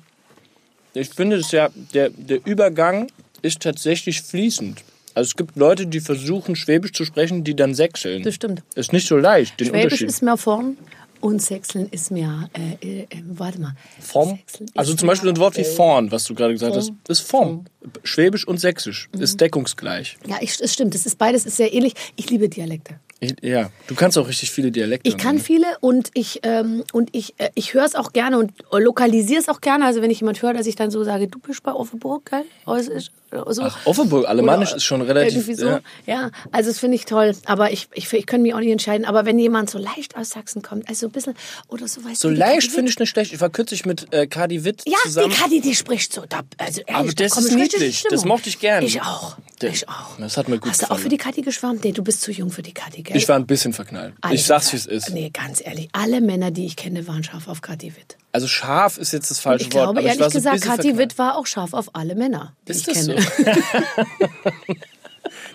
ich 0.94 1.10
finde 1.10 1.38
es 1.38 1.52
ja, 1.52 1.70
der, 1.94 2.10
der 2.10 2.46
Übergang 2.46 3.08
ist 3.42 3.62
tatsächlich 3.62 4.22
fließend. 4.22 4.84
Also 5.14 5.30
es 5.30 5.36
gibt 5.36 5.56
Leute, 5.58 5.88
die 5.88 6.00
versuchen, 6.00 6.56
Schwäbisch 6.56 6.94
zu 6.94 7.04
sprechen, 7.06 7.44
die 7.44 7.56
dann 7.56 7.74
sechseln. 7.76 8.24
Das 8.24 8.36
stimmt. 8.36 8.64
Ist 8.76 8.94
nicht 8.94 9.08
so 9.08 9.18
leicht, 9.18 9.60
den 9.60 9.68
Schwäbisch 9.68 9.84
Unterschied. 9.86 10.08
ist 10.10 10.22
mehr 10.24 10.38
vorn 10.38 10.78
und 11.20 11.42
sechseln 11.42 11.88
ist 11.92 12.12
mehr, 12.12 12.50
äh, 12.54 12.86
äh, 12.88 13.02
äh, 13.04 13.08
warte 13.26 13.60
mal. 13.60 13.76
Form. 14.00 14.40
Also 14.74 14.94
zum 14.96 15.08
Beispiel 15.08 15.30
ein 15.30 15.38
Wort 15.38 15.58
wie 15.58 15.64
vorn, 15.66 16.12
was 16.12 16.24
du 16.24 16.34
gerade 16.34 16.54
gesagt 16.54 16.76
hast, 16.76 16.88
Form. 16.88 16.98
ist 17.10 17.20
Form. 17.22 17.66
Schwäbisch 18.04 18.48
und 18.48 18.60
Sächsisch 18.60 19.10
Mhm. 19.14 19.22
ist 19.22 19.42
deckungsgleich. 19.42 20.18
Ja, 20.28 20.38
ich, 20.40 20.60
es 20.62 20.74
stimmt. 20.74 20.94
Das 20.96 21.06
ist 21.06 21.18
beides 21.18 21.46
ist 21.46 21.58
sehr 21.58 21.74
ähnlich. 21.74 21.94
Ich 22.16 22.30
liebe 22.30 22.48
Dialekte. 22.48 23.00
Ich, 23.24 23.36
ja, 23.44 23.70
du 23.86 23.94
kannst 23.94 24.18
auch 24.18 24.28
richtig 24.28 24.50
viele 24.50 24.72
Dialekte. 24.72 25.08
Ich 25.08 25.16
kann 25.16 25.36
ne? 25.36 25.42
viele 25.42 25.68
und 25.80 26.10
ich 26.16 26.40
ähm, 26.42 26.84
und 26.92 27.10
ich 27.12 27.36
äh, 27.38 27.50
ich 27.54 27.76
höre 27.76 27.86
es 27.86 27.94
auch 27.94 28.14
gerne 28.14 28.40
und 28.40 28.52
lokalisiere 28.72 29.40
es 29.40 29.48
auch 29.48 29.62
gerne. 29.62 29.86
Also 29.86 30.02
wenn 30.02 30.10
ich 30.10 30.22
jemand 30.22 30.42
höre, 30.42 30.54
dass 30.56 30.66
ich 30.66 30.76
dann 30.76 30.90
so 30.90 31.04
sage, 31.04 31.28
du 31.28 31.38
bist 31.38 31.62
bei 31.62 31.72
Offenburg, 31.72 32.26
gell? 32.32 32.44
Also 32.66 32.92
ich- 32.92 33.12
So. 33.52 33.62
Ach, 33.62 33.78
Offenburg, 33.86 34.28
Alemannisch 34.28 34.70
Oder 34.72 34.78
ist 34.78 34.84
schon 34.84 35.02
relativ. 35.04 35.46
So. 35.56 35.66
ja. 35.68 35.80
Ja, 36.08 36.32
also 36.52 36.70
das 36.72 36.80
finde 36.80 36.96
ich 36.96 37.06
toll. 37.06 37.34
Aber 37.46 37.72
ich, 37.72 37.88
ich, 37.94 38.12
ich 38.12 38.26
kann 38.26 38.42
mich 38.42 38.54
auch 38.56 38.60
nicht 38.60 38.72
entscheiden. 38.72 39.06
Aber 39.06 39.24
wenn 39.26 39.38
jemand 39.40 39.70
so 39.70 39.78
leicht 39.78 40.18
aus 40.18 40.32
Sachsen 40.32 40.62
kommt, 40.64 40.90
also 40.90 41.02
so 41.02 41.08
ein 41.08 41.12
bisschen 41.12 41.36
oder 41.70 41.88
so 41.88 42.04
weißt 42.04 42.20
So 42.20 42.30
du, 42.30 42.36
leicht 42.36 42.72
finde 42.72 42.90
ich 42.92 42.98
nicht 43.00 43.08
schlecht. 43.10 43.32
Ich 43.34 43.40
war 43.40 43.50
kürzlich 43.52 43.86
mit 43.86 44.12
äh, 44.14 44.26
Kadi 44.28 44.66
Witt 44.66 44.82
Ja, 44.86 44.98
zusammen. 45.04 45.30
die 45.30 45.36
Kadi, 45.38 45.62
die 45.62 45.76
spricht 45.76 46.12
so. 46.12 46.24
Da, 46.28 46.42
also 46.58 46.82
ehrlich, 46.82 46.96
Aber 46.96 47.08
da 47.14 47.24
das 47.24 47.32
komm 47.34 47.46
ist 47.46 47.54
niedlich. 47.56 48.04
Das 48.10 48.26
mochte 48.26 48.50
ich 48.50 48.60
gern. 48.60 48.84
Ich 48.84 49.00
auch. 49.02 49.38
Der- 49.62 49.70
ich 49.72 49.88
auch. 49.90 50.18
das 50.20 50.38
hat 50.38 50.48
mir 50.50 50.60
gut 50.60 50.70
Hast 50.70 50.82
du 50.82 50.86
auch 50.86 50.90
gefallen. 50.90 51.04
für 51.04 51.10
die 51.10 51.18
Kadi 51.18 51.42
geschwärmt? 51.42 51.84
Nee, 51.84 51.92
du 51.92 52.04
bist 52.04 52.22
zu 52.22 52.32
jung 52.32 52.50
für 52.52 52.62
die 52.64 52.74
Kadi, 52.74 53.04
gell? 53.04 53.16
Ich 53.16 53.28
war 53.30 53.36
ein 53.36 53.46
bisschen 53.46 53.74
verknallt. 53.74 54.14
Alle 54.22 54.36
ich 54.36 54.44
sag's, 54.46 54.72
wie 54.74 54.78
es 54.78 54.86
ist. 54.86 55.10
Nee, 55.12 55.30
ganz 55.30 55.62
ehrlich. 55.64 55.90
Alle 55.94 56.22
Männer, 56.22 56.52
die 56.52 56.66
ich 56.66 56.76
kenne, 56.76 57.08
waren 57.08 57.24
scharf 57.24 57.48
auf 57.48 57.62
Kati 57.62 57.96
Witt. 57.96 58.18
Also 58.34 58.48
scharf 58.48 58.98
ist 58.98 59.12
jetzt 59.14 59.30
das 59.30 59.40
falsche 59.40 59.68
ich 59.68 59.74
Wort. 59.74 59.84
glaube, 59.86 59.90
aber 59.90 60.02
ich 60.02 60.06
ehrlich 60.08 60.20
so 60.20 60.26
ein 60.26 60.32
gesagt, 60.32 60.56
bisschen 60.62 60.76
Kathi. 60.78 60.98
Witt 60.98 61.18
war 61.18 61.38
auch 61.38 61.46
scharf 61.46 61.74
auf 61.74 61.96
alle 61.96 62.16
Männer, 62.16 62.54
die 62.68 62.72
Ist 62.72 62.88
ich 62.88 62.94
das 62.94 63.06
kenne. 63.08 63.22
so? 63.22 64.74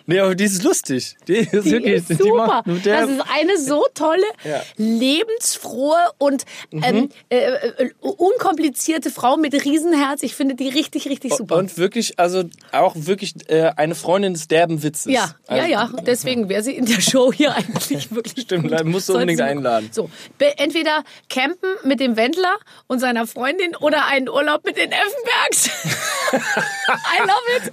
Nee, 0.06 0.20
aber 0.20 0.34
die 0.34 0.44
ist 0.44 0.62
lustig. 0.62 1.16
Die 1.26 1.34
ist 1.38 1.52
Die 1.52 1.64
wirklich. 1.72 1.94
ist 2.08 2.18
super. 2.22 2.46
macht 2.46 2.66
mit 2.66 2.86
der- 2.86 3.00
das 3.02 3.10
ist 3.10 3.22
eine 3.32 3.58
so 3.58 3.84
tolle, 3.94 4.22
Ja. 4.44 4.62
lebensfrohe 4.76 5.96
und 6.18 6.44
ähm, 6.72 7.08
äh, 7.28 7.36
äh, 7.38 7.90
unkomplizierte 8.00 9.10
Frau 9.10 9.36
mit 9.36 9.52
Riesenherz. 9.64 10.22
Ich 10.22 10.34
finde 10.34 10.54
die 10.54 10.68
richtig, 10.68 11.08
richtig 11.08 11.34
super. 11.34 11.56
Und 11.56 11.76
wirklich, 11.76 12.18
also 12.18 12.44
auch 12.72 12.94
wirklich 12.96 13.34
äh, 13.50 13.70
eine 13.76 13.94
Freundin 13.94 14.34
des 14.34 14.48
derben 14.48 14.82
Witzes. 14.82 15.12
ja, 15.12 15.34
also, 15.46 15.62
ja, 15.62 15.68
ja. 15.68 15.90
Deswegen 16.06 16.48
wäre 16.48 16.62
sie 16.62 16.72
in 16.76 16.86
der 16.86 17.00
Show 17.00 17.32
hier 17.32 17.54
eigentlich 17.56 18.14
wirklich. 18.14 18.44
Stimmt, 18.44 18.70
da 18.72 18.84
musst 18.84 19.08
du 19.08 19.14
unbedingt 19.14 19.40
einladen. 19.40 19.88
So, 19.92 20.08
entweder 20.38 21.02
campen 21.28 21.70
mit 21.84 22.00
dem 22.00 22.16
Wendler 22.16 22.56
und 22.86 23.00
seiner 23.00 23.26
Freundin 23.26 23.74
oder 23.76 24.06
einen 24.06 24.28
Urlaub 24.28 24.64
mit 24.64 24.76
den 24.76 24.90
Effenbergs. 24.92 25.70
I 26.32 27.20
love 27.20 27.56
it. 27.56 27.72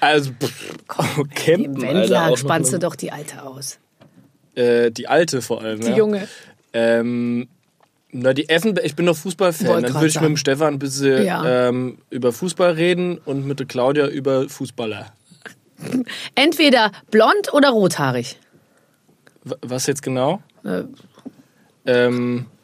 Also, 0.00 0.30
pff, 0.32 1.18
Im 1.18 1.28
campen, 1.34 1.84
Alter, 1.84 1.88
Wendler 2.00 2.36
spannst 2.36 2.72
du 2.72 2.78
doch 2.78 2.94
die 2.96 3.12
Alte 3.12 3.42
aus. 3.42 3.78
Äh, 4.54 4.90
die 4.90 5.06
alte 5.08 5.40
vor 5.42 5.62
allem. 5.62 5.80
Die 5.80 5.88
ja. 5.88 5.96
Junge. 5.96 6.28
Ähm, 6.72 7.48
na, 8.10 8.32
die 8.32 8.48
Effenberg, 8.48 8.86
ich 8.86 8.96
bin 8.96 9.06
doch 9.06 9.16
Fußballfan. 9.16 9.66
Wollte 9.68 9.82
Dann 9.82 9.92
grad 9.92 10.00
würde 10.02 10.08
ich 10.08 10.14
mit 10.14 10.22
sagen. 10.22 10.34
dem 10.34 10.36
Stefan 10.36 10.74
ein 10.74 10.78
bisschen 10.78 11.24
Ja. 11.24 11.68
ähm, 11.68 11.98
über 12.10 12.32
Fußball 12.32 12.72
reden 12.72 13.18
und 13.18 13.46
mit 13.46 13.58
der 13.60 13.66
Claudia 13.66 14.06
über 14.08 14.48
Fußballer. 14.48 15.06
Entweder 16.34 16.90
blond 17.10 17.52
oder 17.52 17.70
rothaarig. 17.70 18.38
W 19.44 19.54
was 19.62 19.86
jetzt 19.86 20.02
genau? 20.02 20.42
Äh, 20.64 20.82
Ähm, 21.86 22.46
äh, 22.46 22.57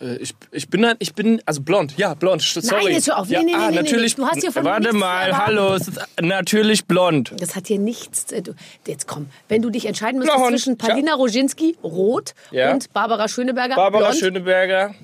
ich, 0.00 0.34
ich 0.50 0.68
bin 0.68 0.86
halt, 0.86 0.96
ich 1.00 1.14
bin, 1.14 1.42
also 1.46 1.60
blond, 1.62 1.96
ja, 1.98 2.14
blond, 2.14 2.40
sorry. 2.42 2.92
jetzt 2.92 3.08
hör 3.08 3.18
auf. 3.18 3.28
Nee, 3.28 3.34
ja, 3.34 3.42
nee, 3.42 3.46
nee, 3.52 3.54
ah, 3.54 3.66
nee, 3.66 3.76
nee. 3.76 3.82
natürlich, 3.82 4.14
Du 4.14 4.26
hast 4.26 4.40
hier 4.40 4.50
von 4.52 4.64
Warte 4.64 4.94
mal, 4.94 5.36
hallo, 5.36 5.74
es 5.74 5.88
ist 5.88 6.00
natürlich 6.20 6.86
blond. 6.86 7.32
Das 7.38 7.54
hat 7.54 7.66
hier 7.66 7.78
nichts. 7.78 8.32
äh, 8.32 8.40
du- 8.42 8.54
Jetzt 8.86 9.06
komm, 9.06 9.26
wenn 9.48 9.60
du 9.62 9.68
dich 9.70 9.86
entscheiden 9.86 10.18
müsstest 10.18 10.38
Blond, 10.38 10.50
zwischen 10.52 10.78
Palina 10.78 11.14
Roginski, 11.14 11.76
rot, 11.84 12.34
Ja. 12.50 12.72
und 12.72 12.92
Barbara 12.92 13.28
Schöneberger, 13.28 13.76
Barbara 13.76 14.08
blond. 14.08 14.16
Schöneberger. 14.20 14.94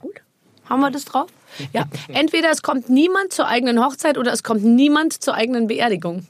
Gut. 0.00 0.14
Haben 0.68 0.80
wir 0.80 0.90
das 0.90 1.04
drauf? 1.04 1.28
Ja. 1.72 1.84
Entweder 2.08 2.50
es 2.50 2.62
kommt 2.62 2.88
niemand 2.90 3.32
zur 3.32 3.46
eigenen 3.48 3.84
Hochzeit 3.84 4.18
oder 4.18 4.32
es 4.32 4.42
kommt 4.42 4.64
niemand 4.64 5.12
zur 5.22 5.34
eigenen 5.34 5.66
Beerdigung. 5.66 6.26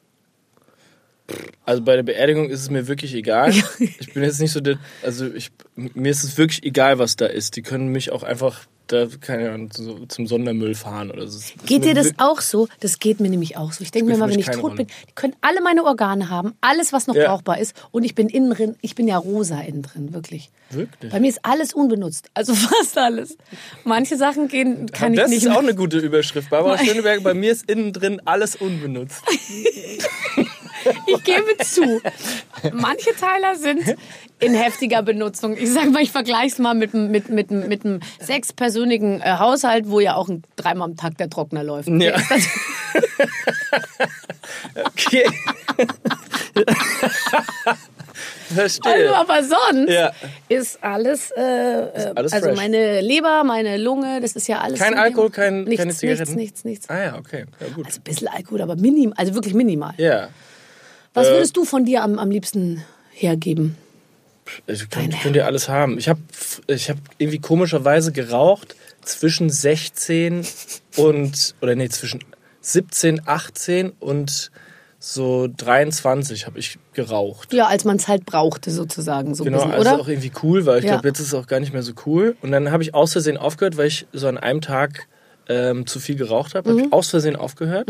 Also 1.64 1.82
bei 1.82 1.96
der 1.96 2.02
Beerdigung 2.02 2.48
ist 2.50 2.60
es 2.62 2.70
mir 2.70 2.86
wirklich 2.88 3.14
egal. 3.14 3.52
Ich 3.78 4.12
bin 4.14 4.22
jetzt 4.22 4.40
nicht 4.40 4.52
so 4.52 4.60
der, 4.60 4.78
also 5.02 5.26
ich, 5.32 5.50
mir 5.74 6.10
ist 6.10 6.24
es 6.24 6.36
wirklich 6.36 6.64
egal, 6.64 6.98
was 6.98 7.16
da 7.16 7.26
ist. 7.26 7.56
Die 7.56 7.62
können 7.62 7.88
mich 7.88 8.10
auch 8.12 8.22
einfach 8.22 8.66
da, 8.92 9.06
keine 9.20 9.50
Ahnung, 9.52 9.70
zum 10.08 10.26
Sondermüll 10.26 10.74
fahren 10.74 11.10
oder 11.12 11.28
so. 11.28 11.38
Geht 11.64 11.84
dir 11.84 11.94
das 11.94 12.12
auch 12.18 12.40
so? 12.40 12.66
Das 12.80 12.98
geht 12.98 13.20
mir 13.20 13.28
nämlich 13.28 13.56
auch 13.56 13.72
so. 13.72 13.84
Ich 13.84 13.92
denke 13.92 14.10
mir 14.10 14.18
mal, 14.18 14.28
wenn 14.28 14.38
ich 14.38 14.46
tot 14.46 14.62
Rolle. 14.62 14.74
bin, 14.76 14.86
die 14.86 15.12
können 15.14 15.34
alle 15.42 15.60
meine 15.60 15.84
Organe 15.84 16.28
haben, 16.28 16.54
alles, 16.60 16.92
was 16.92 17.06
noch 17.06 17.14
Ja. 17.14 17.28
brauchbar 17.28 17.60
ist. 17.60 17.74
Und 17.92 18.02
ich 18.02 18.14
bin 18.16 18.28
innen 18.28 18.50
drin, 18.50 18.74
ich 18.80 18.96
bin 18.96 19.06
ja 19.06 19.16
rosa 19.16 19.60
innen 19.60 19.82
drin, 19.82 20.12
wirklich. 20.12 20.50
Wirklich? 20.70 21.12
Bei 21.12 21.20
mir 21.20 21.28
ist 21.28 21.38
alles 21.44 21.72
unbenutzt. 21.72 22.30
Also 22.34 22.52
fast 22.54 22.98
alles. 22.98 23.36
Manche 23.84 24.16
Sachen 24.16 24.48
gehen, 24.48 24.86
kann 24.90 25.14
das 25.14 25.26
ich 25.30 25.36
nicht 25.36 25.46
ist 25.46 25.52
auch 25.52 25.60
eine 25.62 25.74
gute 25.76 25.98
Überschrift. 25.98 26.50
Barbara 26.50 26.78
Schöneberger, 26.84 27.22
bei 27.22 27.34
mir 27.34 27.52
ist 27.52 27.70
innen 27.70 27.92
drin 27.92 28.20
alles 28.24 28.56
unbenutzt. 28.56 29.22
Ich 31.06 31.24
gebe 31.24 31.56
zu, 31.64 32.00
manche 32.72 33.10
Teiler 33.14 33.54
sind 33.56 33.96
in 34.38 34.54
heftiger 34.54 35.02
Benutzung. 35.02 35.56
Ich 35.56 35.70
sage 35.72 35.90
mal, 35.90 36.02
ich 36.02 36.10
vergleiche 36.12 36.46
es 36.54 36.58
mal 36.58 36.74
mit, 36.74 36.94
einem- 36.94 37.10
mit, 37.10 37.28
mit, 37.28 37.50
mit 37.50 37.84
einem 37.84 38.00
sechspersönlichen 38.20 39.20
äh, 39.20 39.36
Haushalt, 39.38 39.88
wo 39.90 40.00
ja 40.00 40.14
auch 40.14 40.28
ein, 40.28 40.42
dreimal 40.56 40.88
am 40.90 40.96
Tag 40.96 41.18
der 41.18 41.28
Trockner 41.28 41.62
läuft. 41.62 41.88
Ja. 41.88 42.16
Ist 42.16 42.48
Okay. 44.86 45.24
Verstehe. 48.52 48.92
Also, 48.92 49.14
aber 49.14 49.42
sonst 49.44 49.90
Ja. 49.90 50.10
ist 50.48 50.82
alles, 50.82 51.30
äh, 51.36 51.40
äh, 51.40 52.12
alles 52.16 52.32
also 52.32 52.48
fresh. 52.48 52.56
meine 52.56 53.00
Leber, 53.00 53.44
meine 53.44 53.76
Lunge, 53.76 54.20
das 54.20 54.32
ist 54.32 54.48
ja 54.48 54.58
alles. 54.60 54.78
Kein 54.80 54.94
Alkohol, 54.98 55.30
kein- 55.30 55.64
nichts, 55.64 55.78
keine 55.78 55.94
Zigaretten? 55.94 56.34
Nichts, 56.34 56.64
nichts, 56.64 56.88
nichts. 56.88 56.90
ah 56.90 57.00
ja, 57.00 57.16
okay. 57.18 57.44
Ja, 57.60 57.68
gut. 57.74 57.86
Also 57.86 58.00
ein 58.00 58.02
bisschen 58.02 58.28
Alkohol, 58.28 58.62
aber 58.62 58.76
minim, 58.76 59.12
also 59.16 59.34
wirklich 59.34 59.54
minimal. 59.54 59.94
Ja. 59.98 60.28
Was 61.14 61.28
Äh, 61.28 61.32
würdest 61.32 61.56
du 61.56 61.64
von 61.64 61.84
dir 61.84 62.02
am, 62.02 62.18
am 62.18 62.30
liebsten 62.30 62.84
hergeben? 63.12 63.76
Ich 64.66 64.88
könnt, 64.90 65.20
könnt 65.20 65.36
ihr 65.36 65.46
alles 65.46 65.68
haben. 65.68 65.98
Ich 65.98 66.08
habe 66.08 66.20
ich 66.66 66.90
hab 66.90 66.96
irgendwie 67.18 67.38
komischerweise 67.38 68.10
geraucht 68.12 68.74
zwischen 69.02 69.48
16 69.48 70.44
und, 70.96 71.54
oder 71.60 71.74
nee, 71.76 71.88
zwischen 71.88 72.20
17, 72.60 73.22
18 73.26 73.90
und 74.00 74.50
so 74.98 75.48
23 75.56 76.46
habe 76.46 76.58
ich 76.58 76.78
geraucht. 76.92 77.52
Ja, 77.52 77.68
als 77.68 77.84
man 77.84 77.96
es 77.96 78.06
halt 78.08 78.26
brauchte, 78.26 78.70
sozusagen, 78.70 79.34
so 79.34 79.44
ein 79.44 79.46
Genau, 79.46 79.58
bisschen, 79.58 79.72
also 79.72 79.90
oder? 79.92 80.00
auch 80.02 80.08
irgendwie 80.08 80.32
cool, 80.42 80.66
weil 80.66 80.80
ich 80.80 80.84
Ja. 80.84 80.92
glaube, 80.92 81.08
jetzt 81.08 81.20
ist 81.20 81.28
es 81.28 81.34
auch 81.34 81.46
gar 81.46 81.60
nicht 81.60 81.72
mehr 81.72 81.82
so 81.82 81.92
cool. 82.04 82.36
Und 82.42 82.50
dann 82.50 82.70
habe 82.70 82.82
ich 82.82 82.92
aus 82.92 83.12
Versehen 83.12 83.36
aufgehört, 83.38 83.76
weil 83.76 83.86
ich 83.86 84.06
so 84.12 84.28
an 84.28 84.36
einem 84.36 84.60
Tag 84.60 85.06
ähm, 85.48 85.86
zu 85.86 86.00
viel 86.00 86.16
geraucht 86.16 86.54
habe. 86.54 86.68
Mhm. 86.70 86.76
Habe 86.78 86.86
ich 86.88 86.92
aus 86.92 87.08
Versehen 87.08 87.36
aufgehört. 87.36 87.88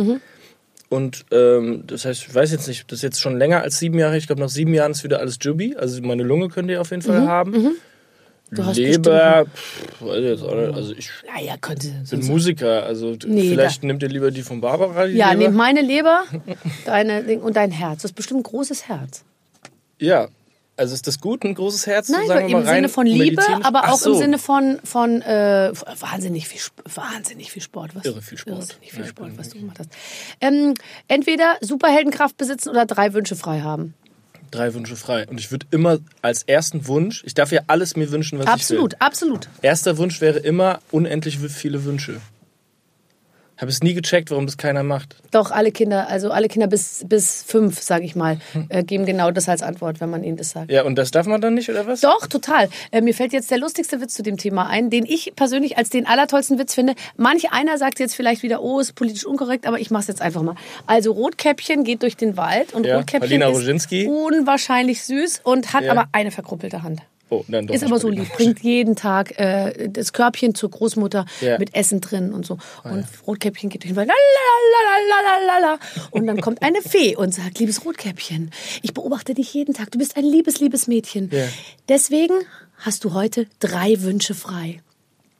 Und 0.90 1.24
ähm, 1.30 1.84
das 1.86 2.04
heißt, 2.04 2.26
ich 2.28 2.34
weiß 2.34 2.50
jetzt 2.52 2.66
nicht, 2.68 2.90
das 2.92 2.98
ist 2.98 3.02
jetzt 3.02 3.20
schon 3.20 3.38
länger 3.38 3.62
als 3.62 3.78
sieben 3.78 3.98
Jahre. 3.98 4.16
Ich 4.18 4.26
glaube, 4.26 4.42
nach 4.42 4.48
sieben 4.50 4.74
Jahren 4.74 4.90
ist 4.90 5.04
wieder 5.04 5.20
alles 5.20 5.38
Jubi. 5.40 5.76
Also 5.76 6.02
meine 6.02 6.24
Lunge 6.24 6.48
könnt 6.48 6.68
ihr 6.68 6.80
auf 6.80 6.90
jeden 6.90 7.02
Mhm. 7.02 7.06
Fall 7.06 7.26
haben. 7.28 7.76
Du 8.52 8.64
hast 8.64 8.76
Leber, 8.76 9.46
pff, 9.46 10.00
weiß 10.02 10.18
ich 10.18 10.24
jetzt 10.24 10.42
auch 10.42 10.56
nicht. 10.56 10.74
Also 10.74 10.92
ich 10.92 11.08
Naja, 11.32 11.54
könnte. 11.60 11.86
bin 12.10 12.26
Musiker, 12.26 12.82
also 12.82 13.16
Nee, 13.24 13.50
vielleicht 13.50 13.84
nimmt 13.84 14.02
ihr 14.02 14.08
lieber 14.08 14.32
die 14.32 14.42
von 14.42 14.60
Barbara. 14.60 15.06
Die 15.06 15.12
Ja, 15.16 15.30
Leber. 15.30 15.42
nehmt 15.44 15.54
meine 15.56 15.80
Leber 15.82 16.24
deine, 16.84 17.22
und 17.38 17.54
dein 17.54 17.70
Herz. 17.70 18.02
Das 18.02 18.10
ist 18.10 18.16
bestimmt 18.16 18.40
ein 18.40 18.42
großes 18.42 18.88
Herz. 18.88 19.22
Ja, 20.00 20.26
also 20.80 20.94
ist 20.94 21.06
das 21.06 21.20
gut, 21.20 21.44
ein 21.44 21.54
großes 21.54 21.86
Herz? 21.86 22.08
Nein, 22.08 22.26
sagen 22.26 22.44
aber 22.46 22.48
wir 22.48 22.58
im 22.70 22.74
Sinne 22.74 22.88
von 22.88 23.06
Liebe, 23.06 23.42
aber 23.62 23.90
auch 23.90 23.98
im 23.98 24.14
so. 24.14 24.14
Sinne 24.14 24.38
von, 24.38 24.80
von 24.82 25.20
äh, 25.20 25.72
wahnsinnig, 26.00 26.48
viel, 26.48 26.60
wahnsinnig 26.94 27.52
viel 27.52 27.60
Sport. 27.60 27.94
Was, 27.94 28.06
Irre 28.06 28.22
viel 28.22 28.38
Sport. 28.38 28.58
Irrsinnig 28.58 28.90
viel 28.90 29.02
Ja, 29.02 29.06
Sport, 29.06 29.28
kann 29.28 29.38
was 29.38 29.48
du 29.50 29.58
gemacht 29.58 29.78
hast. 29.78 29.90
Ähm, 30.40 30.74
entweder 31.06 31.56
Superheldenkraft 31.60 32.38
besitzen 32.38 32.70
oder 32.70 32.86
drei 32.86 33.12
Wünsche 33.12 33.36
frei 33.36 33.60
haben. 33.60 33.92
Drei 34.50 34.72
Wünsche 34.74 34.96
frei. 34.96 35.28
Und 35.28 35.38
ich 35.38 35.50
würde 35.50 35.66
immer 35.70 35.98
als 36.22 36.42
ersten 36.44 36.88
Wunsch, 36.88 37.22
ich 37.26 37.34
darf 37.34 37.52
ja 37.52 37.60
alles 37.66 37.94
mir 37.94 38.10
wünschen, 38.10 38.38
was 38.38 38.46
Absolut, 38.46 38.94
ich 38.94 39.00
will. 39.00 39.06
absolut. 39.06 39.48
Erster 39.62 39.98
Wunsch 39.98 40.20
wäre 40.22 40.38
immer 40.38 40.80
unendlich 40.90 41.38
viele 41.38 41.84
Wünsche. 41.84 42.20
Habe 43.60 43.70
es 43.70 43.82
nie 43.82 43.92
gecheckt, 43.92 44.30
warum 44.30 44.46
das 44.46 44.56
keiner 44.56 44.82
macht. 44.82 45.16
Doch, 45.32 45.50
alle 45.50 45.70
Kinder, 45.70 46.08
also 46.08 46.30
alle 46.30 46.48
Kinder 46.48 46.66
bis, 46.66 47.04
bis 47.06 47.42
fünf, 47.46 47.80
sage 47.82 48.04
ich 48.04 48.16
mal, 48.16 48.38
äh, 48.70 48.82
geben 48.82 49.04
genau 49.04 49.30
das 49.30 49.48
als 49.50 49.62
Antwort, 49.62 50.00
wenn 50.00 50.08
man 50.08 50.24
ihnen 50.24 50.38
das 50.38 50.50
sagt. 50.50 50.70
Ja, 50.70 50.84
und 50.84 50.96
das 50.96 51.10
darf 51.10 51.26
man 51.26 51.40
dann 51.42 51.54
nicht, 51.54 51.68
oder 51.68 51.86
was? 51.86 52.00
Doch, 52.00 52.26
total. 52.26 52.70
Äh, 52.90 53.02
mir 53.02 53.14
fällt 53.14 53.32
jetzt 53.34 53.50
der 53.50 53.58
lustigste 53.58 54.00
Witz 54.00 54.14
zu 54.14 54.22
dem 54.22 54.38
Thema 54.38 54.66
ein, 54.68 54.88
den 54.88 55.04
ich 55.04 55.34
persönlich 55.36 55.76
als 55.76 55.90
den 55.90 56.06
allertollsten 56.06 56.58
Witz 56.58 56.74
finde. 56.74 56.94
Manch 57.18 57.52
einer 57.52 57.76
sagt 57.76 58.00
jetzt 58.00 58.14
vielleicht 58.14 58.42
wieder, 58.42 58.62
oh, 58.62 58.80
ist 58.80 58.94
politisch 58.94 59.26
unkorrekt, 59.26 59.66
aber 59.66 59.78
ich 59.78 59.90
mache 59.90 60.02
es 60.02 60.08
jetzt 60.08 60.22
einfach 60.22 60.42
mal. 60.42 60.54
Also 60.86 61.12
Rotkäppchen 61.12 61.84
geht 61.84 62.02
durch 62.02 62.16
den 62.16 62.38
Wald 62.38 62.72
und 62.72 62.86
Ja, 62.86 62.96
Rotkäppchen 62.96 63.42
ist 63.42 63.92
unwahrscheinlich 64.08 65.02
süß 65.02 65.40
und 65.44 65.72
hat 65.74 65.84
Ja. 65.84 65.92
aber 65.92 66.06
eine 66.12 66.30
verkrumpelte 66.30 66.82
Hand. 66.82 67.00
Oh, 67.30 67.44
doch 67.48 67.74
Ist 67.74 67.84
aber 67.84 68.00
so 68.00 68.08
lieb, 68.08 68.28
bringt 68.34 68.60
jeden 68.60 68.96
Tag 68.96 69.38
äh, 69.38 69.88
das 69.88 70.12
Körbchen 70.12 70.54
zur 70.54 70.70
Großmutter 70.70 71.24
Ja. 71.40 71.54
Ah, 71.54 71.58
mit 71.58 71.74
Essen 71.74 72.00
drin 72.00 72.32
und 72.32 72.44
so. 72.44 72.58
Und 72.82 73.06
Rotkäppchen 73.26 73.70
geht 73.70 73.84
Wald. 73.94 74.08
lalalala. 75.08 75.78
Und 76.10 76.26
dann 76.26 76.40
kommt 76.40 76.62
eine 76.62 76.82
Fee 76.82 77.16
und 77.16 77.32
sagt, 77.32 77.58
liebes 77.58 77.84
Rotkäppchen, 77.84 78.50
ich 78.82 78.94
beobachte 78.94 79.34
dich 79.34 79.54
jeden 79.54 79.74
Tag. 79.74 79.90
Du 79.92 79.98
bist 79.98 80.16
ein 80.16 80.24
liebes, 80.24 80.58
liebes 80.58 80.88
Mädchen. 80.88 81.30
Ja. 81.32 81.46
Deswegen 81.88 82.34
hast 82.78 83.04
du 83.04 83.14
heute 83.14 83.46
drei 83.60 84.02
Wünsche 84.02 84.34
frei. 84.34 84.82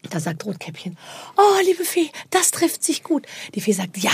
Da 0.09 0.21
sagt 0.21 0.47
Rotkäppchen, 0.47 0.97
oh, 1.37 1.61
liebe 1.65 1.85
Fee, 1.85 2.11
das 2.31 2.53
trifft 2.53 2.83
sich 2.85 3.03
gut. 3.03 3.27
Die 3.55 3.61
Fee 3.61 3.73
sagt, 3.73 3.99
ja, 3.99 4.13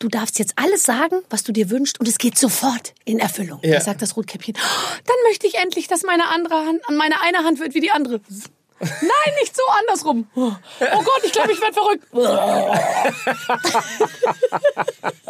du 0.00 0.08
darfst 0.08 0.38
jetzt 0.38 0.54
alles 0.56 0.82
sagen, 0.82 1.22
was 1.30 1.44
du 1.44 1.52
dir 1.52 1.70
wünschst 1.70 2.00
und 2.00 2.08
es 2.08 2.18
geht 2.18 2.36
sofort 2.36 2.94
in 3.04 3.20
Erfüllung. 3.20 3.60
Ja. 3.62 3.74
Da 3.74 3.80
sagt 3.80 4.02
das 4.02 4.16
Rotkäppchen, 4.16 4.54
oh, 4.56 4.60
dann 5.06 5.16
möchte 5.28 5.46
ich 5.46 5.54
endlich, 5.56 5.86
dass 5.86 6.02
meine 6.02 6.28
andere 6.28 6.66
Hand, 6.66 6.80
an 6.88 6.96
meine 6.96 7.20
eine 7.20 7.38
Hand 7.38 7.60
wird 7.60 7.74
wie 7.74 7.80
die 7.80 7.92
andere. 7.92 8.20
Nein, 8.80 9.34
nicht 9.40 9.54
so 9.54 9.62
andersrum. 9.80 10.26
Oh 10.92 11.02
Gott, 11.02 11.20
ich 11.24 11.32
glaube, 11.32 11.52
ich 11.52 11.60
werde 11.60 11.74
verrückt. 11.74 12.06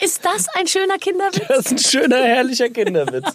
Ist 0.00 0.24
das 0.24 0.46
ein 0.54 0.68
schöner 0.68 0.96
Kinderwitz? 0.98 1.46
Das 1.48 1.66
ist 1.66 1.72
ein 1.72 1.78
schöner, 1.78 2.22
herrlicher 2.22 2.68
Kinderwitz. 2.68 3.26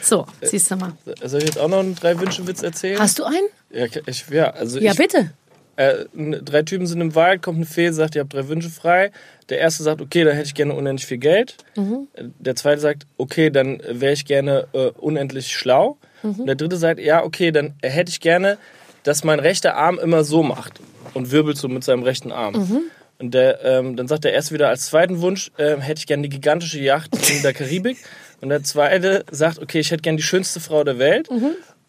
So, 0.00 0.26
siehst 0.40 0.70
du 0.70 0.76
mal. 0.76 0.92
Soll 1.22 1.40
ich 1.40 1.46
jetzt 1.46 1.58
auch 1.58 1.68
noch 1.68 1.80
einen 1.80 1.94
Drei-Wünsche-Witz 1.94 2.62
erzählen? 2.62 2.98
Hast 2.98 3.18
du 3.18 3.24
einen? 3.24 3.48
Ja, 3.70 3.84
ich, 4.06 4.24
ja, 4.30 4.50
also 4.50 4.78
Ja, 4.78 4.92
ich, 4.92 4.98
bitte. 4.98 5.32
Äh, 5.76 6.04
drei 6.14 6.62
Typen 6.62 6.86
sind 6.86 7.00
im 7.00 7.14
Wald, 7.14 7.42
kommt 7.42 7.56
eine 7.56 7.66
Fee, 7.66 7.90
sagt, 7.90 8.14
ihr 8.14 8.20
habt 8.20 8.34
drei 8.34 8.48
Wünsche 8.48 8.70
frei. 8.70 9.10
Der 9.48 9.58
erste 9.58 9.82
sagt, 9.82 10.00
okay, 10.00 10.24
dann 10.24 10.34
hätte 10.34 10.46
ich 10.46 10.54
gerne 10.54 10.74
unendlich 10.74 11.06
viel 11.06 11.18
Geld. 11.18 11.56
Mhm. 11.76 12.08
Äh, 12.14 12.24
Der 12.38 12.56
zweite 12.56 12.80
sagt, 12.80 13.06
okay, 13.16 13.50
dann 13.50 13.82
wäre 13.88 14.12
ich 14.12 14.24
gerne 14.24 14.66
äh, 14.72 14.88
unendlich 14.98 15.48
schlau. 15.56 15.96
Mhm. 16.22 16.40
Und 16.40 16.46
der 16.46 16.54
dritte 16.56 16.76
sagt, 16.76 17.00
ja, 17.00 17.24
okay, 17.24 17.50
dann 17.52 17.74
hätte 17.82 18.10
ich 18.10 18.20
gerne, 18.20 18.58
dass 19.02 19.24
mein 19.24 19.40
rechter 19.40 19.76
Arm 19.76 19.98
immer 19.98 20.24
so 20.24 20.42
macht 20.42 20.80
und 21.14 21.30
wirbelt 21.30 21.56
so 21.56 21.68
mit 21.68 21.84
seinem 21.84 22.02
rechten 22.02 22.32
Arm. 22.32 22.54
Mhm. 22.54 22.80
Und 23.18 23.34
der, 23.34 23.64
ähm, 23.64 23.96
dann 23.96 24.08
sagt 24.08 24.24
der 24.24 24.32
erste 24.32 24.52
wieder 24.54 24.68
als 24.68 24.86
zweiten 24.86 25.20
Wunsch, 25.20 25.52
ähm, 25.58 25.80
hätte 25.80 26.00
ich 26.00 26.06
gerne 26.06 26.22
die 26.24 26.28
gigantische 26.28 26.80
Yacht 26.80 27.10
in 27.30 27.42
der 27.42 27.52
Karibik. 27.52 27.98
Und 28.40 28.48
der 28.48 28.64
zweite 28.64 29.24
sagt, 29.30 29.60
okay, 29.60 29.78
ich 29.78 29.92
hätte 29.92 30.02
gerne 30.02 30.16
die 30.16 30.24
schönste 30.24 30.58
Frau 30.58 30.82
der 30.82 30.98
Welt. 30.98 31.28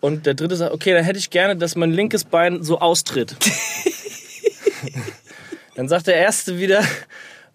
Und 0.04 0.26
der 0.26 0.34
dritte 0.34 0.58
sagt, 0.58 0.74
okay, 0.74 0.94
dann 0.94 1.06
hätte 1.06 1.18
ich 1.18 1.30
gerne, 1.30 1.56
dass 1.56 1.78
mein 1.78 1.94
linkes 1.94 2.26
Bein 2.26 2.62
so 2.62 2.80
austritt. 2.80 3.38
dann 5.76 5.88
sagt 5.88 6.08
der 6.08 6.16
erste 6.16 6.60
wieder, 6.60 6.84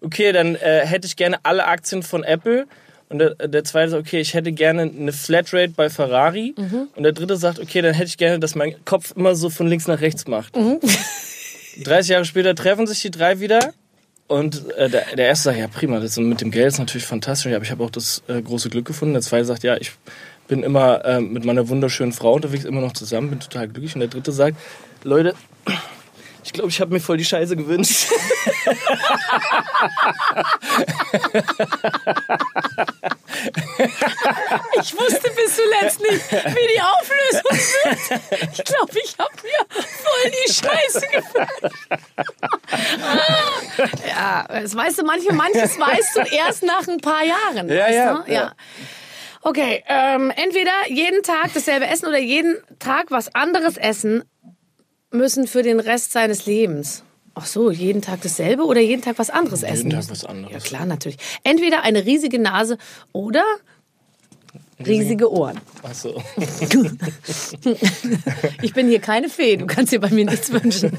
okay, 0.01 0.31
dann 0.31 0.55
äh, 0.55 0.83
hätte 0.83 1.05
ich 1.05 1.15
gerne 1.15 1.37
alle 1.43 1.67
Aktien 1.67 2.01
von 2.01 2.23
Apple. 2.23 2.65
Und 3.07 3.19
der, 3.19 3.35
der 3.35 3.63
zweite 3.65 3.91
sagt, 3.91 4.07
okay, 4.07 4.19
ich 4.19 4.33
hätte 4.33 4.51
gerne 4.51 4.81
eine 4.81 5.13
Flatrate 5.13 5.73
bei 5.75 5.91
Ferrari. 5.91 6.55
Und 6.95 7.03
der 7.03 7.11
dritte 7.11 7.37
sagt, 7.37 7.59
okay, 7.59 7.83
dann 7.83 7.93
hätte 7.93 8.07
ich 8.07 8.17
gerne, 8.17 8.39
dass 8.39 8.55
mein 8.55 8.83
Kopf 8.83 9.13
immer 9.15 9.35
so 9.35 9.51
von 9.51 9.67
links 9.67 9.85
nach 9.85 10.01
rechts 10.01 10.25
macht. 10.25 10.55
30 11.83 12.09
Jahre 12.09 12.25
später 12.25 12.55
treffen 12.55 12.87
sich 12.87 13.03
die 13.03 13.11
drei 13.11 13.39
wieder. 13.39 13.73
Und 14.27 14.73
äh, 14.73 14.89
der, 14.89 15.15
der 15.15 15.27
erste 15.27 15.45
sagt, 15.45 15.59
ja 15.59 15.67
prima, 15.67 15.99
das 15.99 16.17
mit 16.17 16.41
dem 16.41 16.49
Geld 16.49 16.67
ist 16.67 16.79
natürlich 16.79 17.05
fantastisch, 17.05 17.53
aber 17.53 17.63
ich 17.63 17.69
habe 17.69 17.83
auch 17.83 17.91
das 17.91 18.23
äh, 18.27 18.41
große 18.41 18.69
Glück 18.69 18.85
gefunden. 18.85 19.13
Der 19.13 19.21
zweite 19.21 19.45
sagt, 19.45 19.63
ja, 19.63 19.77
ich 19.77 19.91
bin 20.49 20.63
immer 20.63 21.05
äh, 21.05 21.21
mit 21.21 21.45
meiner 21.45 21.69
wunderschönen 21.69 22.11
Frau 22.11 22.33
unterwegs, 22.33 22.65
immer 22.65 22.81
noch 22.81 22.91
zusammen, 22.93 23.29
bin 23.29 23.39
total 23.39 23.69
glücklich. 23.69 23.93
Und 23.95 24.01
der 24.01 24.09
dritte 24.09 24.33
sagt, 24.33 24.57
Leute, 25.03 25.35
ich 26.43 26.51
glaube, 26.51 26.69
ich 26.69 26.81
habe 26.81 26.91
mir 26.91 26.99
voll 26.99 27.17
die 27.17 27.25
Scheiße 27.25 27.55
gewünscht. 27.55 28.07
Ich 34.81 34.97
wusste 34.97 35.29
bis 35.31 35.55
zuletzt 35.55 36.01
nicht, 36.01 36.31
wie 36.31 36.67
die 36.73 36.81
Auflösung 36.81 37.43
wird. 37.83 38.51
Ich 38.53 38.63
glaube, 38.63 38.91
ich 39.03 39.15
habe 39.17 39.33
mir 39.43 39.65
voll 39.69 40.31
die 40.31 40.51
Scheiße 40.51 41.07
gefällt. 41.07 41.73
ja, 44.07 44.45
das 44.47 44.75
weißt 44.75 44.99
du, 44.99 45.03
manche, 45.03 45.33
manches 45.33 45.79
weißt 45.79 46.15
du 46.15 46.21
erst 46.35 46.63
nach 46.63 46.87
ein 46.87 46.97
paar 46.99 47.23
Jahren. 47.23 47.69
Ja, 47.69 47.89
ja, 47.89 47.91
ja. 47.91 48.23
ja. 48.27 48.53
Okay, 49.41 49.83
ähm, 49.87 50.31
entweder 50.35 50.71
jeden 50.89 51.23
Tag 51.23 51.53
dasselbe 51.53 51.87
essen 51.87 52.07
oder 52.07 52.19
jeden 52.19 52.57
Tag 52.79 53.09
was 53.09 53.33
anderes 53.33 53.77
essen 53.77 54.23
müssen 55.11 55.47
für 55.47 55.63
den 55.63 55.79
Rest 55.79 56.11
seines 56.11 56.45
Lebens. 56.45 57.03
Ach 57.35 57.45
so, 57.45 57.71
jeden 57.71 58.01
Tag 58.01 58.21
dasselbe 58.21 58.65
oder 58.65 58.81
jeden 58.81 59.01
Tag 59.01 59.17
was 59.17 59.29
anderes 59.29 59.63
essen? 59.63 59.89
Tag 59.89 59.99
müssen? 59.99 60.11
was 60.11 60.25
anderes. 60.25 60.53
Ja 60.53 60.59
klar, 60.59 60.85
natürlich. 60.85 61.17
Entweder 61.43 61.83
eine 61.83 62.05
riesige 62.05 62.37
Nase 62.37 62.77
oder 63.13 63.43
riesige 64.85 65.31
Ohren. 65.31 65.59
Achso. 65.83 66.21
Ich 68.61 68.73
bin 68.73 68.87
hier 68.87 68.99
keine 68.99 69.29
Fee, 69.29 69.55
du 69.57 69.65
kannst 69.65 69.93
dir 69.93 69.99
bei 69.99 70.09
mir 70.09 70.25
nichts 70.25 70.51
wünschen. 70.51 70.97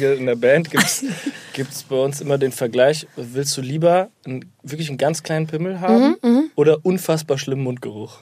In 0.00 0.26
der 0.26 0.36
Band 0.36 0.70
gibt 0.70 0.84
es 0.84 1.82
bei 1.82 1.96
uns 1.96 2.20
immer 2.20 2.38
den 2.38 2.52
Vergleich, 2.52 3.06
willst 3.16 3.56
du 3.56 3.60
lieber 3.60 4.10
einen, 4.24 4.50
wirklich 4.62 4.88
einen 4.88 4.98
ganz 4.98 5.22
kleinen 5.22 5.46
Pimmel 5.46 5.80
haben 5.80 6.16
oder 6.56 6.78
unfassbar 6.84 7.38
schlimmen 7.38 7.62
Mundgeruch? 7.64 8.18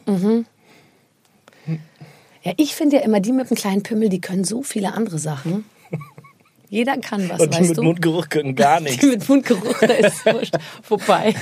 Ja, 2.43 2.53
ich 2.57 2.75
finde 2.75 2.97
ja 2.97 3.03
immer, 3.03 3.21
die 3.21 3.33
mit 3.33 3.51
dem 3.51 3.57
kleinen 3.57 3.83
Pimmel, 3.83 4.09
die 4.09 4.21
können 4.21 4.45
so 4.45 4.63
viele 4.63 4.95
andere 4.95 5.19
Sachen. 5.19 5.65
Jeder 6.71 6.97
kann 6.99 7.29
was, 7.29 7.41
Und 7.41 7.53
die 7.55 7.59
weißt 7.59 7.69
mit 7.71 7.79
du? 7.79 7.83
Mundgeruch 7.83 8.29
können 8.29 8.55
gar 8.55 8.79
die 8.79 8.85
nichts. 8.85 9.05
mit 9.05 9.29
Mundgeruch, 9.29 9.79
da 9.81 9.87
ist 9.93 10.25
es. 10.25 10.51
Vorbei. 10.83 11.35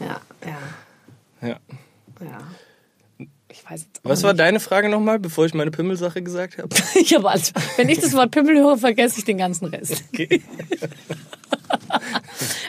Ja, 0.00 0.20
ja, 0.44 1.48
Ja. 1.48 1.56
ja. 2.20 2.38
Weiß 3.68 3.82
jetzt 3.82 4.00
Was 4.02 4.22
war 4.22 4.32
nicht. 4.32 4.40
deine 4.40 4.60
Frage 4.60 4.88
nochmal, 4.88 5.18
bevor 5.18 5.44
ich 5.46 5.54
meine 5.54 5.70
Pimmelsache 5.70 6.22
gesagt 6.22 6.58
habe? 6.58 6.68
Ich 6.94 7.14
habe 7.14 7.28
alles. 7.30 7.52
Wenn 7.76 7.88
ich 7.88 7.98
das 8.00 8.12
Wort 8.14 8.30
Pimmel 8.30 8.56
höre, 8.58 8.78
vergesse 8.78 9.18
ich 9.18 9.24
den 9.24 9.38
ganzen 9.38 9.66
Rest. 9.66 10.02
Okay. 10.12 10.42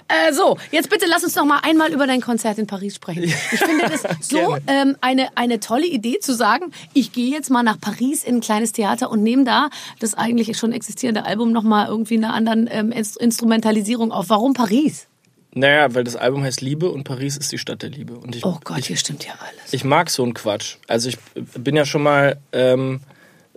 Äh, 0.08 0.34
so, 0.34 0.58
jetzt 0.72 0.90
bitte 0.90 1.06
lass 1.08 1.24
uns 1.24 1.36
noch 1.36 1.46
mal 1.46 1.60
einmal 1.60 1.92
über 1.94 2.08
dein 2.08 2.20
Konzert 2.22 2.58
in 2.58 2.66
Paris 2.68 2.96
sprechen. 2.96 3.24
Ich 3.24 3.36
finde 3.60 3.86
das 3.88 4.02
so 4.28 4.58
ähm, 4.68 4.98
eine, 5.02 5.30
eine 5.38 5.60
tolle 5.60 5.86
Idee 5.86 6.20
zu 6.20 6.34
sagen, 6.34 6.72
ich 6.94 7.12
gehe 7.12 7.32
jetzt 7.32 7.50
mal 7.52 7.62
nach 7.64 7.80
Paris 7.80 8.24
in 8.24 8.36
ein 8.36 8.42
kleines 8.42 8.72
Theater 8.72 9.12
und 9.12 9.22
nehme 9.22 9.44
da 9.44 9.70
das 10.00 10.16
eigentlich 10.16 10.58
schon 10.58 10.72
existierende 10.74 11.26
Album 11.26 11.52
noch 11.52 11.64
mal 11.64 11.88
irgendwie 11.88 12.16
in 12.16 12.26
einer 12.26 12.34
anderen 12.34 12.68
ähm, 12.72 12.92
Inst- 12.92 13.18
Instrumentalisierung 13.20 14.12
auf. 14.12 14.30
Warum 14.30 14.54
Paris? 14.54 15.08
Naja, 15.54 15.94
weil 15.96 16.04
das 16.04 16.16
Album 16.16 16.44
heißt 16.44 16.62
Liebe 16.62 16.90
und 16.92 17.04
Paris 17.04 17.36
ist 17.38 17.52
die 17.52 17.58
Stadt 17.58 17.82
der 17.82 17.90
Liebe. 17.90 18.14
Und 18.14 18.36
ich, 18.36 18.46
Oh 18.46 18.60
Gott, 18.64 18.80
ich, 18.80 18.88
hier 18.88 18.98
stimmt 18.98 19.26
ja 19.26 19.34
alles. 19.40 19.74
ich 19.74 19.84
mag 19.84 20.10
so 20.10 20.24
einen 20.24 20.34
Quatsch. 20.34 20.76
Also 20.88 21.10
ich 21.10 21.18
bin 21.58 21.76
ja 21.76 21.86
schon 21.86 22.04
mal 22.04 22.38
ähm, 22.54 23.00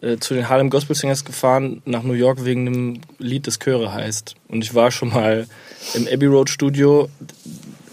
äh, 0.00 0.16
zu 0.16 0.34
den 0.34 0.48
Harlem 0.48 0.70
Gospel 0.70 0.96
Singers 0.96 1.24
gefahren 1.24 1.82
nach 1.84 2.02
New 2.02 2.14
York 2.14 2.44
wegen 2.44 2.66
einem 2.66 3.00
Lied, 3.18 3.46
das 3.46 3.58
Chöre 3.58 3.92
heißt. 3.92 4.36
Und 4.48 4.64
ich 4.64 4.74
war 4.74 4.90
schon 4.90 5.10
mal 5.10 5.46
im 5.94 6.08
Abbey 6.08 6.26
Road 6.26 6.48
Studio 6.48 7.08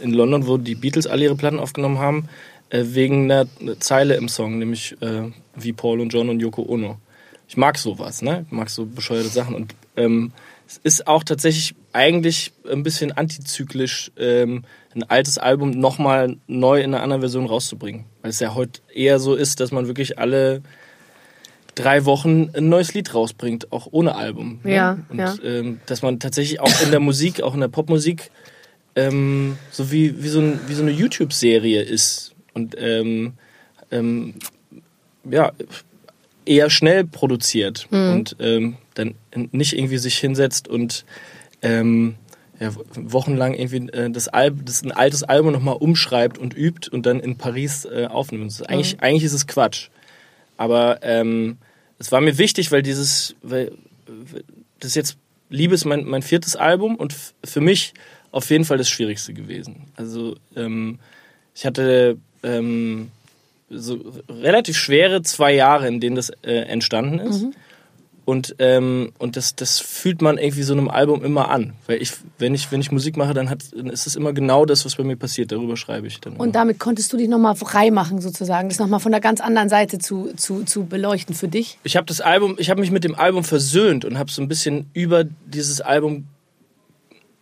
in 0.01 0.13
London, 0.13 0.47
wo 0.47 0.57
die 0.57 0.75
Beatles 0.75 1.05
alle 1.05 1.25
ihre 1.25 1.35
Platten 1.35 1.59
aufgenommen 1.59 1.99
haben, 1.99 2.29
äh, 2.69 2.83
wegen 2.85 3.29
einer 3.29 3.47
Zeile 3.79 4.15
im 4.15 4.29
Song, 4.29 4.59
nämlich 4.59 4.95
äh, 5.01 5.29
wie 5.55 5.73
Paul 5.73 5.99
und 5.99 6.09
John 6.13 6.29
und 6.29 6.39
Yoko 6.39 6.63
Ono. 6.63 6.97
Ich 7.49 7.57
mag 7.57 7.77
sowas, 7.77 8.21
ne? 8.21 8.45
Ich 8.45 8.51
mag 8.51 8.69
so 8.69 8.85
bescheuerte 8.85 9.29
Sachen. 9.29 9.55
Und 9.55 9.75
ähm, 9.97 10.31
es 10.69 10.77
ist 10.83 11.07
auch 11.07 11.23
tatsächlich 11.23 11.73
eigentlich 11.93 12.51
ein 12.71 12.83
bisschen 12.83 13.11
antizyklisch, 13.11 14.11
ähm, 14.17 14.63
ein 14.93 15.03
altes 15.03 15.37
Album 15.39 15.71
nochmal 15.71 16.37
neu 16.47 16.79
in 16.81 16.93
einer 16.93 17.01
anderen 17.03 17.21
Version 17.21 17.47
rauszubringen. 17.47 18.05
Weil 18.21 18.29
es 18.29 18.39
ja 18.39 18.53
heute 18.53 18.81
eher 18.93 19.17
so 19.19 19.33
ist, 19.33 19.59
dass 19.59 19.71
man 19.71 19.87
wirklich 19.87 20.19
alle 20.19 20.61
drei 21.75 22.05
Wochen 22.05 22.51
ein 22.55 22.69
neues 22.69 22.93
Lied 22.93 23.13
rausbringt, 23.15 23.71
auch 23.71 23.87
ohne 23.91 24.13
Album. 24.15 24.59
ne? 24.63 24.75
Ja, 24.75 24.99
Und 25.09 25.17
ja. 25.19 25.35
Ähm, 25.43 25.79
dass 25.87 26.01
man 26.03 26.19
tatsächlich 26.19 26.59
auch 26.59 26.81
in 26.83 26.91
der 26.91 26.99
Musik, 26.99 27.41
auch 27.41 27.53
in 27.55 27.61
der 27.61 27.67
Popmusik, 27.67 28.29
ähm, 28.95 29.57
so 29.71 29.91
wie, 29.91 30.21
wie, 30.23 30.27
so 30.29 30.39
ein, 30.39 30.59
wie 30.67 30.73
so 30.73 30.83
eine 30.83 30.91
YouTube-Serie 30.91 31.81
ist. 31.81 32.33
Und 32.53 32.75
ähm, 32.79 33.33
ähm, 33.91 34.35
ja, 35.29 35.51
eher 36.45 36.69
schnell 36.69 37.05
produziert 37.05 37.87
Mhm. 37.91 38.11
und 38.13 38.35
ähm, 38.39 38.75
nicht 39.35 39.77
irgendwie 39.77 39.97
sich 39.97 40.17
hinsetzt 40.17 40.67
und 40.67 41.05
ähm, 41.61 42.15
ja, 42.59 42.71
wochenlang 42.95 43.53
irgendwie 43.53 43.89
äh, 43.91 44.09
das, 44.09 44.27
Alb 44.27 44.65
das 44.65 44.83
ein 44.83 44.91
altes 44.91 45.23
Album 45.23 45.53
nochmal 45.53 45.75
umschreibt 45.75 46.37
und 46.37 46.55
übt 46.57 46.89
und 46.91 47.05
dann 47.05 47.19
in 47.19 47.37
Paris 47.37 47.85
äh, 47.85 48.07
aufnimmt. 48.07 48.69
Eigentlich, 48.69 48.95
Mhm. 48.95 48.99
eigentlich 49.03 49.23
ist 49.23 49.33
es 49.33 49.47
Quatsch. 49.47 49.89
Aber 50.57 50.99
ähm, 51.03 51.57
es 51.99 52.11
war 52.11 52.19
mir 52.21 52.37
wichtig, 52.37 52.71
weil 52.71 52.81
dieses, 52.81 53.35
weil, 53.41 53.71
das 54.79 54.95
jetzt 54.95 55.17
Liebe 55.49 55.73
ist 55.73 55.85
mein, 55.85 56.05
mein 56.05 56.21
viertes 56.21 56.55
Album 56.55 56.95
und 56.95 57.15
für 57.43 57.61
mich 57.61 57.93
auf 58.31 58.49
jeden 58.49 58.65
Fall 58.65 58.77
das 58.77 58.89
Schwierigste 58.89 59.33
gewesen. 59.33 59.87
Also 59.95 60.35
ähm, 60.55 60.99
ich 61.55 61.65
hatte 61.65 62.17
ähm, 62.43 63.09
so 63.69 63.99
relativ 64.29 64.77
schwere 64.77 65.21
zwei 65.21 65.53
Jahre, 65.53 65.87
in 65.87 65.99
denen 65.99 66.15
das 66.15 66.29
äh, 66.43 66.53
entstanden 66.67 67.19
ist. 67.19 67.45
Und, 68.29 68.57
ähm, 68.59 69.11
und 69.17 69.37
das, 69.37 69.55
das 69.55 69.79
fühlt 69.79 70.21
man 70.21 70.37
irgendwie 70.37 70.61
so 70.61 70.73
einem 70.73 70.87
Album 70.87 71.23
immer 71.23 71.49
an. 71.49 71.73
Weil 71.87 71.99
ich, 71.99 72.11
wenn 72.37 72.53
ich, 72.53 72.71
wenn 72.71 72.79
ich 72.79 72.91
Musik 72.91 73.17
mache, 73.17 73.33
dann, 73.33 73.49
hat, 73.49 73.63
dann 73.75 73.87
ist 73.87 74.05
es 74.05 74.15
immer 74.15 74.33
genau 74.33 74.67
das, 74.67 74.85
was 74.85 74.97
bei 74.97 75.03
mir 75.03 75.15
passiert. 75.15 75.51
Darüber 75.51 75.75
schreibe 75.75 76.05
ich 76.05 76.19
dann. 76.21 76.33
Und 76.33 76.39
immer. 76.39 76.51
damit 76.51 76.77
konntest 76.77 77.11
du 77.11 77.17
dich 77.17 77.27
noch 77.27 77.39
mal 77.39 77.55
frei 77.55 77.89
machen 77.89 78.21
sozusagen, 78.21 78.69
das 78.69 78.77
noch 78.77 78.85
mal 78.85 78.99
von 78.99 79.11
der 79.11 79.19
ganz 79.19 79.41
anderen 79.41 79.67
Seite 79.67 79.97
zu, 79.97 80.31
zu, 80.35 80.63
zu 80.63 80.85
beleuchten 80.85 81.33
für 81.33 81.47
dich. 81.47 81.79
ich 81.83 81.97
habe 81.97 82.05
das 82.05 82.21
Album, 82.21 82.55
ich 82.59 82.69
habe 82.69 82.81
mich 82.81 82.91
mit 82.91 83.03
dem 83.03 83.15
Album 83.15 83.43
versöhnt 83.43 84.05
und 84.05 84.19
habe 84.19 84.29
so 84.29 84.43
ein 84.43 84.47
bisschen 84.47 84.91
über 84.93 85.23
dieses 85.23 85.81
Album 85.81 86.27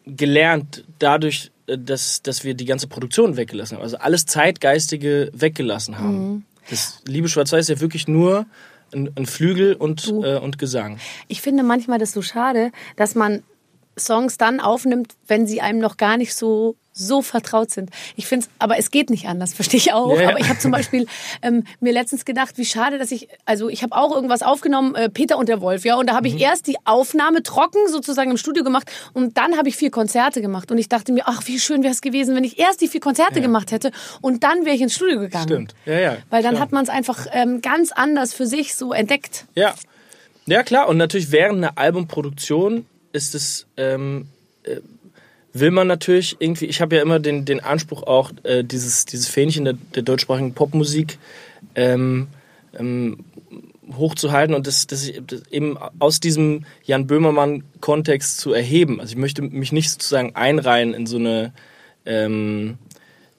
gelernt, 0.06 0.86
dadurch, 1.00 1.52
äh, 1.68 1.78
dass, 1.78 2.22
dass 2.22 2.46
wir 2.46 2.54
die 2.54 2.64
ganze 2.64 2.88
Produktion 2.88 3.36
weggelassen 3.36 3.76
haben. 3.76 3.84
Also 3.84 3.98
alles 3.98 4.26
Zeitgeistige 4.26 5.32
weggelassen 5.34 5.98
haben. 5.98 6.46
Das 6.70 7.02
Liebe 7.06 7.28
Schwarz-Weiß 7.28 7.64
ist 7.64 7.76
ja 7.76 7.82
wirklich 7.82 8.08
nur 8.08 8.46
ein, 8.94 9.12
ein 9.16 9.26
Flügel 9.26 9.74
und, 9.74 10.08
äh, 10.08 10.38
und 10.38 10.58
Gesang. 10.58 11.00
Ich 11.28 11.42
finde 11.42 11.64
manchmal 11.64 12.00
das 12.00 12.12
so 12.12 12.22
schade, 12.22 12.72
dass 12.96 13.16
man 13.16 13.44
Songs 14.00 14.38
dann 14.38 14.60
aufnimmt, 14.60 15.16
wenn 15.28 15.48
sie 15.48 15.62
einem 15.62 15.80
noch 15.80 15.98
gar 15.98 16.18
nicht 16.18 16.36
so 16.36 16.76
so 16.98 17.22
vertraut 17.22 17.70
sind. 17.70 17.92
Ich 18.16 18.26
finde 18.26 18.46
es, 18.46 18.52
aber 18.60 18.78
es 18.78 18.92
geht 18.92 19.10
nicht 19.10 19.28
anders, 19.28 19.54
verstehe 19.56 19.78
ich 19.78 19.94
auch. 19.94 20.16
Ja, 20.16 20.24
ja. 20.24 20.30
Aber 20.30 20.40
ich 20.40 20.50
habe 20.50 20.60
zum 20.60 20.72
Beispiel 20.72 21.06
ähm, 21.42 21.64
mir 21.80 21.94
letztens 21.94 22.26
gedacht, 22.26 22.58
wie 22.58 22.66
schade, 22.66 22.98
dass 22.98 23.12
ich, 23.12 23.30
also 23.46 23.70
ich 23.70 23.84
habe 23.84 23.96
auch 23.96 24.14
irgendwas 24.14 24.42
aufgenommen, 24.42 24.96
äh, 24.96 25.10
Peter 25.10 25.38
und 25.38 25.50
der 25.50 25.62
Wolf, 25.62 25.86
ja, 25.86 25.96
und 25.96 26.10
da 26.10 26.16
habe 26.16 26.28
ich 26.28 26.40
erst 26.40 26.68
die 26.68 26.78
Aufnahme 26.86 27.44
trocken 27.44 27.88
sozusagen 27.88 28.32
im 28.32 28.38
Studio 28.38 28.64
gemacht 28.64 28.92
und 29.14 29.38
dann 29.38 29.58
habe 29.58 29.70
ich 29.70 29.76
vier 29.76 29.92
Konzerte 29.92 30.42
gemacht 30.42 30.72
und 30.72 30.78
ich 30.78 30.90
dachte 30.90 31.12
mir, 31.12 31.24
ach, 31.26 31.44
wie 31.46 31.60
schön 31.60 31.84
wäre 31.84 31.94
es 31.94 32.02
gewesen, 32.02 32.36
wenn 32.36 32.44
ich 32.44 32.60
erst 32.60 32.82
die 32.82 32.88
vier 32.88 33.02
Konzerte 33.02 33.42
gemacht 33.42 33.72
hätte 33.72 33.92
und 34.22 34.44
dann 34.44 34.66
wäre 34.66 34.76
ich 34.76 34.82
ins 34.82 34.96
Studio 34.96 35.20
gegangen. 35.20 35.48
Stimmt. 35.48 35.76
Ja, 35.86 36.00
ja. 36.00 36.18
Weil 36.30 36.42
dann 36.42 36.54
klar. 36.54 36.64
hat 36.64 36.72
man 36.72 36.84
es 36.84 36.90
einfach 36.90 37.28
ähm, 37.32 37.62
ganz 37.62 37.92
anders 37.92 38.34
für 38.34 38.48
sich 38.48 38.76
so 38.76 38.94
entdeckt. 38.94 39.46
Ja. 39.56 39.76
Ja, 40.48 40.64
klar. 40.64 40.88
Und 40.88 40.98
natürlich 40.98 41.32
während 41.32 41.58
einer 41.58 41.78
Albumproduktion 41.78 42.86
ist 43.14 43.36
es, 43.36 43.68
ähm, 43.78 44.28
äh, 44.64 44.78
will 45.54 45.72
man 45.72 45.88
natürlich 45.88 46.38
irgendwie, 46.40 46.66
ich 46.66 46.82
habe 46.82 46.96
ja 46.96 47.02
immer 47.02 47.20
den, 47.20 47.46
den 47.46 47.60
Anspruch 47.60 48.04
auch, 48.04 48.32
äh, 48.44 48.64
dieses, 48.64 49.06
dieses 49.06 49.28
Fähnchen 49.28 49.66
der, 49.66 49.74
der 49.96 50.04
deutschsprachigen 50.04 50.54
Popmusik 50.54 51.18
ähm, 51.76 52.28
ähm, 52.78 53.26
hochzuhalten 53.96 54.54
und 54.54 54.68
das, 54.68 54.86
das, 54.88 55.12
das 55.26 55.44
eben 55.50 55.78
aus 56.00 56.20
diesem 56.20 56.66
Jan 56.84 57.08
Böhmermann-Kontext 57.08 58.38
zu 58.40 58.54
erheben. 58.54 59.00
Also 59.00 59.14
ich 59.14 59.18
möchte 59.18 59.42
mich 59.42 59.72
nicht 59.72 59.90
sozusagen 59.90 60.36
einreihen 60.36 60.94
in 60.94 61.08
so 61.08 61.18
eine 61.18 61.54
ähm, 62.06 62.78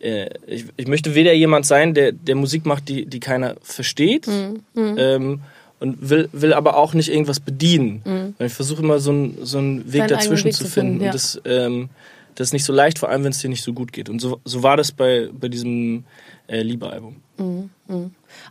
äh, 0.00 0.28
ich, 0.46 0.66
ich 0.76 0.86
möchte 0.86 1.14
weder 1.14 1.32
jemand 1.32 1.66
sein, 1.66 1.94
der, 1.94 2.12
der 2.12 2.34
Musik 2.34 2.66
macht, 2.66 2.88
die, 2.88 3.06
die 3.06 3.20
keiner 3.20 3.56
versteht, 3.62 4.26
Mhm. 4.26 4.96
ähm, 4.98 5.40
und 5.80 6.10
will, 6.10 6.28
will 6.32 6.52
aber 6.52 6.76
auch 6.76 6.94
nicht 6.94 7.08
irgendwas 7.10 7.40
bedienen. 7.40 8.34
Weil 8.38 8.46
Ich 8.48 8.54
versuche 8.54 8.82
immer 8.82 8.98
so, 8.98 9.12
ein, 9.12 9.38
so 9.42 9.58
einen 9.58 9.92
Weg 9.92 10.02
Mhm. 10.02 10.08
Deinen 10.08 10.08
dazwischen 10.08 10.44
Weg 10.46 10.54
zu 10.54 10.64
finden. 10.66 11.00
finden, 11.00 11.04
ja. 11.04 11.10
Und 11.10 11.14
das, 11.14 11.40
ähm, 11.44 11.88
das 12.34 12.48
ist 12.48 12.52
nicht 12.52 12.64
so 12.64 12.72
leicht, 12.72 12.98
vor 12.98 13.08
allem 13.08 13.24
wenn 13.24 13.32
es 13.32 13.38
dir 13.38 13.48
nicht 13.48 13.62
so 13.64 13.72
gut 13.72 13.92
geht. 13.92 14.08
Und 14.08 14.20
so, 14.20 14.40
so 14.44 14.62
war 14.62 14.76
das 14.76 14.92
bei, 14.92 15.28
bei 15.32 15.48
diesem 15.48 16.04
äh, 16.46 16.62
Liebe-Album. 16.62 17.16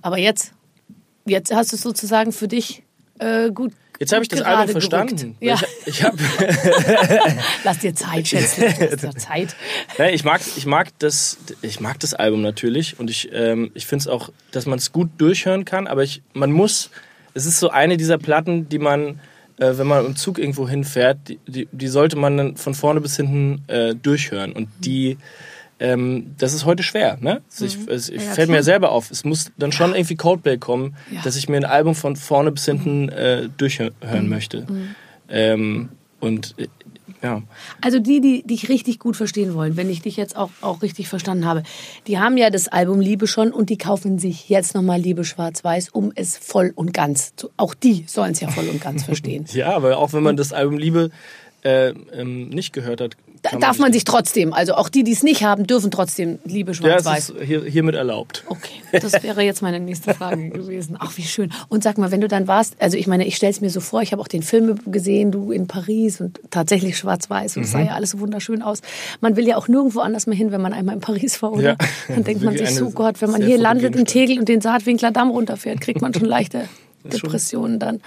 Aber 0.01 0.17
jetzt, 0.17 0.53
jetzt 1.25 1.53
hast 1.53 1.71
du 1.71 1.75
es 1.75 1.81
sozusagen 1.81 2.31
für 2.31 2.47
dich 2.47 2.83
äh, 3.19 3.51
gut. 3.51 3.73
Jetzt 3.99 4.13
habe 4.13 4.21
ich 4.21 4.29
das 4.29 4.41
Album 4.41 4.69
verstanden. 4.69 5.35
Ja, 5.39 5.55
Ich, 5.55 5.87
ich, 5.87 6.03
hab, 6.03 6.13
lass 7.63 7.79
dir 7.79 7.95
Zeit, 7.95 8.27
Schätzchen. 8.27 8.65
Lass 8.79 9.01
dir 9.01 9.15
Zeit. 9.15 9.55
ne, 9.97 10.11
ich, 10.11 10.23
mag, 10.23 10.41
ich, 10.55 10.65
mag 10.67 10.89
das, 10.99 11.37
ich 11.63 11.79
mag 11.79 11.99
das 11.99 12.13
Album 12.13 12.43
natürlich 12.43 12.99
und 12.99 13.09
ich, 13.09 13.29
ähm, 13.31 13.71
ich 13.73 13.87
finde 13.87 14.03
es 14.03 14.07
auch, 14.07 14.29
dass 14.51 14.67
man 14.67 14.77
es 14.77 14.91
gut 14.91 15.09
durchhören 15.17 15.65
kann, 15.65 15.87
aber 15.87 16.03
ich, 16.03 16.21
man 16.33 16.51
muss, 16.51 16.91
es 17.37 17.45
ist 17.45 17.59
so 17.59 17.69
eine 17.69 17.95
dieser 17.97 18.17
Platten, 18.17 18.67
die 18.69 18.79
man, 18.79 19.19
äh, 19.59 19.77
wenn 19.77 19.87
man 19.87 20.05
im 20.05 20.15
Zug 20.15 20.37
irgendwo 20.39 20.67
hinfährt, 20.67 21.17
die, 21.27 21.39
die, 21.47 21.67
die 21.71 21.87
sollte 21.87 22.15
man 22.17 22.37
dann 22.37 22.57
von 22.57 22.73
vorne 22.73 22.99
bis 23.01 23.15
hinten 23.15 23.63
äh, 23.67 23.95
durchhören 23.95 24.51
und 24.53 24.67
die, 24.79 25.17
ähm, 25.79 26.33
das 26.39 26.53
ist 26.53 26.65
heute 26.65 26.81
schwer, 26.83 27.17
ne? 27.21 27.41
Also 27.51 27.65
ich, 27.65 27.77
es 27.87 28.09
ich 28.09 28.15
Ja, 28.23 28.31
fällt 28.33 28.47
mir 28.49 28.53
klar. 28.53 28.57
ja 28.57 28.63
selber 28.63 28.91
auf. 28.91 29.11
Es 29.11 29.23
muss 29.23 29.51
dann 29.57 29.71
schon 29.71 29.93
irgendwie 29.93 30.15
Coldplay 30.15 30.57
kommen, 30.57 30.95
Ja. 31.11 31.21
dass 31.21 31.35
ich 31.35 31.47
mir 31.49 31.57
ein 31.57 31.65
Album 31.65 31.93
von 31.95 32.15
vorne 32.15 32.51
bis 32.51 32.65
hinten 32.65 33.09
äh, 33.09 33.47
durchhören 33.57 34.27
möchte. 34.27 34.65
Ähm, 35.29 35.89
und 36.19 36.55
äh, 36.57 36.67
ja. 37.21 37.41
Also 37.81 37.99
die, 37.99 38.21
die 38.21 38.43
dich 38.43 38.69
richtig 38.69 38.99
gut 38.99 39.15
verstehen 39.15 39.53
wollen, 39.53 39.77
wenn 39.77 39.89
ich 39.89 40.01
dich 40.01 40.17
jetzt 40.17 40.35
auch, 40.35 40.49
auch 40.61 40.81
richtig 40.81 41.07
verstanden 41.07 41.45
habe, 41.45 41.63
die 42.05 42.19
haben 42.19 42.37
ja 42.37 42.49
das 42.49 42.67
Album 42.67 42.99
Liebe 42.99 43.27
schon 43.27 43.51
und 43.51 43.69
die 43.69 43.77
kaufen 43.77 44.19
sich 44.19 44.49
jetzt 44.49 44.75
nochmal 44.75 44.99
Liebe 44.99 45.23
Schwarz-Weiß, 45.23 45.89
um 45.89 46.11
es 46.15 46.37
voll 46.37 46.71
und 46.75 46.93
ganz 46.93 47.35
zu. 47.35 47.49
Auch 47.57 47.73
die 47.73 48.05
sollen 48.07 48.33
es 48.33 48.39
ja 48.39 48.49
voll 48.49 48.67
und 48.69 48.81
ganz 48.81 49.03
verstehen. 49.05 49.45
Ja, 49.53 49.75
aber 49.75 49.97
auch 49.97 50.13
wenn 50.13 50.23
man 50.23 50.37
das 50.37 50.53
Album 50.53 50.77
Liebe 50.77 51.11
äh, 51.63 51.89
ähm, 52.13 52.49
nicht 52.49 52.71
gehört 52.73 53.01
hat, 53.01 53.17
Da 53.41 53.49
kann 53.51 53.59
darf 53.61 53.79
man 53.79 53.91
sich 53.91 54.03
trotzdem, 54.03 54.53
also 54.53 54.75
auch 54.75 54.89
die, 54.89 55.03
die 55.03 55.11
es 55.11 55.23
nicht 55.23 55.43
haben, 55.43 55.65
dürfen 55.67 55.89
trotzdem 55.91 56.37
Liebe 56.45 56.71
Ja, 56.71 56.75
Schwarz-Weiß. 56.75 57.29
ist 57.31 57.41
hier, 57.43 57.63
hiermit 57.63 57.95
erlaubt. 57.95 58.43
Okay, 58.47 58.81
das 58.91 59.23
wäre 59.23 59.41
jetzt 59.41 59.61
meine 59.61 59.79
nächste 59.79 60.13
Frage 60.13 60.49
gewesen. 60.51 60.97
Ach, 60.99 61.17
wie 61.17 61.23
schön. 61.23 61.51
Und 61.67 61.83
sag 61.83 61.97
mal, 61.97 62.11
wenn 62.11 62.21
du 62.21 62.27
dann 62.27 62.47
warst, 62.47 62.75
also 62.79 62.95
ich 62.97 63.07
meine, 63.07 63.25
ich 63.25 63.35
stelle 63.35 63.51
es 63.51 63.59
mir 63.61 63.69
so 63.69 63.79
vor, 63.79 64.01
ich 64.01 64.11
habe 64.11 64.21
auch 64.21 64.27
den 64.27 64.43
Film 64.43 64.77
gesehen, 64.91 65.31
du 65.31 65.51
in 65.51 65.67
Paris 65.67 66.21
und 66.21 66.39
tatsächlich 66.51 66.97
schwarz-weiß 66.97 67.57
und 67.57 67.63
es 67.63 67.69
Mhm. 67.69 67.73
sah 67.73 67.81
ja 67.81 67.91
alles 67.93 68.11
so 68.11 68.19
wunderschön 68.19 68.61
aus. 68.61 68.81
Man 69.21 69.35
will 69.35 69.47
ja 69.47 69.57
auch 69.57 69.67
nirgendwo 69.67 69.99
anders 70.01 70.27
mehr 70.27 70.37
hin, 70.37 70.51
wenn 70.51 70.61
man 70.61 70.73
einmal 70.73 70.95
in 70.95 71.01
Paris 71.01 71.41
war, 71.41 71.53
oder? 71.53 71.63
Ja. 71.63 71.75
Dann 72.07 72.23
denkt 72.23 72.43
man 72.43 72.55
sich 72.57 72.69
so, 72.75 72.91
Gott, 72.91 73.21
wenn 73.21 73.31
man 73.31 73.41
hier 73.43 73.57
landet 73.57 73.95
im 73.95 74.05
Tegel 74.05 74.37
und 74.39 74.47
den 74.47 74.61
Saatwinkler 74.61 75.11
Damm 75.11 75.31
runterfährt, 75.31 75.81
kriegt 75.81 76.01
man 76.01 76.13
schon 76.13 76.25
leichte 76.25 76.67
Depressionen 77.07 77.79
dann. 77.79 78.01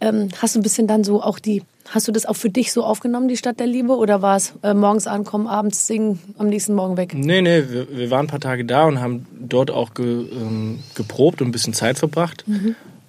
Ähm, 0.00 0.28
hast 0.40 0.54
du 0.54 0.60
ein 0.60 0.62
bisschen 0.62 0.86
dann 0.86 1.04
so 1.04 1.22
auch 1.22 1.38
die, 1.38 1.62
hast 1.90 2.08
du 2.08 2.12
das 2.12 2.26
auch 2.26 2.36
für 2.36 2.50
dich 2.50 2.72
so 2.72 2.84
aufgenommen, 2.84 3.28
die 3.28 3.36
Stadt 3.36 3.60
der 3.60 3.66
Liebe? 3.66 3.96
Oder 3.96 4.22
war 4.22 4.36
es 4.36 4.54
äh, 4.62 4.74
morgens 4.74 5.06
ankommen, 5.06 5.46
abends 5.46 5.86
singen, 5.86 6.18
am 6.38 6.48
nächsten 6.48 6.74
Morgen 6.74 6.96
weg? 6.96 7.14
Nee, 7.14 7.42
nee, 7.42 7.64
wir, 7.68 7.88
wir 7.90 8.10
waren 8.10 8.26
ein 8.26 8.28
paar 8.28 8.40
Tage 8.40 8.64
da 8.64 8.84
und 8.84 9.00
haben 9.00 9.26
dort 9.40 9.70
auch 9.70 9.94
ge, 9.94 10.26
ähm, 10.32 10.80
geprobt 10.94 11.40
und 11.40 11.48
ein 11.48 11.52
bisschen 11.52 11.74
Zeit 11.74 11.98
verbracht. 11.98 12.44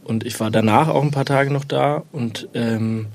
Und 0.03 0.25
ich 0.25 0.39
war 0.39 0.51
danach 0.51 0.89
auch 0.89 1.01
ein 1.01 1.11
paar 1.11 1.25
Tage 1.25 1.51
noch 1.51 1.63
da 1.63 2.03
und 2.11 2.49
ähm, 2.53 3.07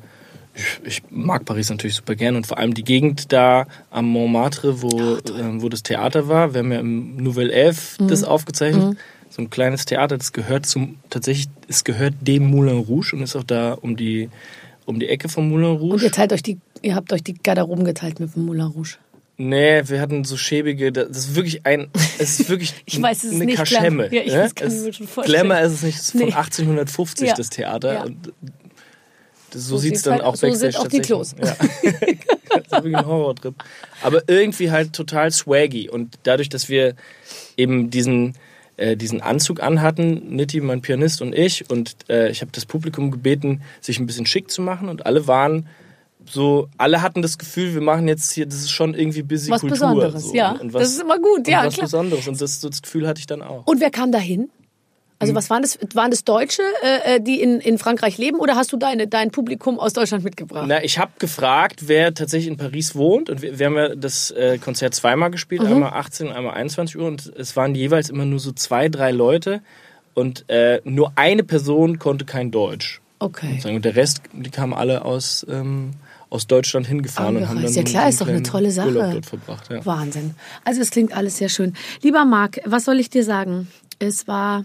ich, 0.59 0.81
ich 0.85 1.03
mag 1.11 1.45
Paris 1.45 1.71
natürlich 1.71 1.97
super 1.97 2.15
gern 2.15 2.37
und 2.37 2.47
vor 2.47 2.59
allem 2.59 2.75
die 2.75 2.83
Gegend 2.83 3.33
da 3.33 3.67
am 3.91 4.07
Montmartre, 4.07 4.83
wo, 4.83 5.19
ähm, 5.39 5.63
wo 5.63 5.69
das 5.69 5.83
Theater 5.83 6.29
war. 6.29 6.55
Wir 6.55 6.61
haben 6.61 6.73
ja 6.73 6.81
im 6.81 7.17
Nouvelle 7.17 7.53
Elf 7.53 7.97
das 8.01 8.25
aufgezeichnet. 8.25 8.97
So 9.31 9.43
ein 9.43 9.51
kleines 9.51 9.85
Theater, 9.85 10.17
das 10.19 10.33
gehört 10.33 10.67
zum, 10.67 10.97
tatsächlich, 11.11 11.49
es 11.69 11.85
gehört 11.85 12.15
dem 12.23 12.47
Moulin 12.47 12.79
Rouge 12.79 13.13
und 13.15 13.23
ist 13.23 13.37
auch 13.37 13.45
da 13.45 13.75
um 13.75 13.97
die, 13.97 14.31
um 14.87 14.99
die 14.99 15.09
Ecke 15.09 15.29
vom 15.29 15.49
Moulin 15.51 15.77
Rouge. 15.77 15.95
Und 15.95 16.03
ihr 16.03 16.13
teilt 16.13 16.33
euch 16.33 16.43
die, 16.43 16.59
ihr 16.83 16.95
habt 16.95 17.13
euch 17.13 17.23
die 17.23 17.35
Garderoben 17.35 17.85
geteilt 17.85 18.21
mit 18.21 18.35
dem 18.35 18.47
Moulin 18.47 18.63
Rouge. 18.67 18.97
Nee, 19.41 19.83
wir 19.87 20.01
hatten 20.01 20.25
so 20.25 20.37
schäbige, 20.37 20.91
das 20.91 21.11
ist 21.17 21.35
wirklich 21.37 21.65
ein, 21.65 21.89
es 22.19 22.41
ist 22.41 22.49
wirklich 22.49 22.75
Ich 22.87 23.01
weiß, 23.01 23.23
es 23.25 23.33
ist 23.35 23.41
eine 23.41 23.55
Kaschemme. 23.55 24.09
Glamour. 24.09 24.13
Ja, 24.13 24.23
ich- 24.23 24.33
ne? 24.33 24.51
kann 24.55 24.67
Es- 24.69 24.83
mir 24.83 24.93
schon 24.93 25.07
vorstellen. 25.07 25.47
Glamour 25.47 25.61
ist 25.65 25.73
es 25.75 25.83
nicht, 25.85 25.95
es 25.97 26.03
ist 26.03 26.11
von 26.13 26.21
Nee. 26.23 26.33
1850 26.33 27.29
Ja. 27.29 27.35
das 27.35 27.51
Theater. 27.51 27.93
Ja. 27.93 28.03
Und 28.05 28.33
das, 29.51 29.63
so 29.63 29.77
So 29.77 29.79
sieht 29.79 29.95
es 29.95 30.03
dann 30.03 30.15
halt- 30.15 30.25
auch 30.25 30.35
so 30.35 30.47
Backstage 30.49 30.73
sind 30.73 30.81
auch 30.81 30.89
die 30.89 31.01
tatsächlich. 31.01 31.45
Ja. 31.45 31.57
das 32.55 32.63
ist 32.65 32.73
wirklich 32.73 32.97
ein 32.97 33.07
Horrortrip. 33.07 33.55
Aber 34.03 34.23
irgendwie 34.27 34.71
halt 34.73 34.93
total 34.93 35.31
swaggy. 35.31 35.89
Und 35.89 36.19
dadurch, 36.25 36.49
dass 36.49 36.69
wir 36.69 36.95
eben 37.57 37.91
diesen, 37.91 38.35
äh, 38.79 38.97
diesen 38.97 39.21
Anzug 39.21 39.63
anhatten, 39.63 40.35
Nitti, 40.35 40.61
mein 40.61 40.81
Pianist 40.81 41.21
und 41.21 41.35
ich, 41.35 41.69
und 41.71 41.97
äh, 42.09 42.31
ich 42.31 42.41
habe 42.41 42.51
das 42.53 42.65
Publikum 42.65 43.11
gebeten, 43.11 43.63
sich 43.81 43.99
ein 43.99 44.07
bisschen 44.07 44.25
schick 44.25 44.51
zu 44.51 44.63
machen 44.63 44.89
und 44.89 45.05
alle 45.05 45.27
waren 45.27 45.69
so, 46.25 46.69
alle 46.77 47.03
hatten 47.03 47.23
das 47.23 47.39
Gefühl, 47.39 47.75
wir 47.75 47.81
machen 47.81 48.07
jetzt 48.09 48.33
hier, 48.33 48.47
das 48.47 48.57
ist 48.57 48.71
schon 48.71 48.95
irgendwie 48.95 49.23
busy 49.23 49.51
Was 49.51 49.61
Kultur. 49.61 49.77
Besonderes, 49.77 50.25
so. 50.25 50.35
ja. 50.35 50.53
Und 50.53 50.73
was, 50.73 50.83
Das 50.83 50.91
ist 50.93 51.03
immer 51.03 51.19
gut, 51.19 51.39
und 51.39 51.49
ja, 51.49 51.65
was 51.65 51.75
klar. 51.75 51.87
Besonderes. 51.87 52.29
Und 52.29 52.41
das, 52.41 52.61
so 52.61 52.69
das 52.69 52.83
Gefühl 52.83 53.07
hatte 53.07 53.21
ich 53.21 53.27
dann 53.27 53.43
auch. 53.43 53.67
Und 53.67 53.81
wer 53.81 53.91
kam 53.91 54.13
da 54.13 54.19
hin? 54.19 54.51
Also 55.21 55.35
was 55.35 55.51
waren 55.51 55.63
das? 55.63 55.79
Waren 55.95 56.11
das 56.13 56.23
Deutsche, 56.25 56.63
äh, 56.83 57.17
äh, 57.17 57.21
die 57.21 57.41
in, 57.43 57.59
in 57.61 57.79
Frankreich 57.79 58.19
leben, 58.19 58.39
oder 58.39 58.55
hast 58.55 58.73
du 58.73 58.77
deine, 58.77 59.09
dein 59.09 59.31
Publikum 59.33 59.81
aus 59.81 59.93
Deutschland 59.93 60.23
mitgebracht? 60.23 60.67
Na, 60.69 60.83
ich 60.85 60.99
habe 60.99 61.11
gefragt, 61.19 61.89
wer 61.89 62.15
tatsächlich 62.15 62.49
in 62.49 62.57
Paris 62.57 62.95
wohnt. 62.95 63.29
Und 63.29 63.43
wir, 63.43 63.59
wir 63.59 63.67
haben 63.67 63.77
ja 63.77 63.95
das 63.97 64.31
äh, 64.31 64.59
Konzert 64.59 64.95
zweimal 64.95 65.31
gespielt, 65.31 65.63
Mhm. 65.63 65.69
einmal 65.73 65.93
18 65.95 66.29
und 66.29 66.33
einmal 66.35 66.55
21 66.55 66.97
Uhr. 66.99 67.07
Und 67.09 67.33
es 67.37 67.57
waren 67.57 67.75
jeweils 67.75 68.11
immer 68.11 68.25
nur 68.25 68.39
so 68.39 68.53
zwei, 68.53 68.89
drei 68.89 69.11
Leute. 69.11 69.61
Und 70.15 70.45
äh, 70.49 70.81
nur 70.85 71.13
eine 71.17 71.43
Person 71.43 71.99
konnte 71.99 72.25
kein 72.25 72.51
Deutsch. 72.51 73.01
Okay. 73.21 73.61
Und 73.65 73.85
der 73.85 73.97
Rest, 73.97 74.21
die 74.33 74.51
kamen 74.51 74.73
alle 74.73 75.05
aus, 75.05 75.45
ähm, 75.51 75.95
aus 76.31 76.47
Deutschland 76.47 76.87
hingefahren 76.87 77.37
und 77.37 77.49
haben 77.49 77.57
dann 77.57 77.67
Angereist. 77.67 77.77
Ja 77.77 77.83
klar, 77.83 78.09
ist 78.09 78.21
doch 78.21 78.29
eine 78.29 78.43
tolle 78.45 78.71
Sache. 78.71 78.89
Urlaub 78.89 79.13
dort 79.13 79.27
verbracht. 79.27 79.71
Ja. 79.71 79.85
Wahnsinn. 79.85 80.37
Also 80.65 80.81
es 80.81 80.91
klingt 80.91 81.13
alles 81.17 81.39
sehr 81.39 81.49
schön. 81.49 81.75
Lieber 82.03 82.25
Marc, 82.25 82.61
was 82.65 82.85
soll 82.85 83.01
ich 83.01 83.11
dir 83.11 83.25
sagen? 83.25 83.67
Es 83.99 84.29
war 84.29 84.65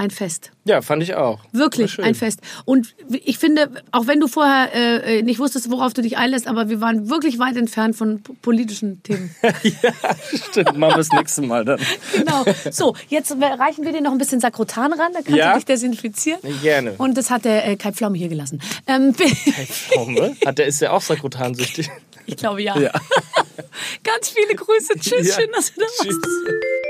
ein 0.00 0.10
Fest. 0.10 0.50
ja, 0.64 0.82
fand 0.82 1.02
ich 1.02 1.14
auch. 1.14 1.38
Wirklich 1.52 2.02
ein 2.02 2.14
Fest. 2.14 2.40
Und 2.64 2.94
ich 3.10 3.38
finde, 3.38 3.70
auch 3.92 4.06
wenn 4.06 4.18
du 4.18 4.26
vorher 4.28 4.72
äh, 5.04 5.22
nicht 5.22 5.38
wusstest, 5.38 5.70
worauf 5.70 5.92
du 5.92 6.02
dich 6.02 6.16
einlässt, 6.16 6.46
aber 6.48 6.68
wir 6.68 6.80
waren 6.80 7.08
wirklich 7.10 7.38
weit 7.38 7.56
entfernt 7.56 7.94
von 7.96 8.22
po- 8.22 8.34
politischen 8.42 9.02
Themen. 9.02 9.34
Stimmt, 10.50 10.76
machen 10.78 10.92
wir 10.92 10.96
das 10.96 11.10
nächste 11.12 11.42
Mal 11.42 11.64
dann. 11.64 11.80
genau. 12.16 12.44
So, 12.70 12.94
jetzt 13.08 13.30
reichen 13.40 13.84
wir 13.84 13.92
dir 13.92 14.00
noch 14.00 14.12
ein 14.12 14.18
bisschen 14.18 14.40
Sakrotan 14.40 14.92
ran, 14.92 15.12
da 15.12 15.20
kannst 15.20 15.36
Ja. 15.36 15.50
du 15.52 15.56
dich 15.58 15.66
desinfizieren. 15.66 16.40
Gerne. 16.62 16.94
Und 16.98 17.16
das 17.16 17.30
hat 17.30 17.44
der 17.44 17.68
äh, 17.68 17.76
Kai 17.76 17.92
Pflaume 17.92 18.16
hier 18.18 18.28
gelassen. 18.28 18.60
Ähm, 18.86 19.14
Pflaume? 19.14 20.36
Hat 20.46 20.58
der, 20.58 20.66
ist 20.66 20.80
der 20.80 20.92
auch 20.92 21.02
sakrotansüchtig? 21.02 21.88
ich 22.26 22.36
glaube 22.36 22.62
ja. 22.62 22.78
Ja. 22.78 22.92
Ganz 24.04 24.30
viele 24.30 24.54
Grüße. 24.54 24.94
Tschüss, 24.98 25.28
Ja. 25.28 25.34
schön, 25.40 25.50
dass 25.54 25.74
du 25.74 25.80
da 25.80 25.86
warst. 25.86 26.02
Tschüss. 26.04 26.80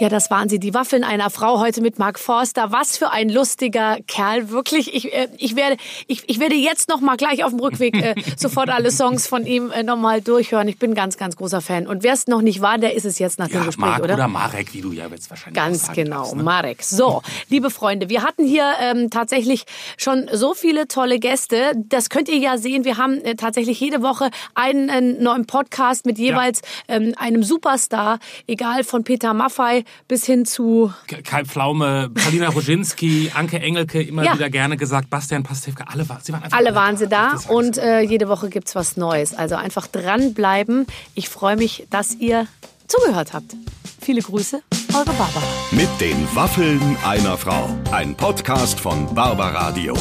Ja, 0.00 0.08
das 0.08 0.30
waren 0.30 0.48
sie, 0.48 0.60
die 0.60 0.74
Waffeln 0.74 1.02
einer 1.02 1.28
Frau 1.28 1.58
heute 1.58 1.80
mit 1.80 1.98
Mark 1.98 2.20
Forster. 2.20 2.70
Was 2.70 2.96
für 2.96 3.10
ein 3.10 3.28
lustiger 3.28 3.96
Kerl, 4.06 4.50
wirklich. 4.50 4.94
Ich, 4.94 5.12
äh, 5.12 5.26
ich, 5.38 5.56
werde, 5.56 5.76
ich, 6.06 6.22
ich 6.28 6.38
werde 6.38 6.54
jetzt 6.54 6.88
noch 6.88 7.00
mal 7.00 7.16
gleich 7.16 7.42
auf 7.42 7.50
dem 7.50 7.58
Rückweg 7.58 7.96
äh, 7.96 8.14
sofort 8.36 8.68
alle 8.68 8.92
Songs 8.92 9.26
von 9.26 9.44
ihm 9.44 9.72
äh, 9.72 9.82
noch 9.82 9.96
mal 9.96 10.20
durchhören. 10.20 10.68
Ich 10.68 10.78
bin 10.78 10.94
ganz, 10.94 11.16
ganz 11.16 11.34
großer 11.34 11.60
Fan. 11.60 11.88
Und 11.88 12.04
wer 12.04 12.12
es 12.12 12.28
noch 12.28 12.42
nicht 12.42 12.60
war, 12.60 12.78
der 12.78 12.94
ist 12.94 13.06
es 13.06 13.18
jetzt 13.18 13.40
nach 13.40 13.48
dem 13.48 13.56
Ja, 13.58 13.64
Gespräch, 13.64 13.86
Marc 13.86 14.02
oder? 14.04 14.14
oder 14.14 14.28
Marek, 14.28 14.72
wie 14.72 14.82
du 14.82 14.92
ja 14.92 15.08
jetzt 15.08 15.30
wahrscheinlich 15.30 15.60
Ganz 15.60 15.86
sagen 15.86 16.04
genau, 16.04 16.18
darfst, 16.18 16.36
ne? 16.36 16.42
Marek. 16.44 16.82
So, 16.84 17.22
liebe 17.48 17.68
Freunde, 17.68 18.08
wir 18.08 18.22
hatten 18.22 18.46
hier 18.46 18.70
ähm, 18.80 19.10
tatsächlich 19.10 19.64
schon 19.96 20.28
so 20.32 20.54
viele 20.54 20.86
tolle 20.86 21.18
Gäste. 21.18 21.72
Das 21.74 22.08
könnt 22.08 22.28
ihr 22.28 22.38
ja 22.38 22.56
sehen. 22.56 22.84
Wir 22.84 22.98
haben 22.98 23.20
äh, 23.24 23.34
tatsächlich 23.34 23.80
jede 23.80 24.00
Woche 24.02 24.30
einen 24.54 24.88
äh, 24.90 25.00
neuen 25.00 25.46
Podcast 25.46 26.06
mit 26.06 26.18
jeweils 26.18 26.62
ähm, 26.86 27.14
einem 27.18 27.42
Superstar, 27.42 28.20
egal 28.46 28.84
von 28.84 29.02
Peter 29.02 29.34
Maffei 29.34 29.84
bis 30.08 30.24
hin 30.24 30.44
zu 30.44 30.92
Kai 31.24 31.44
Pflaume, 31.44 32.10
Paulina 32.14 32.48
Roginski, 32.48 33.30
Anke 33.34 33.60
Engelke, 33.60 34.00
immer 34.02 34.24
Ja. 34.24 34.34
wieder 34.34 34.50
gerne 34.50 34.76
gesagt, 34.76 35.10
Bastian 35.10 35.42
Pastewka, 35.42 35.84
alle, 35.88 36.08
war, 36.08 36.20
sie 36.22 36.32
waren 36.32 36.52
alle 36.52 36.74
waren 36.74 36.96
sie 36.96 37.08
da 37.08 37.34
ist 37.34 37.48
und 37.50 37.78
äh, 37.78 38.00
jede 38.00 38.28
Woche 38.28 38.48
gibt's 38.50 38.74
was 38.74 38.96
Neues. 38.96 39.34
Also 39.34 39.54
einfach 39.56 39.86
dranbleiben. 39.86 40.86
Ich 41.14 41.28
freue 41.28 41.56
mich, 41.56 41.86
dass 41.90 42.14
ihr 42.14 42.46
zugehört 42.86 43.32
habt. 43.32 43.54
Viele 44.00 44.22
Grüße, 44.22 44.62
eure 44.94 45.04
Barbara. 45.04 45.42
Mit 45.72 45.88
den 46.00 46.26
Waffeln 46.34 46.96
einer 47.04 47.36
Frau. 47.36 47.68
Ein 47.90 48.14
Podcast 48.14 48.78
von 48.80 49.12
Barbaradio. 49.14 49.94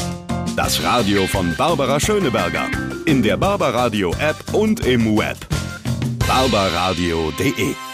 Das 0.56 0.82
Radio 0.84 1.28
von 1.28 1.54
Barbara 1.56 2.00
Schöneberger. 2.00 2.66
In 3.06 3.22
der 3.22 3.38
Barbaradio 3.38 4.12
App 4.20 4.38
und 4.54 4.86
im 4.86 5.18
Web. 5.18 5.38
barbaradio.de 6.28 7.87